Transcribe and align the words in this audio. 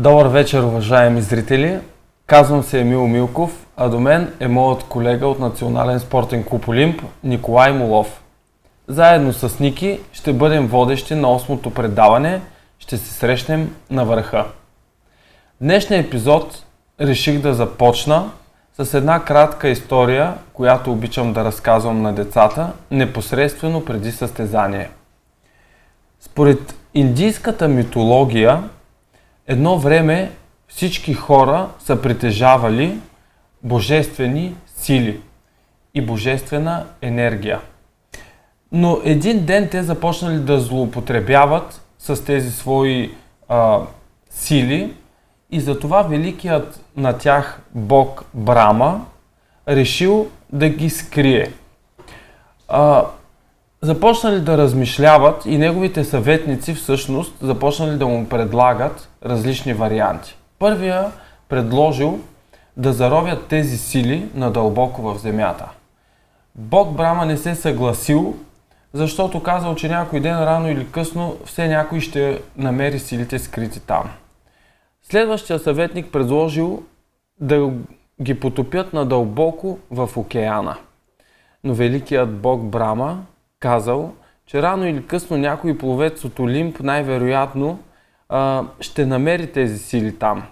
Добър 0.00 0.26
вечер, 0.26 0.62
уважаеми 0.62 1.22
зрители! 1.22 1.78
Казвам 2.26 2.62
се 2.62 2.80
Емил 2.80 3.06
Милков, 3.06 3.66
а 3.76 3.88
до 3.88 4.00
мен 4.00 4.32
е 4.40 4.48
моят 4.48 4.82
колега 4.82 5.26
от 5.26 5.38
Национален 5.38 6.00
спортен 6.00 6.44
клуб 6.44 6.68
Олимп 6.68 7.02
Николай 7.24 7.72
Молов. 7.72 8.22
Заедно 8.88 9.32
с 9.32 9.58
Ники 9.58 10.00
ще 10.12 10.32
бъдем 10.32 10.66
водещи 10.66 11.14
на 11.14 11.32
осмото 11.32 11.70
предаване, 11.70 12.40
ще 12.78 12.96
се 12.96 13.14
срещнем 13.14 13.76
на 13.90 14.04
върха. 14.04 14.46
Днешния 15.60 16.00
епизод 16.00 16.64
реших 17.00 17.40
да 17.40 17.54
започна 17.54 18.30
с 18.78 18.94
една 18.94 19.24
кратка 19.24 19.68
история, 19.68 20.34
която 20.52 20.92
обичам 20.92 21.32
да 21.32 21.44
разказвам 21.44 22.02
на 22.02 22.12
децата, 22.12 22.72
непосредствено 22.90 23.84
преди 23.84 24.12
състезание. 24.12 24.90
Според 26.20 26.74
индийската 26.94 27.68
митология, 27.68 28.62
едно 29.50 29.78
време 29.78 30.30
всички 30.68 31.14
хора 31.14 31.68
са 31.78 32.02
притежавали 32.02 32.98
божествени 33.62 34.54
сили 34.76 35.20
и 35.94 36.00
божествена 36.00 36.86
енергия. 37.02 37.60
Но 38.72 39.00
един 39.04 39.44
ден 39.44 39.68
те 39.68 39.82
започнали 39.82 40.38
да 40.38 40.60
злоупотребяват 40.60 41.82
с 41.98 42.24
тези 42.24 42.50
свои 42.50 43.14
а, 43.48 43.80
сили 44.30 44.94
и 45.50 45.60
затова 45.60 46.02
великият 46.02 46.84
на 46.96 47.18
тях 47.18 47.60
бог 47.74 48.24
Брама 48.34 49.06
решил 49.68 50.28
да 50.52 50.68
ги 50.68 50.90
скрие. 50.90 51.52
А, 52.68 53.04
започнали 53.82 54.40
да 54.40 54.58
размишляват 54.58 55.46
и 55.46 55.58
неговите 55.58 56.04
съветници 56.04 56.74
всъщност 56.74 57.34
започнали 57.42 57.98
да 57.98 58.06
му 58.06 58.28
предлагат 58.28 59.08
различни 59.24 59.74
варианти. 59.74 60.36
Първия 60.58 61.12
предложил 61.48 62.20
да 62.76 62.92
заровят 62.92 63.46
тези 63.46 63.78
сили 63.78 64.28
надълбоко 64.34 65.02
в 65.02 65.18
земята. 65.18 65.68
Бог 66.54 66.96
Брама 66.96 67.26
не 67.26 67.36
се 67.36 67.54
съгласил, 67.54 68.34
защото 68.92 69.42
казал, 69.42 69.74
че 69.74 69.88
някой 69.88 70.20
ден 70.20 70.38
рано 70.38 70.70
или 70.70 70.90
късно 70.90 71.36
все 71.44 71.68
някой 71.68 72.00
ще 72.00 72.42
намери 72.56 72.98
силите 72.98 73.38
скрити 73.38 73.80
там. 73.80 74.10
Следващия 75.02 75.58
съветник 75.58 76.12
предложил 76.12 76.82
да 77.40 77.70
ги 78.22 78.40
потопят 78.40 78.92
надълбоко 78.92 79.78
в 79.90 80.10
океана. 80.16 80.76
Но 81.64 81.74
великият 81.74 82.38
бог 82.38 82.62
Брама 82.62 83.24
казал, 83.60 84.12
че 84.46 84.62
рано 84.62 84.86
или 84.86 85.06
късно 85.06 85.36
някой 85.36 85.78
пловец 85.78 86.24
от 86.24 86.38
Олимп 86.38 86.80
най-вероятно 86.80 87.78
ще 88.80 89.06
намери 89.06 89.52
тези 89.52 89.78
сили 89.78 90.18
там. 90.18 90.42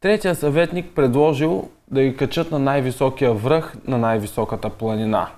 Третия 0.00 0.34
съветник 0.34 0.94
предложил 0.94 1.68
да 1.90 2.02
ги 2.02 2.16
качат 2.16 2.50
на 2.50 2.58
най-високия 2.58 3.32
връх 3.32 3.74
на 3.86 3.98
най-високата 3.98 4.70
планина. 4.70 5.28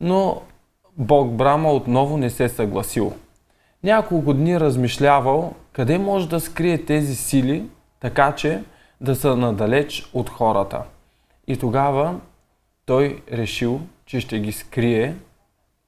Но 0.00 0.42
Бог 0.96 1.30
Брама 1.30 1.72
отново 1.72 2.16
не 2.16 2.30
се 2.30 2.48
съгласил. 2.48 3.12
Няколко 3.84 4.34
дни 4.34 4.60
размишлявал 4.60 5.54
къде 5.72 5.98
може 5.98 6.28
да 6.28 6.40
скрие 6.40 6.84
тези 6.84 7.16
сили, 7.16 7.64
така 8.00 8.32
че 8.32 8.62
да 9.00 9.16
са 9.16 9.36
надалеч 9.36 10.10
от 10.12 10.30
хората. 10.30 10.82
И 11.46 11.56
тогава 11.56 12.14
той 12.86 13.22
решил, 13.32 13.80
че 14.06 14.20
ще 14.20 14.38
ги 14.38 14.52
скрие 14.52 15.14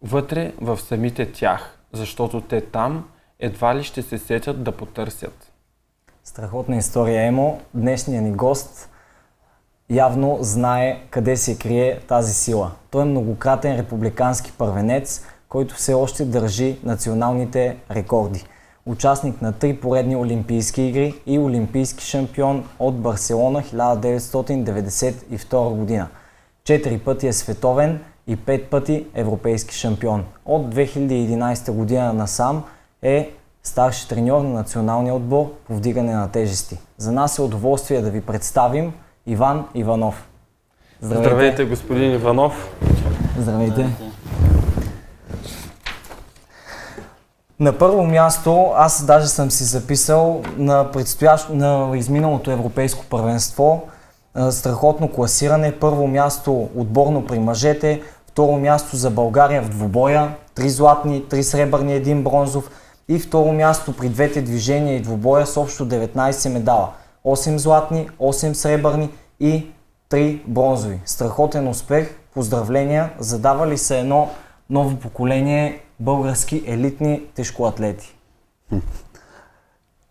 вътре 0.03 0.53
в 0.61 0.81
самите 0.81 1.33
тях, 1.33 1.79
защото 1.93 2.41
те 2.41 2.61
там 2.61 3.09
едва 3.41 3.77
ли 3.77 3.85
ще 3.85 4.03
се 4.03 4.19
сетят 4.19 4.65
да 4.65 4.73
потърсят. 4.73 5.53
Страхотна 6.25 6.77
история, 6.77 7.27
Емо. 7.27 7.61
Днешният 7.75 8.25
ни 8.25 8.33
гост 8.33 8.91
явно 9.91 10.39
знае 10.41 11.01
къде 11.11 11.37
се 11.37 11.59
крие 11.59 12.01
тази 12.01 12.35
сила. 12.35 12.71
Той 12.91 13.03
е 13.03 13.05
многократен 13.05 13.77
републикански 13.77 14.53
първенец, 14.59 15.27
който 15.49 15.75
все 15.75 15.95
още 15.95 16.25
държи 16.25 16.79
националните 16.85 17.77
рекорди. 17.91 18.45
Участник 18.87 19.43
на 19.43 19.53
три 19.53 19.77
поредни 19.77 20.17
Олимпийски 20.17 20.83
игри 20.83 21.15
и 21.27 21.39
олимпийски 21.39 22.05
шампион 22.05 22.69
от 22.79 23.01
Барселона 23.01 23.63
1992 23.63 25.77
година. 25.77 26.09
Четири 26.65 26.99
пъти 26.99 27.27
е 27.27 27.33
световен 27.33 28.05
и 28.29 28.37
пет 28.37 28.71
пъти 28.71 29.07
европейски 29.15 29.75
шампион. 29.75 30.25
От 30.47 30.75
2011 30.75 31.71
година 31.71 32.13
насам 32.13 32.65
е 33.03 33.31
старши 33.63 34.09
треньор 34.09 34.43
на 34.43 34.49
националния 34.49 35.15
отбор 35.15 35.53
по 35.67 35.75
вдигане 35.75 36.15
на 36.15 36.31
тежести. 36.31 36.79
За 36.99 37.13
нас 37.13 37.39
е 37.39 37.43
удоволствие 37.43 38.01
да 38.01 38.11
ви 38.11 38.21
представим 38.21 38.93
Иван 39.27 39.65
Иванов. 39.75 40.29
Здравейте, 41.01 41.31
Здравейте 41.31 41.65
господин 41.65 42.15
Иванов. 42.15 42.75
Здравейте. 43.39 43.87
На 47.61 47.79
първо 47.79 48.07
място, 48.07 48.73
аз 48.77 49.05
даже 49.05 49.27
съм 49.27 49.51
си 49.51 49.65
записал 49.65 50.43
на, 50.57 50.91
предстоящ, 50.93 51.51
на 51.51 51.91
изминалото 51.97 52.51
европейско 52.51 53.05
първенство 53.11 53.89
страхотно 54.51 55.13
класиране. 55.13 55.73
Първо 55.81 56.07
място 56.07 56.69
отборно 56.77 57.27
при 57.27 57.39
мъжете, 57.39 58.03
второ 58.39 58.59
място 58.59 58.97
за 58.97 59.11
България 59.11 59.63
в 59.63 59.69
двубоя, 59.69 60.37
три 60.55 60.69
златни, 60.69 61.29
три 61.29 61.43
сребърни, 61.43 61.95
един 61.95 62.25
бронзов 62.25 62.71
и 63.09 63.19
второ 63.19 63.53
място 63.53 63.93
при 63.93 64.09
двете 64.09 64.43
движения 64.43 64.97
и 64.97 65.01
двубоя 65.01 65.47
с 65.47 65.57
общо 65.57 65.89
19 65.89 66.53
медала. 66.53 66.93
8 67.25 67.57
златни, 67.57 68.09
8 68.19 68.53
сребърни 68.53 69.11
и 69.41 69.67
3 70.11 70.41
бронзови. 70.47 71.01
Страхотен 71.05 71.69
успех, 71.69 72.15
поздравления, 72.35 73.11
задава 73.19 73.67
ли 73.67 73.79
се 73.79 73.99
едно 74.01 74.31
ново 74.71 74.97
поколение 74.97 75.81
български 76.01 76.65
елитни 76.67 77.23
тежкоатлети? 77.35 78.17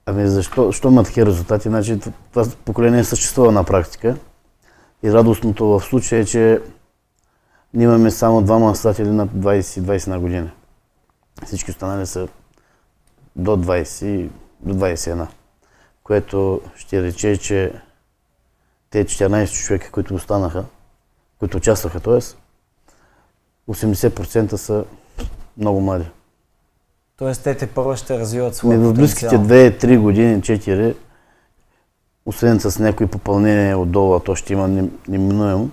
Ами 0.06 0.28
защо, 0.28 0.66
защо 0.66 0.88
има 0.88 1.04
такива 1.04 1.28
резултати? 1.28 1.70
Значи, 1.70 2.00
това 2.32 2.46
поколение 2.66 3.04
съществува 3.04 3.52
на 3.52 3.64
практика. 3.64 4.16
И 5.04 5.14
радостното 5.14 5.66
в 5.66 5.82
случая 5.82 6.22
е, 6.22 6.26
че 6.26 6.62
ние 7.74 7.84
имаме 7.84 8.12
само 8.12 8.42
двама 8.42 8.76
статели 8.76 9.10
на 9.10 9.28
20-20 9.28 10.08
на 10.08 10.20
година. 10.20 10.52
Всички 11.46 11.72
останали 11.72 12.06
са 12.06 12.28
до 13.36 13.52
20, 13.52 14.30
до 14.60 14.74
21. 14.74 15.28
Което 16.04 16.62
ще 16.76 17.04
рече, 17.04 17.38
че 17.38 17.74
те 18.90 19.06
14 19.06 19.66
човека, 19.66 19.92
които 19.92 20.16
останаха, 20.16 20.66
които 21.40 21.58
участваха, 21.58 22.00
т.е. 22.00 22.20
80% 23.72 24.56
са 24.56 24.86
много 25.58 25.82
млади. 25.82 26.06
Тоест 27.18 27.44
те 27.44 27.58
те 27.58 27.68
първо 27.68 27.96
ще 27.96 28.20
развиват 28.20 28.56
своя 28.56 28.80
В 28.80 28.94
близките 28.94 29.38
2-3 29.38 30.00
години, 30.00 30.42
4, 30.42 30.96
освен 32.26 32.60
с 32.60 32.80
някои 32.80 33.08
попълнения 33.08 33.80
отдолу, 33.80 34.16
а 34.16 34.20
то 34.20 34.36
ще 34.36 34.54
има 34.54 34.88
неминуемо, 35.08 35.70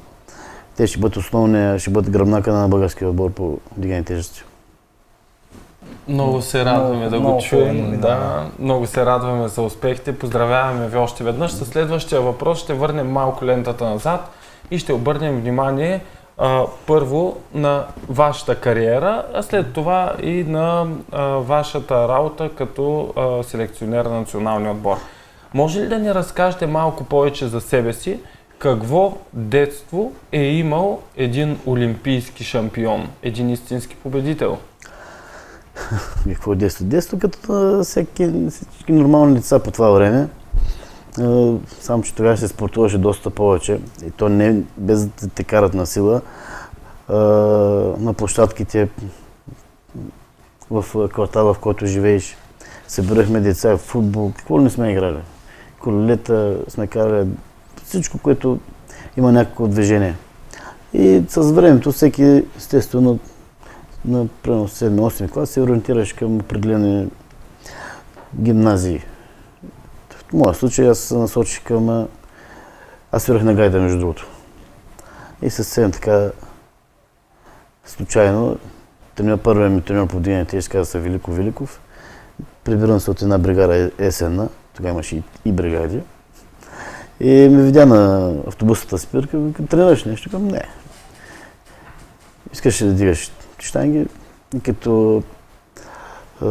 те 0.76 0.86
ще 0.86 0.98
бъдат 0.98 1.16
основния, 1.16 1.78
ще 1.78 1.90
бъдат 1.90 2.10
гръбнака 2.10 2.52
на 2.52 2.68
българския 2.68 3.08
отбор 3.08 3.30
по 3.30 3.58
дигани 3.76 4.04
тежести. 4.04 4.44
Много 6.08 6.42
се 6.42 6.64
радваме 6.64 7.08
много, 7.08 7.10
да 7.10 7.20
го 7.20 7.40
чуем. 7.40 8.00
Да, 8.00 8.46
много 8.58 8.86
се 8.86 9.06
радваме 9.06 9.48
за 9.48 9.62
успехите. 9.62 10.18
Поздравяваме 10.18 10.88
ви 10.88 10.96
още 10.96 11.24
веднъж. 11.24 11.52
С 11.52 11.64
следващия 11.64 12.20
въпрос 12.20 12.58
ще 12.58 12.74
върнем 12.74 13.10
малко 13.10 13.44
лентата 13.44 13.84
назад 13.84 14.30
и 14.70 14.78
ще 14.78 14.92
обърнем 14.92 15.40
внимание 15.40 16.00
а, 16.38 16.64
първо 16.86 17.36
на 17.54 17.86
вашата 18.08 18.60
кариера, 18.60 19.24
а 19.34 19.42
след 19.42 19.72
това 19.72 20.12
и 20.22 20.44
на 20.44 20.86
а, 21.12 21.22
вашата 21.24 22.08
работа 22.08 22.50
като 22.58 23.12
а, 23.16 23.42
селекционер 23.42 24.04
на 24.04 24.20
националния 24.20 24.70
отбор. 24.70 24.96
Може 25.54 25.80
ли 25.80 25.88
да 25.88 25.98
ни 25.98 26.14
разкажете 26.14 26.66
малко 26.66 27.04
повече 27.04 27.46
за 27.46 27.60
себе 27.60 27.92
си? 27.92 28.20
Какво 28.58 29.18
детство 29.32 30.12
е 30.32 30.42
имал 30.42 31.02
един 31.16 31.58
олимпийски 31.66 32.44
шампион, 32.44 33.08
един 33.22 33.50
истински 33.50 33.96
победител? 33.96 34.58
Какво 36.24 36.54
детство? 36.54 36.84
Детство 36.84 37.18
като 37.18 37.80
всеки, 37.84 38.30
всички 38.50 38.92
нормални 38.92 39.34
деца 39.34 39.58
по 39.58 39.70
това 39.70 39.90
време. 39.90 40.28
Само, 41.80 42.02
че 42.02 42.14
тогава 42.14 42.36
се 42.36 42.48
спортуваше 42.48 42.98
доста 42.98 43.30
повече. 43.30 43.80
И 44.06 44.10
то 44.10 44.28
не 44.28 44.62
без 44.76 45.06
да 45.06 45.28
те 45.28 45.44
карат 45.44 45.74
на 45.74 45.86
сила. 45.86 46.20
На 47.98 48.14
площадките 48.16 48.88
в 50.70 51.08
квартала, 51.08 51.54
в 51.54 51.58
който 51.58 51.86
живееш, 51.86 52.36
събирахме 52.88 53.40
деца, 53.40 53.76
футбол, 53.76 54.32
какво 54.36 54.58
не 54.58 54.70
сме 54.70 54.92
играли. 54.92 55.18
Колелета 55.80 56.56
сме 56.68 56.86
карали, 56.86 57.28
всичко, 57.84 58.18
което 58.18 58.58
има 59.16 59.32
някакво 59.32 59.68
движение. 59.68 60.16
И 60.92 61.22
с 61.28 61.52
времето 61.52 61.92
всеки, 61.92 62.44
естествено, 62.56 63.18
на 64.04 64.26
примерно 64.42 64.68
7-8 64.68 65.30
клас 65.30 65.50
се 65.50 65.60
ориентираш 65.60 66.12
към 66.12 66.36
определени 66.36 67.08
гимназии. 68.40 69.02
моя 70.32 70.54
случай 70.54 70.88
аз 70.88 70.98
се 70.98 71.14
насочих 71.14 71.64
към... 71.64 72.08
Аз 73.12 73.22
свирах 73.22 73.42
на 73.42 73.54
гайда, 73.54 73.80
между 73.80 73.98
другото. 73.98 74.26
И 75.42 75.50
съвсем 75.50 75.90
така 75.90 76.30
случайно, 77.84 78.58
треньор, 79.14 79.38
първият 79.38 79.72
ми 79.72 79.82
треньор 79.82 80.06
по 80.06 80.16
вдигане 80.16 80.44
тежест 80.44 80.68
каза 80.68 80.90
се 80.90 80.98
Велико 80.98 81.32
Великов. 81.32 81.80
Прибирам 82.64 83.00
се 83.00 83.10
от 83.10 83.22
една 83.22 83.38
бригада 83.38 83.90
есенна, 83.98 84.48
тогава 84.74 84.92
имаше 84.92 85.22
и 85.44 85.52
бригади. 85.52 86.00
И 87.20 87.48
ме 87.48 87.62
видя 87.62 87.86
на 87.86 88.32
автобусната 88.46 88.98
спирка, 88.98 89.38
вика, 89.38 89.66
тренираш 89.66 90.04
нещо? 90.04 90.30
Към 90.30 90.48
не. 90.48 90.62
Искаш 92.52 92.82
ли 92.82 92.86
да 92.86 92.92
дигаш 92.92 93.30
штанги? 93.58 94.06
Като 94.64 95.22
е, 96.42 96.46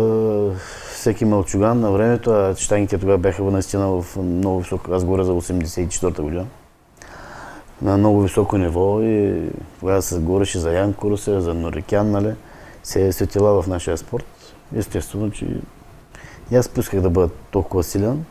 всеки 0.92 1.25
малчуган 1.25 1.80
на 1.80 1.92
времето, 1.92 2.31
а 2.31 2.56
штангите 2.56 2.98
тогава 2.98 3.18
бяха 3.18 3.44
наистина 3.44 3.88
в 3.88 4.15
много 4.15 4.60
високо, 4.60 4.94
аз 4.94 5.06
говоря 5.06 5.24
за 5.24 5.31
84-та 5.31 6.24
година, 6.24 6.45
на 7.81 7.98
много 7.98 8.21
високо 8.21 8.57
ниво 8.57 9.01
и 9.01 9.42
тогава 9.80 10.01
се 10.01 10.19
говореше 10.19 10.59
за 10.59 10.71
Ян 10.71 10.94
Курусев, 10.94 11.39
за 11.39 11.54
Норикян, 11.54 12.12
нали, 12.12 12.33
се 12.83 13.07
е 13.07 13.12
светила 13.12 13.62
в 13.62 13.68
нашия 13.68 13.98
спорт. 13.98 14.25
Естествено, 14.75 15.31
че 15.31 15.48
и 16.51 16.56
аз 16.56 16.69
поисках 16.69 17.01
да 17.01 17.09
бъда 17.09 17.30
толкова 17.51 17.83
силен. 17.83 18.25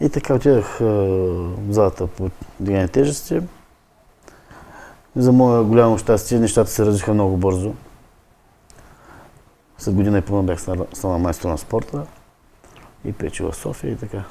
И 0.00 0.08
така 0.08 0.34
отидах 0.34 0.78
в 0.78 1.72
залата 1.72 2.06
по 2.06 2.30
дигане 2.60 2.88
тежести. 2.88 3.40
За 5.16 5.32
мое 5.32 5.64
голямо 5.64 5.98
щастие 5.98 6.38
нещата 6.38 6.70
се 6.70 6.86
развиха 6.86 7.14
много 7.14 7.36
бързо. 7.36 7.74
След 9.78 9.94
година 9.94 10.18
и 10.18 10.20
половина 10.20 10.46
бях 10.46 10.60
станал 10.92 11.18
майстор 11.18 11.48
на 11.48 11.58
спорта 11.58 12.06
и 13.04 13.12
пече 13.12 13.44
в 13.44 13.54
София 13.54 13.92
и 13.92 13.96
така. 13.96 14.24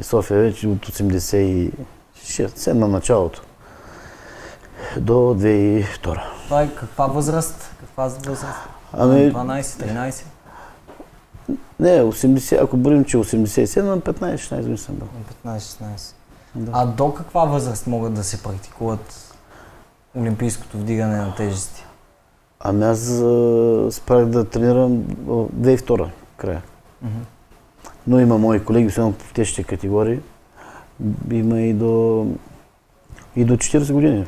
И 0.00 0.02
София 0.02 0.40
вече 0.40 0.68
от 0.68 0.86
86, 0.86 1.72
7 2.16 2.72
на 2.72 2.88
началото 2.88 3.42
до 4.96 5.12
2002. 5.12 6.20
Това 6.44 6.62
е 6.62 6.74
каква 6.74 7.06
възраст? 7.06 7.74
Каква 7.80 8.04
възраст? 8.04 8.44
Ами, 8.92 9.32
12, 9.32 9.60
13? 9.62 10.24
Не, 11.80 12.00
80, 12.02 12.64
ако 12.64 12.76
бъдем, 12.76 13.04
че 13.04 13.16
87, 13.16 13.82
на 13.82 14.00
15-16 14.00 14.56
години 14.56 14.78
съм 14.78 14.94
бил. 14.94 15.08
15-16. 15.44 16.14
Да. 16.54 16.70
А 16.74 16.86
до 16.86 17.14
каква 17.14 17.44
възраст 17.44 17.86
могат 17.86 18.14
да 18.14 18.24
се 18.24 18.42
практикуват 18.42 19.34
олимпийското 20.16 20.78
вдигане 20.78 21.16
на 21.16 21.34
тежести? 21.34 21.84
Ами 22.60 22.84
аз 22.84 22.98
спрях 23.94 24.26
да 24.26 24.44
тренирам 24.44 25.02
2002 25.02 26.08
края. 26.36 26.62
Mm-hmm. 27.04 27.08
Но 28.06 28.20
има 28.20 28.38
мои 28.38 28.64
колеги, 28.64 28.86
особено 28.86 29.12
в 29.12 29.32
тежките 29.32 29.64
категории, 29.64 30.20
има 31.30 31.60
и 31.60 31.72
до, 31.72 32.26
и 33.36 33.44
до 33.44 33.56
40 33.56 33.92
години. 33.92 34.26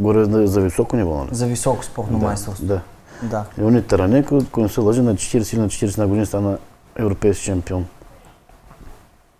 Горе 0.00 0.24
за, 0.24 0.46
за 0.46 0.60
високо 0.60 0.96
ниво, 0.96 1.18
нали? 1.18 1.28
За 1.32 1.46
високо 1.46 1.84
спортно 1.84 2.18
да, 2.18 2.26
майсторство. 2.26 2.66
Да. 2.66 2.80
Да. 3.22 3.44
Леонид 3.58 3.86
Таранек, 3.86 4.32
ако 4.32 4.60
не 4.60 4.68
се 4.68 4.80
лъжи, 4.80 5.00
на 5.00 5.14
40 5.14 5.54
или 5.54 5.60
на 5.60 5.68
40 5.68 6.06
години 6.06 6.26
стана 6.26 6.58
европейски 6.96 7.44
шампион. 7.44 7.86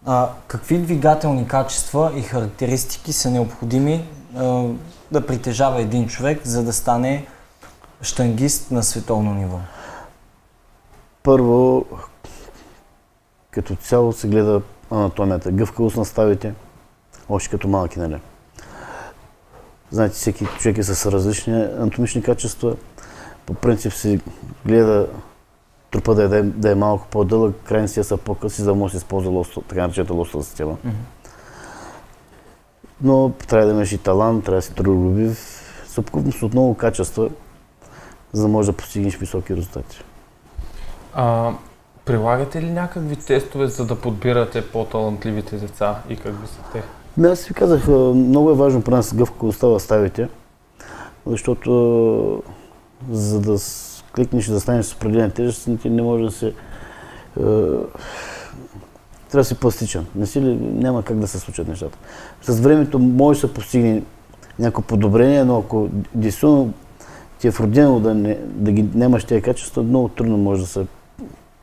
А, 0.06 0.28
какви 0.46 0.78
двигателни 0.78 1.48
качества 1.48 2.12
и 2.16 2.22
характеристики 2.22 3.12
са 3.12 3.30
необходими 3.30 4.04
а, 4.36 4.64
да 5.12 5.26
притежава 5.26 5.80
един 5.80 6.08
човек, 6.08 6.40
за 6.44 6.64
да 6.64 6.72
стане 6.72 7.26
штангист 8.02 8.70
на 8.70 8.82
световно 8.82 9.34
ниво? 9.34 9.58
Първо, 11.22 11.86
като 13.50 13.76
цяло 13.76 14.12
се 14.12 14.28
гледа 14.28 14.62
анатомията, 14.90 15.52
гъвкавост 15.52 15.96
на 15.96 16.04
ставите, 16.04 16.54
още 17.28 17.50
като 17.50 17.68
малки, 17.68 17.98
нали? 17.98 18.20
Знаете, 19.90 20.14
всеки 20.14 20.46
човек 20.58 20.78
е 20.78 20.82
с 20.82 21.12
различни 21.12 21.62
анатомични 21.62 22.22
качества. 22.22 22.76
По 23.46 23.54
принцип 23.54 23.92
се 23.92 24.20
гледа 24.66 25.08
трупа 25.90 26.14
да 26.14 26.38
е, 26.38 26.42
да 26.42 26.70
е 26.70 26.74
малко 26.74 27.06
по-дълъг, 27.10 27.54
крайниците 27.64 28.04
са 28.04 28.16
по-къси, 28.16 28.62
за 28.62 28.66
да 28.66 28.74
може 28.74 28.92
да 28.92 28.98
се 29.00 29.04
използва 29.04 29.30
лосто, 29.30 29.60
така 29.60 29.80
наречената 29.80 30.12
лостова 30.12 30.44
система. 30.44 30.72
Mm-hmm. 30.72 30.92
Но 33.02 33.32
трябва 33.48 33.66
да 33.66 33.72
имаш 33.72 33.92
и 33.92 33.98
талант, 33.98 34.44
трябва 34.44 34.58
да 34.58 34.62
си 34.62 34.74
трудолюбив, 34.74 35.62
съвкупност 35.86 36.42
от 36.42 36.52
много 36.52 36.74
качества, 36.74 37.30
за 38.32 38.42
да 38.42 38.48
можеш 38.48 38.66
да 38.66 38.76
постигнеш 38.76 39.16
високи 39.16 39.56
резултати. 39.56 40.02
А, 41.14 41.52
прилагате 42.04 42.62
ли 42.62 42.70
някакви 42.70 43.16
тестове, 43.16 43.66
за 43.66 43.86
да 43.86 43.96
подбирате 43.96 44.70
по-талантливите 44.70 45.56
деца 45.56 45.98
и 46.08 46.16
какви 46.16 46.46
са 46.46 46.58
те? 46.72 46.82
Не, 47.16 47.28
аз 47.28 47.46
ви 47.46 47.54
казах, 47.54 47.88
много 48.14 48.50
е 48.50 48.54
важно 48.54 48.82
при 48.82 48.92
нас 48.92 49.14
гъвкавостта 49.14 49.66
да 49.66 49.80
ставите, 49.80 50.28
защото 51.26 52.42
за 53.10 53.40
да 53.40 53.58
кликнеш 54.14 54.48
и 54.48 54.50
да 54.50 54.60
станеш 54.60 54.86
с 54.86 54.94
определен 54.94 55.30
тежест, 55.30 55.68
ти 55.82 55.90
не 55.90 56.02
може 56.02 56.24
да 56.24 56.30
се... 56.30 56.46
Е, 56.46 56.52
трябва 59.30 59.40
да 59.40 59.44
си 59.44 59.54
пластичен. 59.54 60.06
Не 60.14 60.26
си 60.26 60.40
ли, 60.40 60.54
няма 60.56 61.02
как 61.02 61.18
да 61.18 61.28
се 61.28 61.38
случат 61.38 61.68
нещата. 61.68 61.98
С 62.42 62.60
времето 62.60 62.98
може 62.98 63.40
да 63.40 63.48
се 63.48 63.54
постигне 63.54 64.02
някакво 64.58 64.82
подобрение, 64.82 65.44
но 65.44 65.58
ако 65.58 65.88
действително 66.14 66.72
ти 67.38 67.48
е 67.48 67.50
вродено 67.50 68.00
да, 68.00 68.14
не, 68.14 68.38
да 68.44 68.72
ги 68.72 68.86
нямаш 68.94 69.24
тези 69.24 69.42
качества, 69.42 69.82
много 69.82 70.08
трудно 70.08 70.36
може 70.36 70.62
да 70.62 70.68
се 70.68 70.86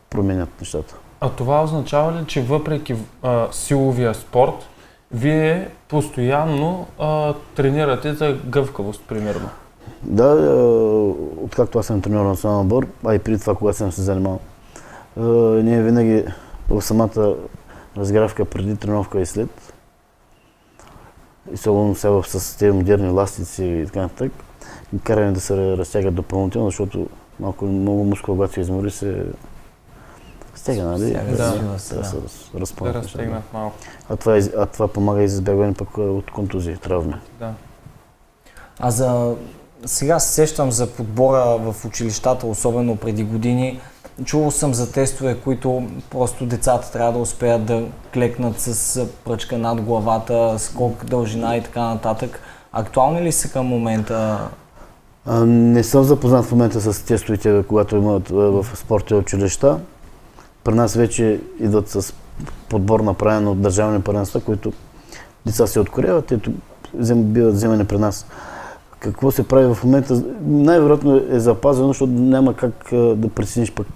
променят 0.10 0.50
нещата. 0.60 0.96
А 1.22 1.30
това 1.30 1.64
означава 1.64 2.12
ли, 2.12 2.26
че 2.26 2.42
въпреки 2.42 2.96
а, 3.24 3.48
силовия 3.52 4.14
спорт, 4.14 4.66
вие 5.12 5.70
постоянно 5.88 6.88
а, 7.00 7.34
тренирате 7.56 8.14
за 8.14 8.38
гъвкавост, 8.46 9.02
примерно? 9.08 9.50
Да, 10.04 10.54
откакто 11.44 11.80
аз 11.80 11.86
съм 11.86 12.02
треньор 12.02 12.24
на 12.24 12.30
национален 12.30 12.62
отбор, 12.62 12.88
а 13.06 13.16
и 13.16 13.20
преди 13.20 13.40
това, 13.40 13.56
когато 13.56 13.78
съм 13.78 13.92
се 13.92 14.02
занимавал, 14.02 14.40
ние 15.64 15.82
винаги 15.82 16.26
в 16.70 16.82
самата 16.82 17.36
разгравка 17.98 18.46
преди 18.46 18.76
тренировка 18.76 19.22
и 19.22 19.26
след, 19.26 19.74
и 21.52 21.54
особено 21.54 21.96
сега 21.96 22.24
с 22.24 22.58
тези 22.58 22.72
модерни 22.72 23.10
ластици 23.10 23.64
и 23.64 23.86
така 23.86 24.02
нататък, 24.02 24.32
караме 25.04 25.32
да 25.32 25.40
се 25.40 25.78
разтягат 25.78 26.16
допълнително, 26.16 26.68
защото 26.68 27.08
малко 27.40 27.66
много 27.66 28.04
мускул, 28.04 28.36
когато 28.36 28.54
се 28.54 28.62
измори, 28.62 28.92
се 28.92 29.26
стега, 30.56 30.84
нали? 30.84 31.14
Да, 31.14 31.24
да, 31.24 31.72
да, 31.72 31.80
се 31.80 31.96
разпънат. 32.56 32.94
Да 32.94 33.02
разтегнат 33.04 33.54
малко. 33.54 33.76
А 34.10 34.16
това, 34.16 34.40
а 34.58 34.66
това 34.66 34.88
помага 34.88 35.24
и 35.24 35.28
за 35.28 35.36
избягване 35.36 35.74
пък 35.74 35.98
от 35.98 36.32
контузии, 36.32 36.78
травми. 36.78 37.16
Да. 37.40 37.54
А 38.80 38.92
за 38.92 39.36
сега 39.86 40.20
се 40.20 40.34
сещам 40.34 40.72
за 40.72 40.88
подбора 40.88 41.58
в 41.58 41.86
училищата, 41.86 42.48
особено 42.48 42.96
преди 42.96 43.24
години. 43.24 43.80
Чувал 44.24 44.52
съм 44.52 44.74
за 44.74 44.92
тестове, 44.92 45.38
които 45.44 45.84
просто 46.10 46.46
децата 46.46 46.92
трябва 46.92 47.12
да 47.12 47.20
успеят 47.20 47.66
да 47.66 47.84
клекнат 48.14 48.60
с 48.60 49.06
пръчка 49.26 49.58
над 49.58 49.82
главата, 49.82 50.60
скок, 50.60 51.06
дължина 51.06 51.58
и 51.58 51.64
така 51.64 51.82
нататък. 51.82 52.42
Актуални 52.72 53.22
ли 53.22 53.32
са 53.32 53.50
към 53.50 53.66
момента? 53.66 54.50
А, 55.26 55.46
не 55.46 55.84
съм 55.84 56.04
запознат 56.04 56.46
в 56.46 56.52
момента 56.52 56.94
с 56.94 57.06
тестовете, 57.06 57.64
когато 57.68 57.96
имат 57.96 58.30
в 58.30 58.66
спорти 58.76 59.14
училища. 59.14 59.80
При 60.64 60.74
нас 60.74 60.96
вече 60.96 61.40
идват 61.60 61.90
с 61.90 62.14
подбор 62.70 63.00
направен 63.00 63.48
от 63.48 63.62
държавни 63.62 64.02
първенства, 64.02 64.42
които 64.42 64.74
деца 65.46 65.68
се 65.68 65.80
откоряват, 65.80 66.32
ето 66.32 66.52
биват 67.16 67.54
вземани 67.54 67.86
при 67.86 67.98
нас 67.98 68.26
какво 69.00 69.32
се 69.32 69.48
прави 69.48 69.74
в 69.74 69.84
момента, 69.84 70.24
най-вероятно 70.42 71.22
е 71.32 71.40
запазено, 71.40 71.88
защото 71.88 72.12
няма 72.12 72.54
как 72.54 72.88
да 72.92 73.30
прецениш 73.36 73.72
пък 73.72 73.88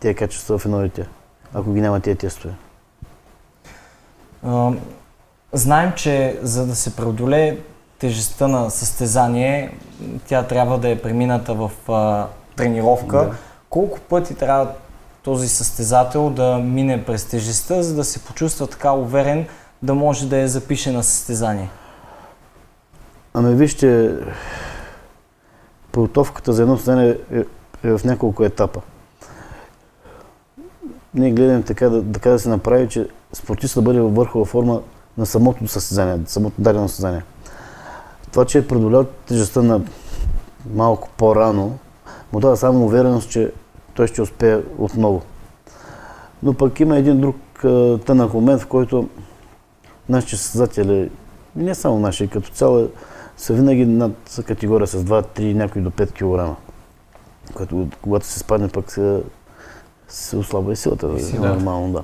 тези 0.00 0.14
качества 0.14 0.58
в 0.58 0.64
едно 0.64 0.78
дете, 0.78 1.06
ако 1.54 1.72
ги 1.72 1.80
няма 1.80 2.00
тези 2.00 2.18
тестове. 2.18 2.54
Знаем, 5.52 5.92
че 5.96 6.38
за 6.42 6.66
да 6.66 6.74
се 6.74 6.96
преодолее 6.96 7.58
тежестта 7.98 8.48
на 8.48 8.70
състезание, 8.70 9.74
тя 10.26 10.42
трябва 10.42 10.78
да 10.78 10.88
е 10.88 11.02
премината 11.02 11.54
в 11.54 11.70
а, 11.88 12.26
тренировка. 12.56 13.16
Да. 13.16 13.34
Колко 13.70 14.00
пъти 14.00 14.34
трябва 14.34 14.72
този 15.22 15.48
състезател 15.48 16.30
да 16.30 16.58
мине 16.58 17.04
през 17.04 17.24
тежестта, 17.24 17.82
за 17.82 17.94
да 17.94 18.04
се 18.04 18.24
почувства 18.24 18.66
така 18.66 18.92
уверен, 18.92 19.46
да 19.82 19.94
може 19.94 20.28
да 20.28 20.38
я 20.38 20.48
запише 20.48 20.92
на 20.92 21.02
състезание? 21.02 21.68
Ами 23.38 23.54
вижте, 23.54 24.16
подготовката 25.92 26.52
за 26.52 26.62
едно 26.62 26.76
състезание 26.76 27.18
е, 27.32 27.38
е 27.84 27.98
в 27.98 28.04
няколко 28.04 28.44
етапа. 28.44 28.80
Ние 31.14 31.30
гледаме 31.30 31.62
така 31.62 31.88
да, 31.88 32.12
така 32.12 32.30
да 32.30 32.38
се 32.38 32.48
направи, 32.48 32.88
че 32.88 33.08
спортистът 33.32 33.84
да 33.84 33.90
бъде 33.90 34.00
във 34.00 34.14
върхова 34.14 34.44
форма 34.44 34.82
на 35.18 35.26
самото 35.26 35.68
състезание, 35.68 36.20
самото 36.26 36.54
дадено 36.58 36.88
състезание. 36.88 37.22
Това, 38.30 38.44
че 38.44 38.58
е 38.58 38.68
преодолял 38.68 39.04
тежестта 39.04 39.62
на 39.62 39.80
малко 40.74 41.08
по-рано, 41.16 41.78
му 42.32 42.40
дава 42.40 42.56
само 42.56 42.84
увереност, 42.84 43.30
че 43.30 43.52
той 43.94 44.06
ще 44.06 44.22
успее 44.22 44.60
отново. 44.78 45.22
Но 46.42 46.54
пък 46.54 46.80
има 46.80 46.96
един 46.96 47.20
друг 47.20 47.36
тънък 48.06 48.34
момент, 48.34 48.62
в 48.62 48.66
който 48.66 49.08
нашите 50.08 50.36
състезатели, 50.36 51.10
не 51.56 51.74
само 51.74 51.98
наши, 51.98 52.28
като 52.28 52.50
цяло, 52.50 52.88
са 53.36 53.54
винаги 53.54 53.86
над 53.86 54.40
категория 54.46 54.86
с 54.86 55.04
2-3, 55.04 55.52
някои 55.52 55.82
до 55.82 55.90
5 55.90 56.12
кг. 56.12 56.56
Което, 57.54 57.88
когато 58.02 58.26
се 58.26 58.38
спадне, 58.38 58.68
пък 58.68 58.90
се, 58.90 59.22
се 60.08 60.36
ослабва 60.36 60.72
и 60.72 60.76
силата. 60.76 61.14
И 61.16 61.20
сила. 61.20 61.48
Нормално, 61.48 61.92
да. 61.92 62.02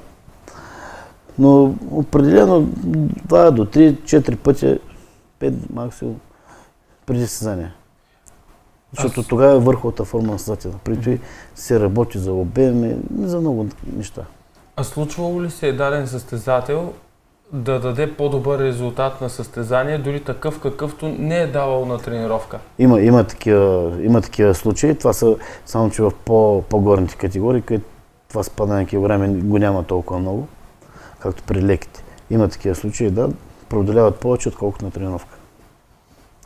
Но 1.38 1.74
определено 1.90 2.62
2 2.62 3.50
до 3.50 3.64
3, 3.64 3.92
4 3.92 4.36
пъти, 4.36 4.78
5 5.40 5.54
максимум 5.72 6.20
преди 7.06 7.26
състезание. 7.26 7.72
Защото 8.94 9.20
Аз... 9.20 9.26
тогава 9.26 9.56
е 9.56 9.58
върховата 9.58 10.04
форма 10.04 10.32
на 10.32 10.38
състезателя. 10.38 10.74
Преди 10.84 11.02
това 11.02 11.18
се 11.54 11.80
работи 11.80 12.18
за 12.18 12.32
обем, 12.32 13.02
за 13.18 13.40
много 13.40 13.66
неща. 13.96 14.22
А 14.76 14.84
случвало 14.84 15.42
ли 15.42 15.50
се 15.50 15.68
е 15.68 15.72
даден 15.72 16.06
състезател 16.06 16.92
да 17.52 17.80
даде 17.80 18.14
по-добър 18.14 18.58
резултат 18.58 19.20
на 19.20 19.30
състезание, 19.30 19.98
дори 19.98 20.24
такъв 20.24 20.60
какъвто 20.60 21.08
не 21.08 21.36
е 21.36 21.46
давал 21.46 21.86
на 21.86 21.98
тренировка? 21.98 22.58
Има, 22.78 23.00
има, 23.00 23.24
такива, 23.24 23.92
има 24.02 24.20
такива 24.20 24.54
случаи. 24.54 24.98
Това 24.98 25.12
са 25.12 25.36
само, 25.66 25.90
че 25.90 26.02
в 26.02 26.12
по, 26.24 26.64
по-горните 26.68 27.16
категории, 27.16 27.62
където 27.62 27.86
това 28.28 28.42
спадане 28.42 28.80
на 28.80 28.86
килограми 28.86 29.40
го 29.40 29.58
няма 29.58 29.84
толкова 29.84 30.20
много, 30.20 30.48
както 31.18 31.42
при 31.42 31.62
леките. 31.62 32.04
Има 32.30 32.48
такива 32.48 32.74
случаи, 32.74 33.10
да, 33.10 33.28
преодоляват 33.68 34.16
повече, 34.16 34.48
отколкото 34.48 34.84
на 34.84 34.90
тренировка. 34.90 35.36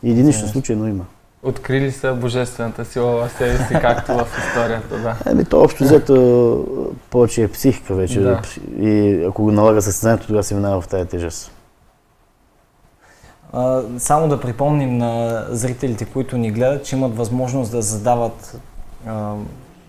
Единични 0.03 0.47
случаи, 0.47 0.75
но 0.75 0.87
има 0.87 1.05
открили 1.47 1.91
са 1.91 2.13
божествената 2.13 2.85
сила 2.85 3.27
в 3.27 3.31
себе 3.31 3.57
си, 3.57 3.73
както 3.81 4.13
в 4.13 4.27
историята, 4.47 4.97
да. 4.97 5.31
Еми, 5.31 5.45
то 5.45 5.61
общо 5.61 5.83
взето 5.83 6.65
повече 7.09 7.43
е 7.43 7.47
психика 7.47 7.95
вече. 7.95 8.19
Да. 8.19 8.41
И 8.79 9.23
ако 9.29 9.43
го 9.43 9.51
налага 9.51 9.81
състезанието, 9.81 10.27
тогава 10.27 10.43
се 10.43 10.55
минава 10.55 10.81
в 10.81 10.87
тази 10.87 11.09
тежест. 11.09 11.51
А, 13.53 13.81
само 13.97 14.27
да 14.27 14.39
припомним 14.39 14.97
на 14.97 15.45
зрителите, 15.49 16.05
които 16.05 16.37
ни 16.37 16.51
гледат, 16.51 16.85
че 16.85 16.95
имат 16.95 17.17
възможност 17.17 17.71
да 17.71 17.81
задават 17.81 18.59
а, 19.07 19.33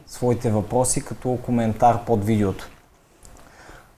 своите 0.07 0.51
въпроси 0.51 1.05
като 1.05 1.39
коментар 1.43 1.99
под 2.07 2.25
видеото. 2.25 2.69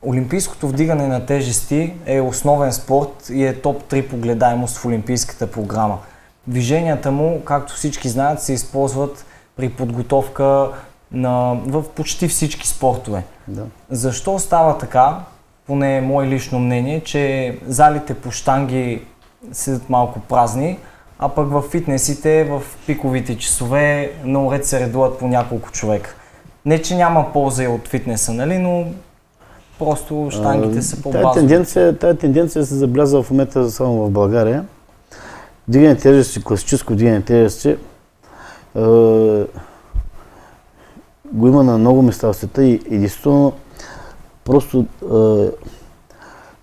Олимпийското 0.07 0.69
вдигане 0.69 1.07
на 1.07 1.26
тежести 1.26 1.95
е 2.07 2.21
основен 2.21 2.73
спорт 2.73 3.31
и 3.31 3.45
е 3.45 3.61
топ 3.61 3.83
3 3.83 4.09
по 4.09 4.17
гледаемост 4.17 4.76
в 4.76 4.87
Олимпийската 4.87 5.50
програма– 5.50 5.99
Движенията 6.50 7.11
му, 7.11 7.40
както 7.45 7.75
всички 7.75 8.09
знаят, 8.09 8.42
се 8.42 8.52
използват 8.52 9.25
при 9.57 9.69
подготовка 9.69 10.69
на, 11.12 11.61
в 11.66 11.85
почти 11.95 12.28
всички 12.28 12.69
спортове. 12.69 13.25
Да. 13.49 13.62
Защо 13.90 14.38
става 14.38 14.78
така, 14.78 15.19
поне 15.66 15.97
е 15.97 16.00
мое 16.00 16.26
лично 16.26 16.59
мнение, 16.59 17.00
че 17.00 17.59
залите 17.66 18.14
по 18.14 18.30
штанги 18.30 19.02
седат 19.52 19.90
малко 19.90 20.21
празни, 20.21 20.78
а 21.19 21.28
пък 21.28 21.50
в 21.50 21.62
фитнесите, 21.71 22.45
в 22.45 22.62
пиковите 22.87 23.38
часове, 23.38 24.12
на 24.25 24.47
уред 24.47 24.66
се 24.66 24.80
редуват 24.80 25.19
по 25.19 25.28
няколко 25.28 25.71
човека. 25.71 26.14
Не, 26.66 26.83
че 26.83 26.97
няма 26.97 27.33
полза 27.33 27.64
и 27.64 27.69
от 27.69 27.88
фитнеса, 27.88 28.33
нали, 28.33 28.59
но 28.59 28.85
просто 29.78 30.28
штангите 30.30 30.83
са 30.83 31.02
по-базови. 31.02 31.23
Тая 31.23 31.35
тенденция, 31.35 31.99
тая 31.99 32.14
тенденция 32.14 32.66
се 32.66 32.75
забелязва 32.75 33.23
в 33.23 33.30
момента 33.30 33.71
само 33.71 34.07
в 34.07 34.11
България. 34.11 34.64
Дигане 35.70 35.96
тежести, 35.96 36.44
класическо 36.44 36.94
дигане 36.94 37.22
тежести, 37.22 37.68
е, 37.68 37.78
го 41.32 41.48
има 41.48 41.64
на 41.64 41.78
много 41.78 42.02
места 42.02 42.28
в 42.28 42.34
света 42.34 42.64
и 42.64 42.72
единствено 42.72 43.52
просто 44.44 44.86
е, 45.02 45.50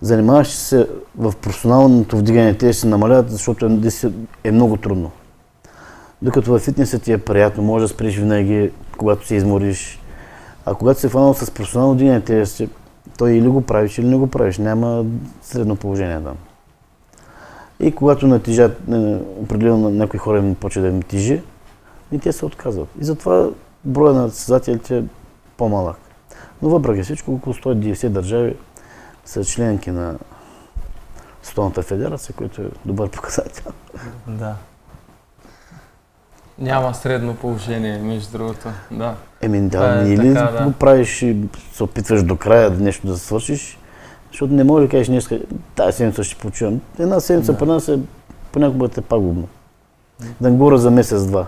занимаващи 0.01 0.55
се 0.55 0.87
в 1.17 1.33
професионалното 1.41 2.17
вдигане 2.17 2.57
тежести 2.57 2.87
намаляват, 2.87 3.31
защото 3.31 3.65
е, 3.65 3.91
е 4.43 4.51
много 4.51 4.77
трудно. 4.77 5.11
Докато 6.21 6.51
във 6.51 6.61
фитнеса 6.61 6.99
ти 6.99 7.11
е 7.11 7.17
приятно, 7.17 7.63
може 7.63 7.85
да 7.85 7.89
спреш 7.89 8.17
винаги, 8.17 8.71
когато 8.97 9.27
се 9.27 9.35
измориш. 9.35 9.99
А 10.65 10.75
когато 10.75 10.99
се 10.99 11.09
фанал 11.09 11.33
с 11.33 11.51
професионално 11.51 11.93
вдигане 11.93 12.21
тежести, 12.21 12.69
той 13.17 13.31
или 13.31 13.47
го 13.47 13.61
правиш, 13.61 13.97
или 13.97 14.07
не 14.07 14.17
го 14.17 14.27
правиш. 14.27 14.57
Няма 14.57 15.05
средно 15.41 15.75
положение 15.75 16.15
там. 16.15 16.23
Да. 16.23 16.46
И 17.79 17.95
когато 17.95 18.27
натижат, 18.27 18.81
определено 19.37 19.89
някои 19.89 20.19
хора 20.19 20.37
им 20.37 20.55
почва 20.55 20.81
да 20.81 20.87
им 20.87 21.01
тижи, 21.01 21.41
и 22.11 22.19
те 22.19 22.31
се 22.31 22.45
отказват. 22.45 22.87
И 23.01 23.03
затова 23.03 23.49
броя 23.85 24.13
на 24.13 24.29
състезателите 24.29 24.97
е 24.97 25.03
по-малък. 25.57 25.97
Но 26.61 26.69
въпреки 26.69 27.03
всичко, 27.03 27.33
около 27.33 27.53
190 27.53 28.09
държави 28.09 28.55
са 29.25 29.45
членки 29.45 29.91
на 29.91 30.15
Столната 31.47 31.81
федерация, 31.81 32.35
което 32.35 32.61
е 32.61 32.65
добър 32.85 33.09
показател. 33.11 33.71
Да. 34.27 34.55
Няма 36.59 36.93
средно 36.93 37.35
положение, 37.35 37.99
между 37.99 38.37
другото. 38.37 38.67
Да. 38.91 39.15
Еми 39.41 39.69
да, 39.69 40.03
е, 40.03 40.09
или 40.09 40.33
така, 40.33 40.51
да. 40.51 40.63
го 40.65 40.71
правиш 40.71 41.21
и 41.21 41.37
се 41.73 41.83
опитваш 41.83 42.23
до 42.23 42.37
края 42.37 42.69
нещо 42.69 43.07
да 43.07 43.17
свършиш, 43.17 43.77
защото 44.31 44.53
не 44.53 44.63
може 44.63 44.85
да 44.85 44.91
кажеш 44.91 45.07
днес, 45.07 45.29
тази 45.75 45.97
седмица 45.97 46.23
ще 46.23 46.35
почувам. 46.35 46.81
Една 46.99 47.19
седмица 47.19 47.51
да. 47.51 47.57
при 47.57 47.67
нас 47.67 47.87
е 47.87 47.99
понякога 48.51 48.89
е 48.97 49.01
пагубно. 49.01 49.47
Да 50.41 50.49
не 50.49 50.57
говоря 50.57 50.77
за 50.77 50.91
месец-два. 50.91 51.45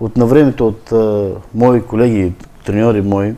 От 0.00 0.16
на 0.16 0.26
времето 0.26 0.66
от 0.66 0.92
а, 0.92 1.30
мои 1.54 1.82
колеги, 1.82 2.32
треньори 2.64 3.00
мои, 3.00 3.34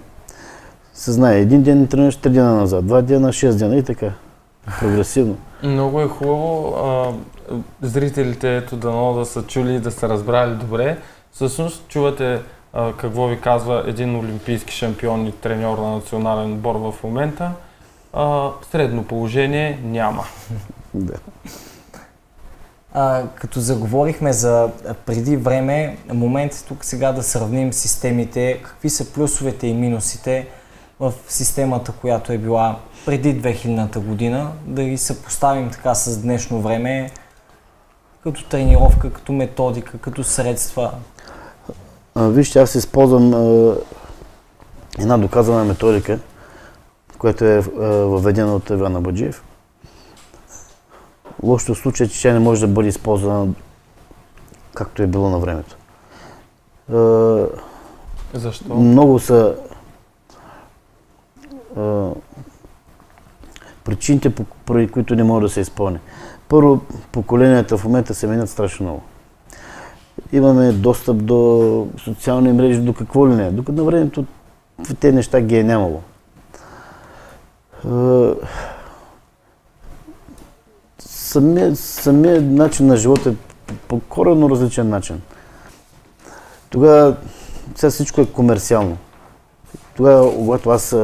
се 0.95 1.13
знае, 1.13 1.39
един 1.41 1.63
ден 1.63 1.87
тренираш 1.87 2.17
три 2.17 2.31
дена 2.31 2.55
назад, 2.55 2.87
два 2.87 3.03
дена, 3.03 3.33
шест 3.33 3.59
дена 3.59 3.77
и 3.77 3.83
така. 3.83 4.13
Прогресивно. 4.81 5.37
Много 5.63 6.01
е 6.01 6.09
хубаво 6.09 6.75
а, 6.77 7.13
зрителите 7.83 8.57
ето 8.57 8.77
дано 8.77 9.15
да 9.15 9.27
са 9.27 9.43
чули 9.43 9.75
и 9.75 9.81
да 9.81 9.91
са 9.91 10.09
разбрали 10.09 10.55
добре. 10.55 10.99
Всъщност 11.33 11.89
чувате 11.89 12.41
какво 12.73 13.27
ви 13.27 13.41
казва 13.41 13.85
един 13.87 14.17
олимпийски 14.17 14.75
шампион 14.75 15.27
и 15.27 15.33
треньор 15.33 15.79
на 15.79 15.91
национален 15.91 16.53
отбор 16.53 16.75
в 16.75 16.95
момента. 17.03 17.53
А, 18.13 18.51
средно 18.71 19.05
положение 19.05 19.79
няма. 19.83 20.25
Да. 20.95 21.15
А, 22.95 23.23
като 23.35 23.61
заговорихме 23.61 24.33
за 24.33 24.71
преди 25.07 25.37
време, 25.37 25.99
момент 26.13 26.65
тук 26.69 26.85
сега 26.85 27.13
да 27.13 27.23
сравним 27.23 27.73
системите, 27.73 28.61
какви 28.63 28.91
са 28.91 29.13
плюсовете 29.13 29.67
и 29.67 29.75
минусите 29.75 30.49
в 31.01 31.13
системата, 31.29 31.93
която 31.93 32.33
е 32.33 32.39
била 32.39 32.77
преди 33.07 33.43
2000-та 33.43 34.01
година, 34.01 34.53
да 34.67 34.85
ги 34.85 34.99
съпоставим 34.99 35.71
така 35.71 35.95
с 35.95 36.23
днешно 36.23 36.61
време, 36.61 37.11
като 38.23 38.45
тренировка, 38.45 39.13
като 39.13 39.33
методика, 39.33 39.99
като 39.99 40.25
средства. 40.25 40.93
Вижте, 42.17 42.59
аз 42.61 42.75
използвам 42.75 43.35
една 44.99 45.19
доказана 45.19 45.65
методика, 45.65 46.19
която 47.19 47.45
е 47.45 47.61
въведена 47.61 48.55
от 48.55 48.71
Ивана 48.71 49.01
Баджиев. 49.01 49.45
Лошото 51.43 51.75
случай 51.75 52.07
е, 52.07 52.11
че 52.11 52.23
тя 52.23 52.33
не 52.33 52.39
може 52.39 52.61
да 52.61 52.73
бъде 52.73 52.89
използвана 52.89 53.53
както 54.75 55.03
е 55.03 55.07
било 55.07 55.31
на 55.31 55.39
времето. 55.39 55.77
Защо? 58.35 58.75
Много 58.75 59.19
са 59.19 59.55
причините, 63.85 64.35
поради 64.67 64.89
които 64.89 65.15
не 65.15 65.25
може 65.25 65.43
да 65.43 65.53
се 65.53 65.61
изпълни. 65.61 65.99
Първо, 66.49 66.81
поколенията 67.13 67.79
в 67.79 67.85
момента 67.85 68.15
се 68.15 68.27
менят 68.27 68.51
страшно 68.51 68.87
много 68.87 69.03
имаме 70.33 70.73
достъп 70.73 71.25
до 71.25 71.89
социални 72.05 72.53
мрежи, 72.53 72.81
до 72.81 72.95
какво 72.95 73.29
ли 73.29 73.35
не. 73.35 73.51
Докато 73.51 73.79
на 73.79 73.85
времето 73.85 74.25
те 75.01 75.13
неща 75.13 75.41
ги 75.41 75.59
е 75.59 75.65
нямало. 75.65 76.01
Самият 80.99 81.79
самия 81.79 82.43
начин 82.43 82.87
на 82.87 82.97
живота 82.97 83.31
е 83.31 83.35
по 83.89 84.01
коренно 84.01 84.51
различен 84.51 84.89
начин. 84.89 85.21
Тогава 86.71 87.17
сега 87.75 87.91
всичко 87.91 88.21
е 88.21 88.27
комерциално. 88.27 88.97
Тогава, 89.97 90.35
когато 90.35 90.71
аз 90.71 90.97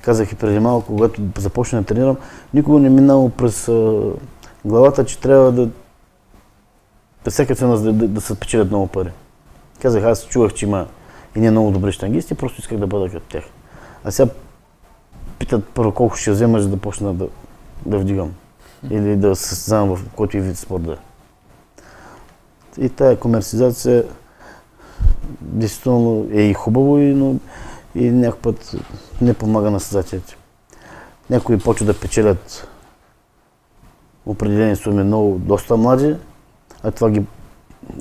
казах 0.00 0.32
и 0.32 0.34
преди 0.34 0.58
малко, 0.58 0.86
когато 0.86 1.22
започна 1.38 1.80
да 1.80 1.86
тренирам, 1.86 2.16
никога 2.54 2.80
не 2.80 2.90
минало 2.90 3.28
през 3.28 3.70
главата, 4.64 5.04
че 5.04 5.18
трябва 5.18 5.52
да 5.52 5.68
през 7.24 7.32
всяка 7.32 7.54
цена 7.54 7.76
да, 7.76 7.92
да, 7.92 8.08
да 8.08 8.20
се 8.20 8.40
печелят 8.40 8.68
много 8.68 8.86
пари. 8.86 9.10
Казах, 9.82 10.04
аз 10.04 10.26
чувах, 10.26 10.54
че 10.54 10.66
има 10.66 10.86
и 11.36 11.40
не 11.40 11.50
много 11.50 11.70
добри 11.70 11.92
штангисти, 11.92 12.34
просто 12.34 12.60
исках 12.60 12.78
да 12.78 12.86
бъда 12.86 13.10
като 13.10 13.26
тях. 13.28 13.44
А 14.04 14.10
сега 14.10 14.30
питат 15.38 15.68
първо 15.74 15.92
колко 15.92 16.16
ще 16.16 16.30
взема, 16.30 16.60
за 16.60 16.68
да 16.68 16.76
почна 16.76 17.14
да, 17.14 17.28
да 17.86 17.98
вдигам. 17.98 18.32
Или 18.90 19.16
да 19.16 19.36
се 19.36 19.48
състезавам 19.48 19.96
в 19.96 20.04
който 20.16 20.36
и 20.36 20.40
вид 20.40 20.58
спорт 20.58 20.82
да 20.82 20.92
е. 20.92 20.96
И 22.84 22.88
тая 22.88 23.20
комерциализация 23.20 24.04
действително 25.40 26.28
е 26.32 26.42
и 26.42 26.54
хубаво, 26.54 26.96
но 26.96 27.34
и 27.94 28.10
някой 28.10 28.40
път 28.40 28.74
не 29.20 29.34
помага 29.34 29.70
на 29.70 29.80
състезателите. 29.80 30.36
Някои 31.30 31.58
почват 31.58 31.86
да 31.86 32.00
печелят 32.00 32.68
определени 34.26 34.76
суми 34.76 35.02
много, 35.02 35.38
доста 35.38 35.76
млади, 35.76 36.16
а 36.82 36.90
това 36.90 37.10
ги... 37.10 37.22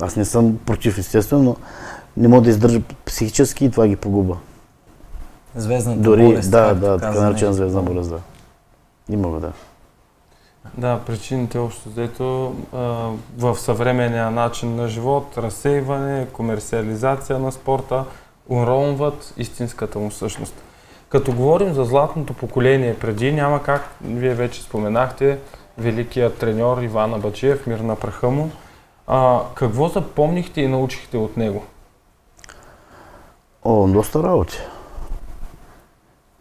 Аз 0.01 0.15
не 0.15 0.25
съм 0.25 0.57
против, 0.65 0.97
естествено, 0.97 1.43
но 1.43 1.55
не 2.17 2.27
мога 2.27 2.41
да 2.41 2.49
издържа 2.49 2.81
психически 3.05 3.65
и 3.65 3.71
това 3.71 3.87
ги 3.87 3.95
погуба. 3.95 4.37
Звездната 5.55 5.99
Дори, 5.99 6.23
болест. 6.23 6.51
да, 6.51 6.73
да, 6.73 6.97
така 6.97 7.21
наречена 7.21 7.53
звездна 7.53 7.81
болест, 7.81 8.09
да. 8.09 8.19
Има 9.09 9.27
го, 9.27 9.39
да. 9.39 9.51
Да, 10.77 10.99
причините 11.05 11.57
общо 11.57 11.89
взето 11.89 12.55
в 13.37 13.57
съвременния 13.57 14.31
начин 14.31 14.75
на 14.75 14.87
живот, 14.87 15.37
разсейване, 15.37 16.27
комерциализация 16.33 17.39
на 17.39 17.51
спорта, 17.51 18.05
уронват 18.49 19.33
истинската 19.37 19.99
му 19.99 20.11
същност. 20.11 20.53
Като 21.09 21.31
говорим 21.33 21.73
за 21.73 21.85
златното 21.85 22.33
поколение 22.33 22.95
преди, 22.99 23.31
няма 23.31 23.63
как, 23.63 23.89
вие 24.01 24.33
вече 24.33 24.61
споменахте, 24.61 25.39
великият 25.77 26.37
треньор 26.37 26.81
Иван 26.81 27.13
Абачиев, 27.13 27.67
мир 27.67 27.79
на 27.79 27.95
праха 27.95 28.29
му. 28.29 28.51
А, 29.13 29.41
какво 29.55 29.87
запомнихте 29.87 30.61
и 30.61 30.67
научихте 30.67 31.17
от 31.17 31.37
него? 31.37 31.63
О, 33.63 33.87
доста 33.87 34.23
работи. 34.23 34.57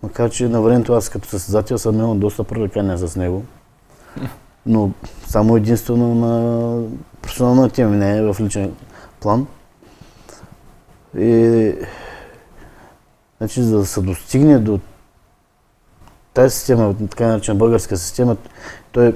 Макар, 0.03 0.31
че 0.31 0.49
на 0.49 0.63
времето 0.63 0.93
аз 0.93 1.09
като 1.09 1.29
състезател 1.29 1.79
съм 1.79 1.99
имал 1.99 2.15
доста 2.15 2.45
привлекания 2.45 2.99
с 2.99 3.17
него. 3.17 3.45
Но 4.67 4.91
само 5.27 5.57
единствено 5.57 6.15
на 6.15 6.83
професионална 7.23 7.71
тема, 7.71 7.97
не 7.97 8.23
в 8.23 8.37
личен 8.41 8.75
план. 9.21 9.47
И 11.19 11.75
значи, 13.39 13.63
за 13.63 13.79
да 13.79 13.87
се 13.87 14.01
достигне 14.01 14.59
до 14.59 14.81
тази 16.35 16.57
система, 16.57 16.95
така 17.11 17.27
наречена 17.27 17.59
българска 17.59 17.97
система, 17.97 18.37
той 18.93 19.15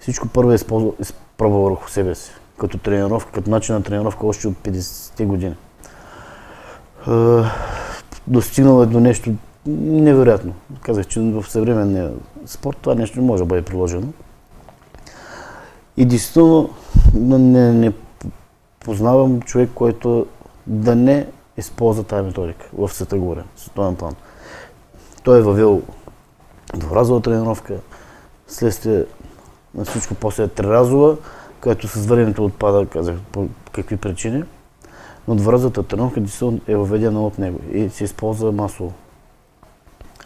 всичко 0.00 0.28
първо 0.28 0.52
е 0.52 0.54
изпробвал 1.00 1.62
върху 1.62 1.90
себе 1.90 2.14
си. 2.14 2.30
Като 2.58 2.78
тренировка, 2.78 3.32
като 3.32 3.50
начин 3.50 3.74
на 3.74 3.82
тренировка 3.82 4.26
още 4.26 4.48
от 4.48 4.54
50-те 4.54 5.24
години. 5.24 5.54
Достигнал 8.26 8.82
е 8.82 8.86
до 8.86 9.00
нещо 9.00 9.30
невероятно. 9.66 10.54
Казах, 10.82 11.06
че 11.06 11.20
в 11.20 11.44
съвременния 11.48 12.12
спорт 12.46 12.76
това 12.80 12.94
нещо 12.94 13.20
не 13.20 13.26
може 13.26 13.42
да 13.42 13.46
бъде 13.46 13.62
приложено. 13.62 14.06
И 15.96 16.04
действително 16.04 16.70
не, 17.14 17.72
не, 17.72 17.92
познавам 18.80 19.42
човек, 19.42 19.70
който 19.74 20.26
да 20.66 20.94
не 20.94 21.26
използва 21.56 22.04
тази 22.04 22.26
методика 22.26 22.66
в 22.78 22.88
света 22.88 23.18
горе, 23.18 23.42
световен 23.56 23.96
план. 23.96 24.14
Той 25.22 25.38
е 25.38 25.42
въвел 25.42 25.82
двуразова 26.74 27.20
тренировка, 27.20 27.74
следствие 28.48 29.04
на 29.74 29.84
всичко 29.84 30.14
после 30.14 30.42
е 30.42 30.48
триразова, 30.48 31.16
която 31.64 31.88
с 31.88 32.06
времето 32.06 32.44
отпада, 32.44 32.86
казах 32.86 33.16
по 33.32 33.48
какви 33.72 33.96
причини. 33.96 34.44
Но 35.28 35.34
двуразовата 35.34 35.82
тренировка 35.82 36.20
е 36.68 36.76
въведена 36.76 37.26
от 37.26 37.38
него 37.38 37.58
и 37.72 37.90
се 37.90 38.04
използва 38.04 38.52
масово. 38.52 38.92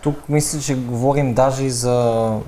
Тук 0.03 0.29
мисля, 0.29 0.61
че 0.61 0.77
говорим 0.77 1.35
даже 1.35 1.65
и 1.65 1.71
за 1.71 2.39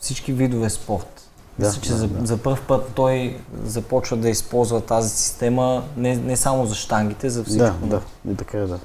всички 0.00 0.32
видове 0.32 0.70
спорт. 0.70 1.30
Да, 1.58 1.66
мисля, 1.66 1.80
че 1.80 1.90
да, 1.90 1.96
за, 1.96 2.08
да. 2.08 2.26
за 2.26 2.36
първ 2.36 2.58
път 2.68 2.92
той 2.94 3.36
започва 3.64 4.16
да 4.16 4.28
използва 4.28 4.80
тази 4.80 5.10
система 5.10 5.84
не, 5.96 6.16
не 6.16 6.36
само 6.36 6.66
за 6.66 6.74
штангите, 6.74 7.30
за 7.30 7.44
всичко. 7.44 7.86
Да, 7.86 8.00
да, 8.24 8.32
и 8.32 8.36
така 8.36 8.58
е, 8.58 8.66
да. 8.66 8.78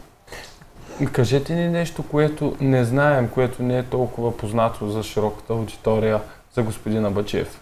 Кажете 1.12 1.56
ни 1.56 1.70
нещо, 1.70 2.04
което 2.04 2.56
не 2.62 2.86
знаем, 2.86 3.30
което 3.34 3.64
не 3.64 3.78
е 3.78 3.84
толкова 3.84 4.38
познато 4.38 4.90
за 4.90 5.04
широката 5.04 5.54
аудитория 5.54 6.22
за 6.56 6.64
господин 6.64 7.06
Абачиев. 7.06 7.62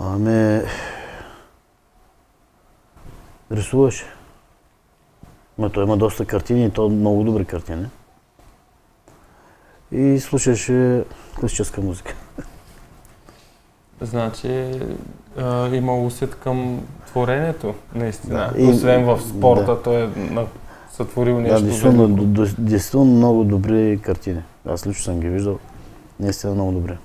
Ами... 0.00 0.62
Рисуваше. 3.52 4.04
Ма 5.58 5.70
той 5.70 5.84
има 5.84 5.96
доста 5.96 6.24
картини 6.24 6.64
и 6.64 6.70
то 6.70 6.88
много 6.88 7.24
добри 7.24 7.44
картини. 7.44 7.86
И 9.92 10.18
слушаше 10.20 11.04
класическа 11.40 11.80
музика. 11.80 12.14
Значи 14.00 14.80
а, 15.38 15.68
има 15.68 16.02
усет 16.02 16.34
към 16.34 16.80
творението, 17.06 17.74
наистина. 17.94 18.50
Да, 18.54 18.62
и- 18.62 18.66
Освен 18.66 19.04
в 19.04 19.20
спорта, 19.20 19.64
да. 19.66 19.82
той 19.82 20.02
е 20.04 20.06
на, 20.16 20.46
сътворил 20.92 21.34
Да, 21.34 21.40
нещо 21.42 21.62
действително, 21.62 22.02
велико. 22.06 22.16
до- 22.24 22.44
до- 22.44 22.54
действително 22.58 23.04
много 23.06 23.44
добри 23.44 23.98
картини. 24.02 24.42
Аз 24.68 24.86
лично 24.86 25.02
съм 25.02 25.20
ги 25.20 25.28
виждал. 25.28 25.58
Наистина 26.20 26.54
много 26.54 26.72
добре. 26.72 26.98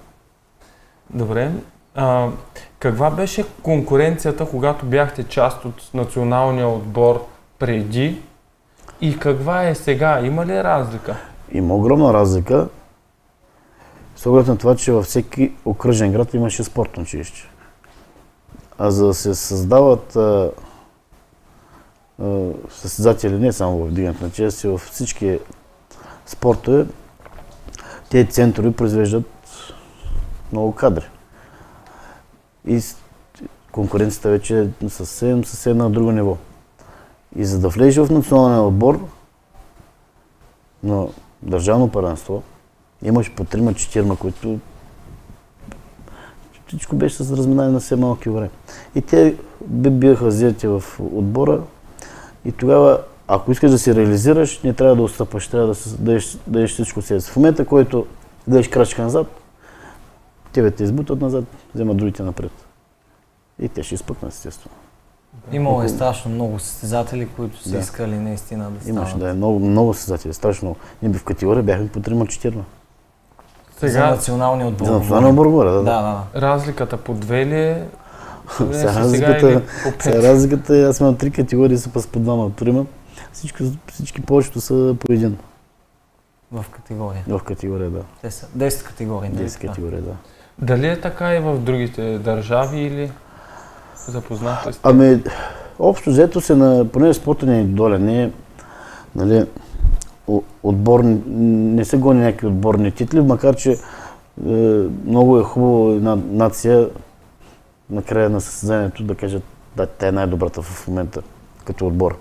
Добре. 1.09 1.51
А, 1.95 2.29
каква 2.79 3.11
беше 3.11 3.45
конкуренцията, 3.63 4.49
когато 4.49 4.85
бяхте 4.85 5.23
част 5.23 5.65
от 5.65 5.89
националния 5.93 6.67
отбор 6.67 7.25
преди 7.59 8.21
и 9.01 9.19
каква 9.19 9.67
е 9.67 9.75
сега? 9.75 10.19
Има 10.19 10.45
ли 10.45 10.63
разлика? 10.63 11.15
Има 11.51 11.75
огромна 11.75 12.13
разлика. 12.13 12.67
С 14.15 14.25
оглед 14.25 14.47
на 14.47 14.57
това, 14.57 14.75
че 14.75 14.91
във 14.91 15.05
всеки 15.05 15.51
окръжен 15.65 16.11
град 16.11 16.33
имаше 16.33 16.63
спортно 16.63 17.03
училище. 17.03 17.49
А 18.77 18.91
за 18.91 19.07
да 19.07 19.13
се 19.13 19.35
създават 19.35 20.15
а, 20.15 20.51
а, 22.21 22.49
състезатели, 22.69 23.39
не 23.39 23.51
само 23.53 23.77
в 23.77 23.91
дигането 23.91 24.23
на 24.23 24.31
чест, 24.31 24.63
и 24.63 24.67
във 24.67 24.81
всички 24.81 25.39
спортове, 26.25 26.85
тези 28.09 28.27
центрове 28.27 28.71
произвеждат 28.71 29.25
много 30.51 30.71
кадри. 30.71 31.05
И 32.67 32.81
конкуренцията 33.71 34.29
вече 34.29 34.69
е 34.85 34.89
съвсем, 34.89 35.45
съвсем 35.45 35.77
на 35.77 35.89
друго 35.89 36.11
ниво. 36.11 36.37
И 37.35 37.45
за 37.45 37.59
да 37.59 37.69
влезеш 37.69 38.05
в 38.05 38.11
националния 38.11 38.61
отбор, 38.61 39.07
на 40.83 41.07
държавно 41.41 41.91
първенство, 41.91 42.43
имаш 43.03 43.31
по 43.31 43.43
трима, 43.43 43.73
четирма, 43.73 44.15
които 44.15 44.59
всичко 46.67 46.95
беше 46.95 47.23
с 47.23 47.37
разминание 47.37 47.71
на 47.71 47.79
все 47.79 47.95
малки 47.95 48.29
горе. 48.29 48.49
И 48.95 49.01
те 49.01 49.35
би- 49.65 49.89
бяха 49.89 50.27
взети 50.27 50.67
в 50.67 50.83
отбора 50.99 51.61
и 52.45 52.51
тогава, 52.51 52.99
ако 53.27 53.51
искаш 53.51 53.71
да 53.71 53.79
се 53.79 53.95
реализираш, 53.95 54.63
не 54.63 54.73
трябва 54.73 54.95
да 54.95 55.01
отстъпваш, 55.01 55.47
трябва 55.47 55.67
да, 55.67 55.75
да, 55.99 56.19
да 56.47 56.67
всичко 56.67 57.01
себе 57.01 57.21
си. 57.21 57.31
В 57.31 57.35
момента, 57.35 57.65
който 57.65 58.05
дадеш 58.47 58.67
крачка 58.67 59.01
назад, 59.01 59.27
тебе 60.53 60.71
те 60.71 60.83
избутат 60.83 61.21
назад, 61.21 61.43
вземат 61.75 61.97
другите 61.97 62.23
напред. 62.23 62.51
И 63.59 63.69
те 63.69 63.83
ще 63.83 63.95
изпъкнат, 63.95 64.31
естествено. 64.31 64.75
Имало 65.51 65.83
е 65.83 65.89
страшно 65.89 66.31
много 66.31 66.59
състезатели, 66.59 67.27
които 67.27 67.59
са 67.59 67.69
Да. 67.69 67.77
искали 67.77 68.15
наистина 68.15 68.63
да 68.63 68.81
станат. 68.81 68.87
Имаше, 68.97 69.17
да, 69.17 69.29
е 69.29 69.33
много, 69.33 69.59
много 69.59 69.93
състезатели, 69.93 70.33
страшно. 70.33 70.75
Ние 71.01 71.11
би 71.11 71.17
в 71.17 71.23
категория 71.23 71.63
бяхме 71.63 71.87
по 71.87 71.99
трима, 71.99 72.27
четирма. 72.27 72.63
За 73.73 73.87
Сега 73.89 74.09
националния 74.09 74.67
отбор. 74.67 74.85
За 74.85 74.91
националния 74.91 75.29
отбор 75.31 75.65
да, 75.65 75.71
Да, 75.73 75.83
да. 75.83 76.41
разликата 76.41 76.97
по 76.97 77.13
две 77.13 77.45
ли 77.45 77.59
е? 77.61 77.87
Сега 78.71 78.93
разликата-? 78.93 79.61
Сега 79.99 80.23
разликата 80.23 80.77
е, 80.77 80.83
аз 80.83 80.99
имам 80.99 81.17
три 81.17 81.31
категории, 81.31 81.77
са 81.77 81.89
пас 81.89 82.07
по 82.07 82.19
двама, 82.19 82.51
трима. 82.51 82.85
Всички, 83.33 83.63
всички 83.93 84.21
повечето 84.21 84.61
са 84.61 84.95
по 84.99 85.13
един 85.13 85.37
В 86.51 86.65
категория. 86.71 87.23
в 87.27 87.39
категория, 87.39 87.89
да. 87.89 88.01
Те 88.21 88.31
са 88.31 88.45
10 88.47 88.83
категории. 88.83 89.29
нали 89.29 89.49
10 89.49 89.53
така? 89.53 89.67
категория, 89.67 90.01
да. 90.01 90.11
Дали 90.59 90.87
е 90.87 91.01
така 91.01 91.35
и 91.35 91.39
в 91.39 91.59
другите 91.59 92.19
държави 92.19 92.79
или 92.79 93.11
запознахте 94.07 94.73
сте? 94.73 94.81
Ами, 94.83 95.23
общо 95.79 96.09
взето 96.09 96.41
се 96.41 96.55
на, 96.55 96.85
поне 96.85 97.13
спорта 97.13 97.45
ни 97.45 97.59
е 97.59 97.63
доля, 97.63 97.99
не 97.99 98.23
е, 98.23 98.31
нали, 99.15 99.45
о- 100.27 100.43
отборни, 100.63 101.21
не 101.75 101.85
се 101.85 101.97
гони 101.97 102.21
някакви 102.21 102.47
отборни 102.47 102.91
титли, 102.91 103.21
макар 103.21 103.55
че 103.55 103.71
е, 103.71 103.77
много 105.05 105.39
е 105.39 105.43
хубаво 105.43 105.91
една 105.91 106.15
нация 106.15 106.89
на 107.89 108.03
края 108.03 108.29
на 108.29 108.41
състезанието 108.41 109.03
да 109.03 109.15
кажат, 109.15 109.43
да, 109.75 109.85
тя 109.85 110.07
е 110.07 110.11
най-добрата 110.11 110.61
в 110.61 110.87
момента 110.87 111.21
като 111.65 111.87
отбор. 111.87 112.17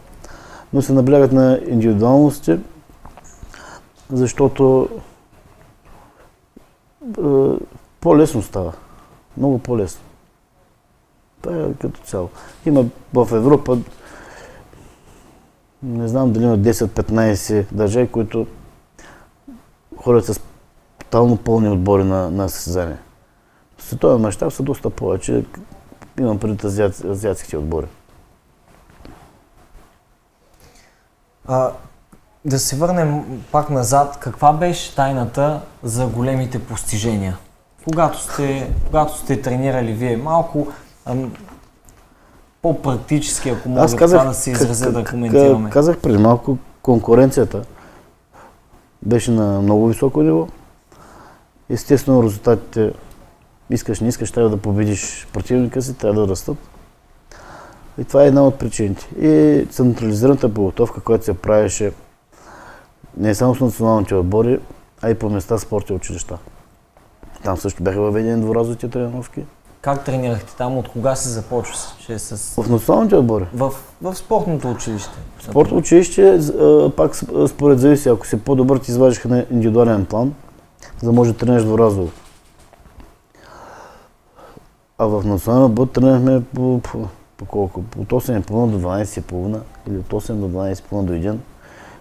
Но 0.73 0.83
се 0.83 0.93
наблягат 0.93 1.33
на 1.33 1.61
индивидуалности, 1.69 2.59
защото 4.13 4.89
е, 7.19 7.23
по-лесно 8.03 8.43
става. 8.43 8.73
Много 9.37 9.59
по-лесно. 9.59 10.01
Това 11.43 11.57
е 11.57 11.75
като 11.81 12.01
цяло. 12.01 12.31
Има 12.67 12.85
в 13.15 13.29
Европа, 13.33 13.79
не 15.83 16.09
знам 16.09 16.33
дали 16.33 16.45
има 16.45 16.59
10-15 16.59 17.67
държави, 17.73 18.09
които 18.09 18.47
ходят 19.97 20.27
с 20.27 20.41
тотално 20.99 21.37
пълни 21.37 21.69
отбори 21.69 22.05
на, 22.05 22.31
на 22.31 22.49
състезания. 22.49 22.99
В 23.79 23.83
световен 23.83 24.21
мащаб 24.21 24.53
са 24.53 24.63
доста 24.63 24.91
повече. 24.91 25.45
Имам 26.21 26.39
предвид 26.39 26.65
азиат, 26.65 27.05
азиатските 27.05 27.57
отбори. 27.57 27.87
А, 31.47 31.73
Да 32.45 32.59
се 32.59 32.77
върнем 32.77 33.43
пак 33.53 33.71
назад. 33.71 34.19
Каква 34.21 34.53
беше 34.53 34.95
тайната 34.95 35.61
за 35.83 36.07
големите 36.07 36.67
постижения? 36.67 37.39
Когато 37.85 38.21
сте, 38.21 38.73
когато 38.87 39.19
сте 39.19 39.43
тренирали 39.43 39.93
вие 39.93 40.17
малко, 40.17 40.69
ам, 41.07 41.33
по-практически, 42.63 43.49
ако 43.49 43.69
мога 43.69 43.97
казах, 43.97 44.21
това 44.21 44.25
да 44.25 44.35
се 44.35 44.51
изразя, 44.51 44.93
да 44.93 45.05
коментираме. 45.05 45.71
Казах 45.71 45.99
преди 45.99 46.19
малко, 46.19 46.59
конкуренцията 46.83 47.63
беше 49.03 49.31
на 49.31 49.63
много 49.63 49.89
високо 49.89 50.23
ниво. 50.23 50.49
Естествено, 51.69 52.23
резултатите, 52.23 52.93
искаш, 53.71 54.01
не 54.01 54.09
искаш, 54.09 54.33
трябва 54.33 54.51
да 54.51 54.57
победиш 54.57 55.27
противника 55.33 55.83
си, 55.83 55.95
трябва 55.95 56.21
да 56.21 56.29
растат. 56.29 56.57
И 57.99 58.05
това 58.05 58.25
е 58.25 58.27
една 58.27 58.43
от 58.43 58.59
причините. 58.59 59.09
И 59.21 59.67
централизираната 59.71 60.55
подготовка, 60.55 61.01
която 61.01 61.25
се 61.25 61.35
правеше 61.35 61.93
не 63.17 63.35
само 63.35 63.55
с 63.55 63.61
националните 63.61 64.15
отбори, 64.15 64.61
а 65.03 65.11
и 65.11 65.15
по 65.15 65.31
места 65.31 65.59
спорти 65.59 65.93
училища. 65.93 66.39
Там 67.45 67.57
също 67.57 67.83
бяха 67.83 68.01
въведени 68.01 68.41
дворазовите 68.41 68.89
тренировки. 68.89 69.45
Как 69.81 70.05
тренирахте 70.05 70.57
там? 70.57 70.79
От 70.79 70.89
кога 70.89 71.15
се 71.15 71.29
започва? 71.29 71.77
С... 72.19 72.63
В 72.63 72.71
националните 72.71 73.17
отбори. 73.17 73.47
В, 73.55 73.73
в 74.03 74.15
спортното 74.15 74.71
училище. 74.71 75.11
Спортното 75.41 75.77
училище, 75.77 76.41
пак 76.97 77.17
според 77.49 77.79
зависи, 77.79 78.09
ако 78.09 78.27
си 78.27 78.41
по-добър, 78.41 78.79
ти 78.79 78.91
изважиха 78.91 79.29
на 79.29 79.47
индивидуален 79.51 80.05
план, 80.07 80.35
за 81.01 81.07
да 81.07 81.13
може 81.13 81.33
да 81.33 81.39
тренираш 81.39 81.65
дворазово. 81.65 82.11
А 84.99 85.07
в 85.07 85.25
националния 85.27 85.67
отбор 85.67 85.87
тренирахме 85.87 86.43
по, 86.55 86.81
по, 86.83 87.09
по 87.37 87.45
колко? 87.45 87.85
От 87.99 88.09
8.30 88.09 88.47
до 88.67 88.79
12.30 88.79 89.61
или 89.89 89.99
от 89.99 90.09
8 90.09 90.33
до 90.33 90.49
12.30 90.49 91.03
до 91.03 91.13
1. 91.13 91.37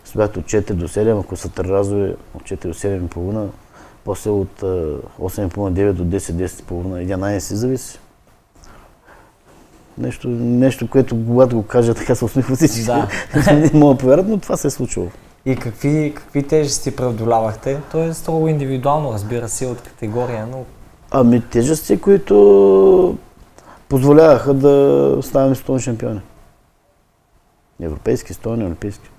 Стоят 0.05 0.37
от 0.37 0.45
4 0.45 0.73
до 0.73 0.87
7, 0.87 1.19
ако 1.19 1.35
са 1.35 1.49
разови, 1.57 2.15
от 2.35 2.43
4 2.43 2.67
до 2.67 2.73
7.30. 2.73 3.47
После 4.05 4.29
от 4.29 4.61
8.30 4.61 5.91
до 5.91 6.03
10, 6.03 6.17
10.30, 6.17 6.63
11 6.71 7.53
зависи. 7.53 7.99
Нещо, 9.97 10.27
нещо, 10.27 10.89
което 10.89 11.25
когато 11.27 11.55
го 11.55 11.63
кажа, 11.63 11.93
така 11.93 12.15
се 12.15 12.25
усмихва 12.25 12.55
всички. 12.55 12.83
Да. 12.83 13.07
не 13.53 13.71
мога 13.73 13.93
да 13.93 13.97
повярват, 13.97 14.27
но 14.27 14.37
това 14.37 14.57
се 14.57 14.67
е 14.67 14.69
случило. 14.69 15.07
И 15.45 15.55
какви, 15.55 16.13
какви 16.15 16.43
тежести 16.43 16.95
преодолявахте? 16.95 17.81
Е 17.95 18.13
строго 18.13 18.47
индивидуално, 18.47 19.13
разбира 19.13 19.49
се, 19.49 19.65
от 19.65 19.81
категория, 19.81 20.45
но... 20.45 20.65
Ами 21.11 21.41
тежести, 21.41 22.01
които 22.01 23.17
позволяваха 23.89 24.53
да 24.53 25.17
ставаме 25.21 25.55
столни 25.55 25.81
шампиони. 25.81 26.21
Европейски, 27.81 28.33
столни, 28.33 28.65
олимпийски. 28.65 29.09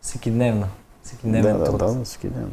Всеки 0.00 0.30
дневна. 0.30 0.66
Всеки 1.02 1.26
дневна 1.26 1.58
да, 1.58 1.72
да, 1.72 1.92
да, 1.94 2.04
всеки 2.04 2.28
дневна. 2.28 2.50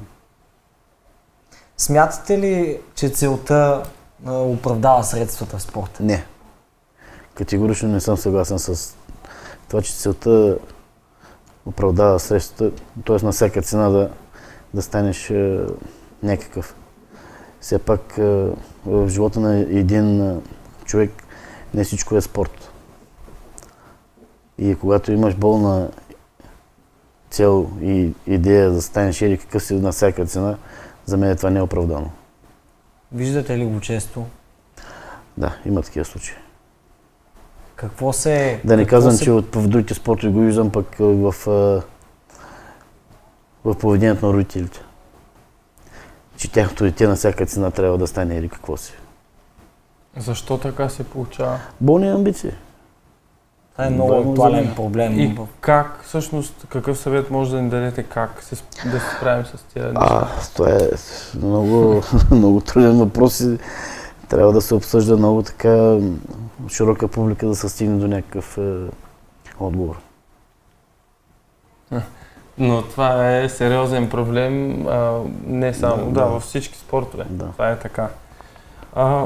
Смятате 1.83 2.37
ли, 2.37 2.79
че 2.95 3.09
целта 3.09 3.83
оправдава 4.25 5.03
средствата 5.03 5.57
в 5.57 5.61
спорта? 5.61 6.03
Не. 6.03 6.25
Категорично 7.33 7.89
не 7.89 7.99
съм 7.99 8.17
съгласен 8.17 8.59
с 8.59 8.95
това, 9.67 9.81
че 9.81 9.93
целта 9.93 10.57
оправдава 11.65 12.19
средствата, 12.19 12.75
т.е. 13.05 13.25
на 13.25 13.31
всяка 13.31 13.61
цена 13.61 13.89
да, 13.89 14.09
да 14.73 14.81
станеш 14.81 15.29
е, 15.29 15.59
някакъв. 16.23 16.75
Все 17.61 17.79
пак 17.79 18.17
е, 18.17 18.47
в 18.85 19.09
живота 19.09 19.39
на 19.39 19.57
един 19.57 20.21
е, 20.21 20.37
човек 20.85 21.11
не 21.73 21.83
всичко 21.83 22.15
е 22.15 22.21
спорт. 22.21 22.71
И 24.57 24.75
когато 24.75 25.11
имаш 25.11 25.35
болна 25.35 25.89
цел 27.29 27.69
и 27.81 28.13
идея 28.27 28.71
да 28.71 28.81
станеш 28.81 29.21
или 29.21 29.37
какъв 29.37 29.63
си 29.63 29.73
на 29.73 29.91
всяка 29.91 30.25
цена, 30.25 30.57
за 31.05 31.17
мен 31.17 31.37
това 31.37 31.49
не 31.49 31.59
е 31.59 31.61
оправдано. 31.61 32.09
Виждате 33.11 33.57
ли 33.57 33.65
го 33.65 33.79
често? 33.79 34.25
Да, 35.37 35.57
има 35.65 35.81
такива 35.81 36.05
случаи. 36.05 36.35
Какво 37.75 38.13
се... 38.13 38.61
Да 38.63 38.77
не 38.77 38.85
казвам, 38.85 39.13
се... 39.13 39.23
че 39.23 39.31
от, 39.31 39.55
в 39.55 39.67
другите 39.67 39.93
спортове 39.93 40.33
го 40.33 40.39
виждам 40.39 40.71
пък 40.71 40.95
в, 40.99 41.35
в 43.65 43.77
поведението 43.79 44.25
на 44.25 44.33
родителите. 44.33 44.79
Че 46.37 46.51
тяхното 46.51 46.83
дете 46.83 47.07
на 47.07 47.15
всяка 47.15 47.45
цена 47.45 47.71
трябва 47.71 47.97
да 47.97 48.07
стане 48.07 48.35
или 48.35 48.49
какво 48.49 48.77
си. 48.77 48.93
Защо 50.17 50.57
така 50.57 50.89
се 50.89 51.03
получава? 51.03 51.59
Болни 51.81 52.09
амбиции. 52.09 52.51
Това 53.73 53.85
е 53.85 53.89
много 53.89 54.29
актуален 54.29 54.75
проблем. 54.75 55.19
И 55.19 55.37
как, 55.61 56.03
всъщност, 56.03 56.65
какъв 56.69 56.97
съвет 56.97 57.29
може 57.31 57.51
да 57.51 57.61
ни 57.61 57.69
дадете 57.69 58.03
как 58.03 58.43
се, 58.43 58.55
да 58.85 58.99
се 58.99 59.15
справим 59.17 59.45
с 59.45 59.63
тези 59.73 59.85
неща? 59.85 59.99
А, 60.01 60.27
това 60.55 60.69
е 60.69 60.79
много, 61.37 62.03
много 62.31 62.61
труден 62.61 62.97
въпрос 62.97 63.39
и 63.39 63.57
трябва 64.29 64.53
да 64.53 64.61
се 64.61 64.75
обсъжда 64.75 65.17
много 65.17 65.43
така 65.43 65.97
широка 66.69 67.07
публика 67.07 67.47
да 67.47 67.55
се 67.55 67.69
стигне 67.69 67.99
до 67.99 68.07
някакъв 68.07 68.57
е, 68.57 68.77
отговор. 69.59 69.95
Но 72.57 72.81
това 72.81 73.37
е 73.37 73.49
сериозен 73.49 74.09
проблем, 74.09 74.87
а, 74.87 75.19
не 75.45 75.73
само, 75.73 76.05
да, 76.05 76.11
да, 76.11 76.11
да, 76.11 76.25
във 76.25 76.43
всички 76.43 76.77
спортове. 76.77 77.25
Да. 77.29 77.45
Това 77.45 77.69
е 77.69 77.79
така. 77.79 78.09
А, 78.95 79.25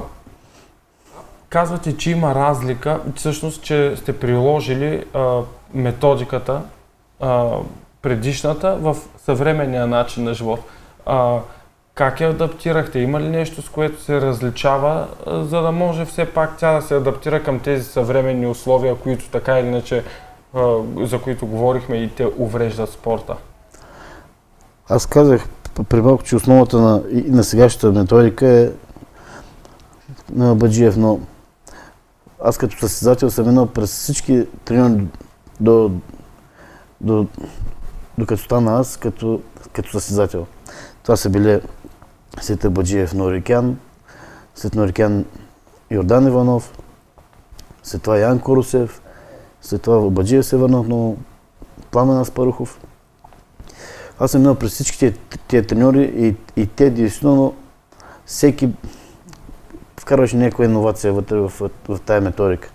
казвате, 1.49 1.97
че 1.97 2.12
има 2.12 2.36
разлика, 2.36 2.99
всъщност, 3.15 3.63
че 3.63 3.95
сте 3.97 4.19
приложили 4.19 5.05
а, 5.13 5.39
методиката 5.73 6.62
а, 7.19 7.49
предишната 8.01 8.75
в 8.75 8.97
съвременния 9.17 9.88
начин 9.88 10.23
на 10.23 10.33
живот. 10.33 10.60
А, 11.05 11.39
как 11.93 12.21
я 12.21 12.29
адаптирахте? 12.29 12.99
Има 12.99 13.19
ли 13.19 13.29
нещо, 13.29 13.62
с 13.62 13.69
което 13.69 14.01
се 14.01 14.21
различава, 14.21 15.07
а, 15.25 15.43
за 15.43 15.62
да 15.62 15.71
може 15.71 16.05
все 16.05 16.25
пак 16.25 16.57
тя 16.57 16.73
да 16.73 16.81
се 16.81 16.95
адаптира 16.95 17.43
към 17.43 17.60
тези 17.60 17.83
съвременни 17.83 18.47
условия, 18.47 18.95
които 18.95 19.29
така 19.29 19.60
или 19.60 19.67
иначе, 19.67 20.03
а, 20.53 20.75
за 20.97 21.21
които 21.21 21.45
говорихме 21.45 21.95
и 21.95 22.10
те 22.10 22.27
увреждат 22.38 22.89
спорта? 22.89 23.36
Аз 24.89 25.05
казах 25.05 25.47
при 25.89 26.01
малко, 26.01 26.23
че 26.23 26.36
основата 26.36 26.77
на, 26.77 27.01
на 27.12 27.43
сегашната 27.43 27.99
методика 27.99 28.47
е 28.47 28.69
на 30.33 30.55
Баджиев, 30.55 30.97
но 30.97 31.19
аз 32.43 32.58
като 32.58 32.78
състезател 32.80 33.30
съм 33.30 33.47
минал 33.47 33.65
през 33.67 33.91
всички 33.91 34.47
тренировки 34.65 35.08
до, 35.60 35.91
до, 37.02 37.28
до 38.17 38.26
като 38.26 38.43
стана 38.43 38.80
аз 38.80 38.97
като, 38.97 39.41
като 39.73 39.91
състезател. 39.91 40.47
Това 41.04 41.17
са 41.17 41.30
били 41.30 41.62
след 42.41 42.73
Баджиев 42.73 43.13
Норикян, 43.13 43.80
след 44.56 44.76
Норикян 44.76 45.26
Йордан 45.91 46.28
Иванов, 46.28 46.73
след 47.84 48.02
това 48.02 48.17
Ян 48.17 48.39
Корусев, 48.39 49.02
след 49.62 49.82
това 49.82 50.10
Баджиев 50.10 50.45
се 50.45 50.58
върнал, 50.58 50.84
но 50.84 51.15
Пламен 51.91 52.17
Аспарухов. 52.17 52.80
Аз 54.19 54.32
съм 54.32 54.41
минал 54.41 54.56
през 54.56 54.73
всички 54.73 55.00
тези, 55.00 55.15
тези 55.47 55.67
треньори 55.67 56.04
и, 56.04 56.62
и 56.62 56.67
те 56.67 56.89
действително 56.89 57.56
всеки 58.26 58.69
вкарваш 60.08 60.34
някаква 60.34 60.65
иновация 60.65 61.13
вътре 61.13 61.38
в, 61.38 61.50
в, 61.50 61.70
в 61.88 62.00
тая 62.06 62.22
методика. 62.22 62.70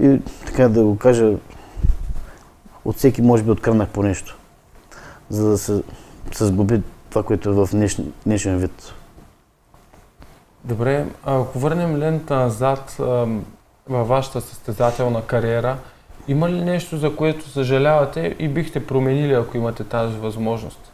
И 0.00 0.20
така 0.46 0.68
да 0.68 0.84
го 0.84 0.98
кажа, 0.98 1.32
от 2.84 2.96
всеки 2.96 3.22
може 3.22 3.42
би 3.42 3.50
откърнах 3.50 3.88
по 3.88 4.02
нещо, 4.02 4.38
за 5.30 5.50
да 5.50 5.58
се, 5.58 5.82
се 6.32 6.46
сгуби 6.46 6.82
това, 7.10 7.22
което 7.22 7.48
е 7.48 7.52
в 7.52 7.68
днеш, 7.72 7.98
днешен 8.26 8.58
вид. 8.58 8.92
Добре, 10.64 11.06
ако 11.24 11.58
върнем 11.58 11.96
лента 11.96 12.36
назад 12.36 12.96
във 13.88 14.08
вашата 14.08 14.40
състезателна 14.40 15.22
кариера, 15.26 15.76
има 16.28 16.50
ли 16.50 16.60
нещо, 16.64 16.96
за 16.96 17.16
което 17.16 17.48
съжалявате 17.48 18.36
и 18.38 18.48
бихте 18.48 18.86
променили, 18.86 19.32
ако 19.32 19.56
имате 19.56 19.84
тази 19.84 20.16
възможност? 20.16 20.92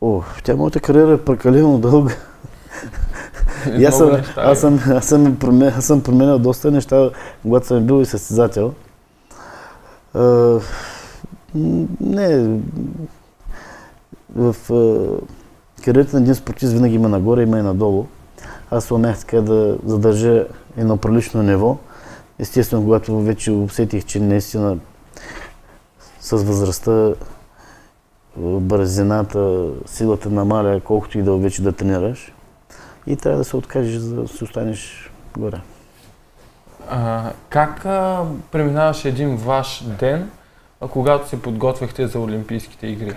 О, 0.00 0.22
тя 0.44 0.56
моята 0.56 0.80
кариера 0.80 1.12
е 1.12 1.24
прекалено 1.24 1.78
дълга. 1.78 2.14
И 3.78 3.84
аз, 3.84 3.98
съм, 3.98 4.10
аз, 4.36 4.60
съм, 4.60 4.80
аз, 4.88 5.04
съм 5.06 5.36
променял, 5.36 5.72
аз 5.78 5.84
съм 5.84 6.02
променял 6.02 6.38
доста 6.38 6.70
неща, 6.70 7.10
когато 7.42 7.66
съм 7.66 7.84
бил 7.84 8.02
и 8.02 8.06
състезател. 8.06 8.72
Uh, 10.16 10.62
не, 12.00 12.58
в 14.36 14.56
uh, 14.68 15.20
кариерата 15.84 16.16
на 16.16 16.22
един 16.22 16.34
спортист 16.34 16.72
винаги 16.72 16.94
има 16.94 17.08
нагоре, 17.08 17.42
има 17.42 17.58
и 17.58 17.62
надолу. 17.62 18.06
Аз 18.70 18.90
умях 18.90 19.18
така 19.18 19.40
да 19.40 19.76
задържа 19.86 20.46
едно 20.76 20.96
прилично 20.96 21.42
ниво. 21.42 21.76
Естествено, 22.38 22.82
когато 22.82 23.20
вече 23.20 23.52
усетих, 23.52 24.04
че 24.04 24.20
наистина 24.20 24.78
с 26.20 26.36
възрастта 26.36 27.12
бързината, 28.36 29.68
силата 29.86 30.30
намаля, 30.30 30.80
колкото 30.84 31.18
и 31.18 31.22
да 31.22 31.36
вече 31.36 31.62
да 31.62 31.72
тренираш 31.72 32.32
и 33.12 33.16
трябва 33.16 33.38
да 33.38 33.44
се 33.44 33.56
откажеш, 33.56 33.96
за 33.96 34.22
да 34.22 34.28
си 34.28 34.44
останеш 34.44 35.10
горе. 35.38 35.60
А, 36.90 37.32
как 37.48 37.84
а, 37.84 38.24
преминаваше 38.50 39.08
един 39.08 39.36
ваш 39.36 39.84
ден 40.00 40.30
а 40.80 40.88
когато 40.88 41.28
се 41.28 41.42
подготвяхте 41.42 42.06
за 42.06 42.20
Олимпийските 42.20 42.86
игри? 42.86 43.14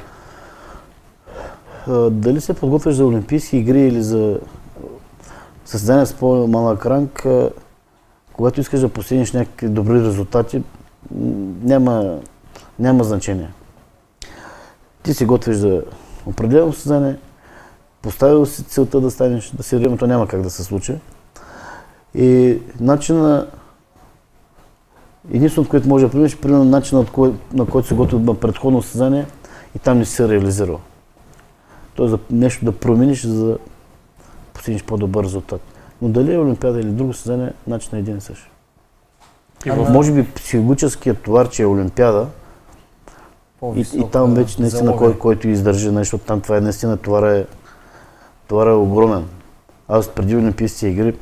А, 1.87 2.09
дали 2.09 2.41
се 2.41 2.53
подготвяш 2.53 2.95
за 2.95 3.05
Олимпийски 3.05 3.57
игри 3.57 3.81
или 3.81 4.03
за 4.03 4.39
състезание 5.65 6.05
с 6.05 6.13
по-малък 6.13 6.85
ранг, 6.85 7.25
а, 7.25 7.49
когато 8.33 8.61
искаш 8.61 8.79
да 8.79 8.89
постигнеш 8.89 9.33
някакви 9.33 9.69
добри 9.69 10.03
резултати, 10.03 10.63
няма, 11.63 12.19
няма 12.79 13.03
значение. 13.03 13.49
Ти 15.03 15.13
се 15.13 15.25
готвиш 15.25 15.55
за 15.55 15.83
определено 16.25 16.73
състезание, 16.73 17.15
поставил 18.03 18.45
си 18.45 18.63
целта 18.63 19.01
да 19.01 19.11
станеш, 19.11 19.49
да 19.49 19.63
си 19.63 19.75
времето 19.75 20.07
няма 20.07 20.27
как 20.27 20.41
да 20.41 20.49
се 20.49 20.63
случи. 20.63 20.95
И 22.15 22.59
начина, 22.79 23.47
единственото, 25.33 25.69
което 25.69 25.87
може 25.87 26.05
да 26.05 26.11
промениш, 26.11 26.37
примерно 26.37 26.65
начинът, 26.65 27.09
кой, 27.09 27.33
на 27.53 27.65
който 27.65 27.87
се 27.87 27.95
готви 27.95 28.17
на 28.17 28.35
предходно 28.35 28.81
състезание 28.81 29.25
и 29.75 29.79
там 29.79 29.97
не 29.97 30.05
си 30.05 30.15
се 30.15 30.29
реализирал. 30.29 30.79
Тоест 31.95 32.11
за 32.11 32.19
нещо 32.31 32.65
да 32.65 32.71
промениш, 32.71 33.25
за 33.25 33.45
да 33.45 33.57
постигнеш 34.53 34.83
по-добър 34.83 35.23
резултат. 35.23 35.61
Но 36.01 36.09
дали 36.09 36.33
е 36.33 36.39
Олимпиада 36.39 36.79
или 36.79 36.89
друго 36.89 37.13
състезание, 37.13 37.53
начинът 37.67 37.93
е 37.93 37.99
един 37.99 38.17
и 38.17 38.21
същ. 38.21 38.49
И 39.65 39.71
в... 39.71 39.89
Може 39.89 40.11
би 40.11 40.33
психологическият 40.33 41.21
товар, 41.21 41.49
че 41.49 41.63
е 41.63 41.65
Олимпиада, 41.65 42.27
и, 43.75 43.85
и 43.93 44.09
там 44.11 44.33
вече 44.33 44.61
наистина 44.61 44.95
кой, 44.95 45.17
който 45.17 45.47
издържи 45.47 45.91
нещо, 45.91 46.17
там 46.17 46.41
това 46.41 46.57
е 46.57 46.61
наистина 46.61 46.97
товар 46.97 47.23
е, 47.23 47.45
товар 48.47 48.67
е 48.67 48.71
огромен. 48.71 49.27
Аз 49.87 50.15
преди 50.15 50.35
Олимпийските 50.35 50.87
игри 50.87 51.15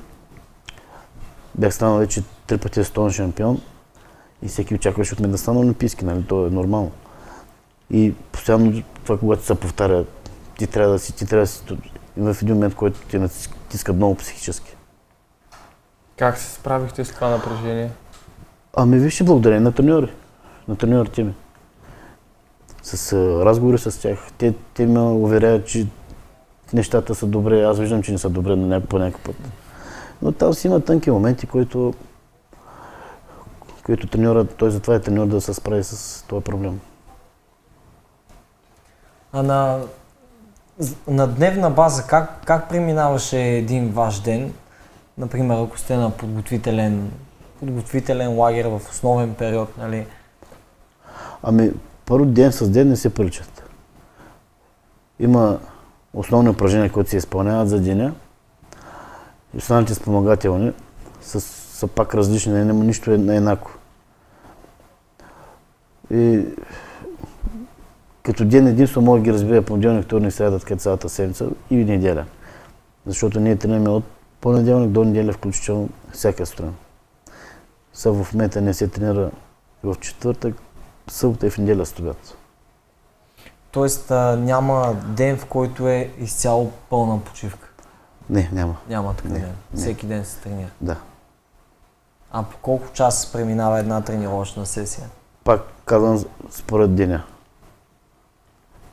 бях 1.56 1.74
станал 1.74 1.98
вече 1.98 2.24
три 2.48 2.58
пъти 2.58 2.84
световен 2.84 3.12
шампион 3.12 3.62
и 4.42 4.48
всеки 4.48 4.76
очакваше 4.76 5.14
от 5.14 5.20
мен 5.20 5.32
да 5.32 5.38
стана 5.38 5.60
олимпийски, 5.60 6.06
нали? 6.06 6.24
То 6.24 6.48
е 6.48 6.50
нормално. 6.50 6.92
И 7.92 8.14
постоянно 8.32 8.84
това, 9.04 9.18
когато 9.18 9.46
се 9.46 9.56
повтаря, 9.56 10.06
ти 10.58 10.68
трябва 10.68 10.92
да 10.92 11.00
си, 11.00 11.14
ти 11.14 11.26
трябва 11.26 11.42
да 11.42 11.48
си 11.48 11.64
в 12.18 12.38
един 12.42 12.56
момент, 12.56 12.76
който 12.76 13.00
ти 13.00 13.18
натиска 13.20 13.94
много 13.94 14.16
психически. 14.16 14.76
Как 16.18 16.38
се 16.38 16.54
справихте 16.54 17.06
с 17.06 17.12
това 17.12 17.30
напрежение? 17.30 17.92
Ами 18.78 19.00
вижте, 19.00 19.24
благодарение 19.24 19.60
на 19.60 19.72
треньори, 19.72 20.12
на 20.68 20.76
треньорите 20.76 21.24
ми. 21.24 21.34
С 22.84 23.14
разговори 23.46 23.78
с 23.78 24.02
тях. 24.02 24.20
Те, 24.38 24.54
те 24.74 24.86
ме 24.86 25.00
уверяват, 25.00 25.68
че 25.68 25.88
нещата 26.74 27.16
са 27.16 27.28
добре. 27.28 27.64
Аз 27.64 27.80
виждам, 27.80 28.04
че 28.04 28.12
не 28.12 28.18
са 28.18 28.30
добре 28.30 28.56
на 28.56 28.68
някакъв, 28.68 28.90
по 28.90 29.00
някакъв 29.00 29.22
път. 29.22 29.36
Но 30.22 30.32
там 30.32 30.54
си 30.54 30.68
има 30.68 30.80
тънки 30.80 31.12
моменти, 31.12 31.48
които, 31.48 31.94
които 33.86 34.08
треньора, 34.08 34.46
той 34.46 34.72
затова 34.72 34.96
е 34.96 35.00
треньор 35.00 35.28
да 35.28 35.42
се 35.42 35.54
справи 35.54 35.84
с 35.84 36.24
този 36.28 36.44
проблем. 36.44 36.80
А 39.34 39.44
на, 39.44 39.80
на 41.08 41.28
дневна 41.28 41.70
база, 41.70 42.04
как, 42.08 42.46
как 42.46 42.70
преминаваше 42.70 43.42
един 43.42 43.92
ваш 43.92 44.20
ден? 44.20 44.54
Например, 45.18 45.64
ако 45.64 45.78
сте 45.78 45.98
на 45.98 46.12
подготвителен, 46.12 47.12
подготвителен 47.60 48.38
лагер 48.38 48.66
в 48.66 48.82
основен 48.92 49.34
период, 49.34 49.78
нали? 49.78 50.06
Ами, 51.44 51.72
първо 52.06 52.26
ден 52.26 52.52
с 52.52 52.70
ден 52.70 52.90
не 52.90 52.96
се 52.96 53.14
приличат. 53.14 53.64
Има 55.20 55.60
основни 56.14 56.50
упражнения, 56.50 56.92
които 56.92 57.10
се 57.10 57.18
изпълняват 57.18 57.70
за 57.70 57.80
деня. 57.80 58.14
И 59.54 59.58
останалите 59.58 59.94
спомагателни 59.94 60.74
са, 61.22 61.42
са 61.42 61.88
пак 61.88 62.16
различни, 62.16 62.54
не, 62.54 62.66
няма 62.66 62.84
нищо 62.84 63.12
е 63.12 63.14
еднакво. 63.14 63.78
И 66.12 66.46
като 68.24 68.46
ден 68.46 68.68
единствено 68.68 69.06
мога 69.06 69.20
да 69.20 69.24
ги 69.24 69.34
разбия 69.34 69.62
понеделник, 69.62 70.06
вторник, 70.06 70.34
среда, 70.34 70.60
така 70.60 70.76
цялата 70.76 71.10
седмица 71.10 71.50
и 71.70 71.76
неделя. 71.76 72.26
Защото 73.06 73.40
ние 73.40 73.56
тренираме 73.56 73.90
от 73.90 74.04
понеделник 74.42 74.90
до 74.90 75.04
неделя, 75.04 75.34
включително 75.34 75.90
всяка 76.12 76.46
страна. 76.46 76.72
Са 77.94 78.12
в 78.12 78.34
момента 78.34 78.62
не 78.62 78.74
се 78.74 78.88
тренира 78.88 79.32
в 79.84 79.96
четвъртък, 80.00 80.56
събота 81.08 81.48
и 81.48 81.50
в 81.50 81.58
неделя 81.58 81.86
стоят. 81.86 82.38
Тоест 83.72 84.12
а, 84.12 84.36
няма 84.38 84.96
ден, 85.06 85.38
в 85.38 85.46
който 85.46 85.88
е 85.88 86.12
изцяло 86.20 86.72
пълна 86.90 87.20
почивка. 87.20 87.70
Не, 88.30 88.50
няма. 88.52 88.76
Няма 88.90 89.14
такъв 89.14 89.32
ден. 89.32 89.56
Всеки 89.76 90.06
ден 90.06 90.26
се 90.26 90.38
тренира. 90.38 90.70
Да. 90.82 90.98
А 92.32 92.44
по 92.44 92.58
колко 92.58 92.88
часа 92.94 93.32
преминава 93.32 93.80
една 93.80 94.02
тренировъчна 94.02 94.66
сесия? 94.66 95.08
Пак 95.44 95.62
казвам 95.86 96.24
според 96.52 96.96
деня. 96.96 97.24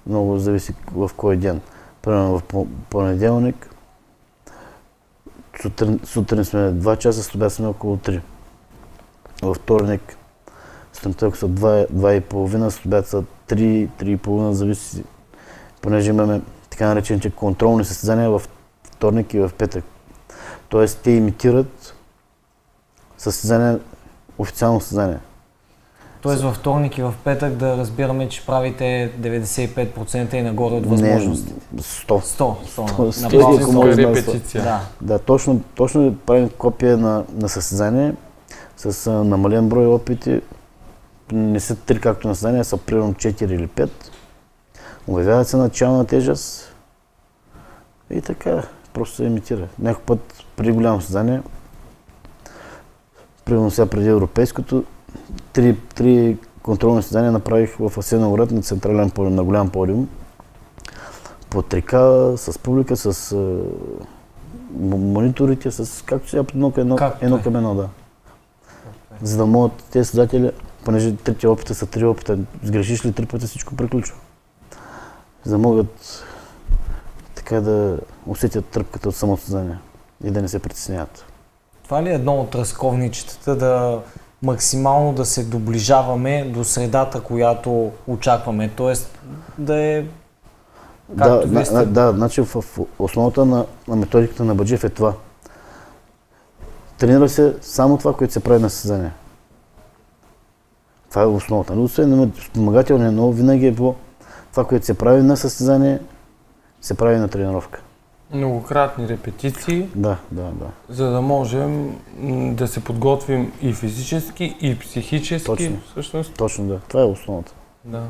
Много 0.07 0.39
зависи 0.39 0.75
в 0.93 1.11
кой 1.17 1.37
ден. 1.37 1.61
Примерно 2.03 2.39
в 2.39 2.43
по- 2.43 2.67
понеделник, 2.91 3.71
сутрин, 5.63 6.01
сутрин 6.05 6.45
сме 6.45 6.61
2 6.61 6.97
часа, 6.99 7.23
след 7.23 7.53
сме 7.53 7.67
около 7.67 7.97
3. 7.97 8.21
Във 9.43 9.57
вторник, 9.57 10.18
сутринта 10.99 11.27
ако 11.27 11.37
са 11.37 11.49
2, 11.49 11.87
2 11.91 12.13
и 12.17 12.21
половина, 12.21 12.71
след 12.71 13.07
са 13.07 13.23
3, 13.49 13.89
3 14.01 14.05
и 14.05 14.17
половина, 14.17 14.55
зависи, 14.55 15.05
понеже 15.83 16.11
имаме 16.11 16.41
така 16.71 16.87
наречените 16.87 17.31
контролни 17.31 17.85
състезания 17.85 18.31
в 18.31 18.43
вторник 18.83 19.35
и 19.35 19.41
в 19.41 19.51
петък. 19.59 19.85
Тоест 20.69 21.01
те 21.03 21.11
имитират 21.11 21.95
състезание, 23.19 23.79
официално 24.39 24.81
състезание. 24.81 25.19
Тоест 26.23 26.43
във 26.43 26.57
вторник 26.57 26.99
и 26.99 27.03
в 27.03 27.15
петък 27.25 27.53
да 27.57 27.77
разбираме, 27.77 28.29
че 28.29 28.47
правите 28.47 29.13
95% 29.21 30.35
и 30.35 30.43
нагоре 30.43 30.75
от 30.75 30.87
възможности. 30.87 31.53
Не, 31.73 31.83
100. 31.83 32.09
100, 32.09 32.21
100, 32.21 32.57
Сто- 32.67 33.07
на 33.07 33.13
сто, 33.13 33.39
база. 33.39 33.63
ако 33.63 33.73
може 33.73 33.97
да 33.97 34.03
репетиция. 34.03 34.63
Да. 34.63 34.81
Да, 35.01 35.19
точно, 35.19 35.61
точно 35.75 36.17
правим 36.27 36.49
копия 36.59 36.99
на, 36.99 37.25
на 37.35 37.49
състезание 37.49 38.15
с 38.77 39.07
а, 39.07 39.11
намален 39.11 39.69
брой 39.69 39.87
опити. 39.87 40.41
Не 41.33 41.61
са 41.61 41.77
три 41.77 42.01
както 42.01 42.29
на 42.29 42.35
състезание, 42.35 42.65
са 42.65 42.77
примерно 42.77 43.15
4 43.15 43.43
или 43.43 43.69
5. 43.69 43.91
Обявяват 45.07 45.49
се 45.49 45.57
начална 45.57 46.05
тежест 46.05 46.75
и 48.11 48.21
така, 48.21 48.63
просто 48.93 49.17
се 49.17 49.25
имитира. 49.25 49.69
Някой 49.79 50.03
път 50.03 50.45
при 50.57 50.73
голямо 50.73 51.01
състезание, 51.01 51.43
примерно 53.45 53.71
сега 53.71 53.87
преди 53.87 54.09
европейското, 54.09 54.85
три, 55.53 55.77
три 55.95 56.37
контролни 56.63 57.03
състезания 57.03 57.33
направих 57.33 57.77
в 57.79 57.99
Асеновград 57.99 58.51
на 58.51 58.63
централен 58.63 59.11
подиум, 59.11 59.35
на 59.35 59.45
голям 59.45 59.71
подиум. 59.71 60.09
По 61.51 61.63
трика, 61.63 62.33
с 62.37 62.59
публика, 62.59 62.97
с 62.97 63.35
м- 63.35 64.97
мониторите, 64.97 65.71
с 65.71 66.05
както 66.05 66.29
сега 66.29 66.45
едно, 66.49 66.73
едно, 66.77 66.99
едно 67.21 67.37
е. 67.37 67.43
към 67.43 67.57
едно, 67.57 67.75
да. 67.75 67.89
За 69.23 69.37
да 69.37 69.47
могат 69.47 69.73
тези 69.73 70.05
създатели, 70.09 70.51
понеже 70.89 71.17
трети 71.17 71.47
опита 71.47 71.75
са 71.75 71.87
три 71.87 72.05
опита, 72.07 72.39
сгрешиш 72.63 73.05
ли 73.05 73.13
три 73.13 73.27
пъти 73.27 73.47
всичко 73.47 73.77
приключва. 73.77 74.17
За 75.45 75.51
да 75.51 75.59
могат 75.59 76.25
така 77.35 77.61
да 77.61 77.99
усетят 78.27 78.65
тръпката 78.65 79.09
от 79.09 79.17
самото 79.17 79.43
съзнание 79.43 79.79
и 80.25 80.31
да 80.31 80.43
не 80.43 80.49
се 80.49 80.59
притесняват. 80.59 81.25
Това 81.85 82.03
ли 82.03 82.09
е 82.11 82.15
едно 82.15 82.41
от 82.41 82.55
разковничетата 82.55 83.57
да 83.57 84.01
максимално 84.43 85.13
да 85.13 85.25
се 85.25 85.45
доближаваме 85.45 86.45
до 86.45 86.65
средата, 86.65 87.21
която 87.21 87.93
очакваме? 88.07 88.71
Тоест 88.77 89.19
да 89.59 89.81
е 89.81 90.05
Да, 91.09 91.65
сте- 91.65 91.87
да, 91.87 92.13
значи 92.13 92.41
в 92.41 92.65
основата 92.99 93.45
на, 93.45 93.67
на 93.89 93.97
методиката 93.97 94.45
на 94.45 94.55
Баджев 94.55 94.85
е 94.85 94.89
това. 94.89 95.15
Тренира 96.99 97.29
се 97.29 97.57
само 97.63 97.99
това, 97.99 98.15
което 98.15 98.33
се 98.33 98.41
прави 98.41 98.63
на 98.63 98.71
състезание. 98.71 99.13
Това 101.11 101.23
е 101.23 101.27
основата. 101.27 101.73
Освен 101.73 102.33
спомагателния, 102.45 103.13
но 103.13 103.31
винаги 103.33 103.67
е 103.67 103.73
било 103.73 103.95
това, 104.51 104.65
което 104.65 104.87
се 104.87 104.99
прави 104.99 105.23
на 105.23 105.37
състезание, 105.37 105.99
се 106.81 106.95
прави 106.97 107.17
на 107.17 107.29
тренировка. 107.29 107.81
Многократни 108.35 109.09
репетиции, 109.09 109.89
Да, 109.95 110.17
да, 110.31 110.43
да. 110.43 110.67
за 110.89 111.11
да 111.11 111.21
можем 111.21 111.97
да 112.55 112.69
се 112.69 112.85
подготвим 112.85 113.53
и 113.63 113.73
физически, 113.73 114.57
и 114.61 114.79
психически. 114.79 115.47
Точно. 115.47 115.77
Всъщност, 115.91 116.35
Точно 116.35 116.65
да. 116.67 116.81
Това 116.89 117.01
е 117.03 117.07
основата. 117.07 117.53
да. 117.85 118.03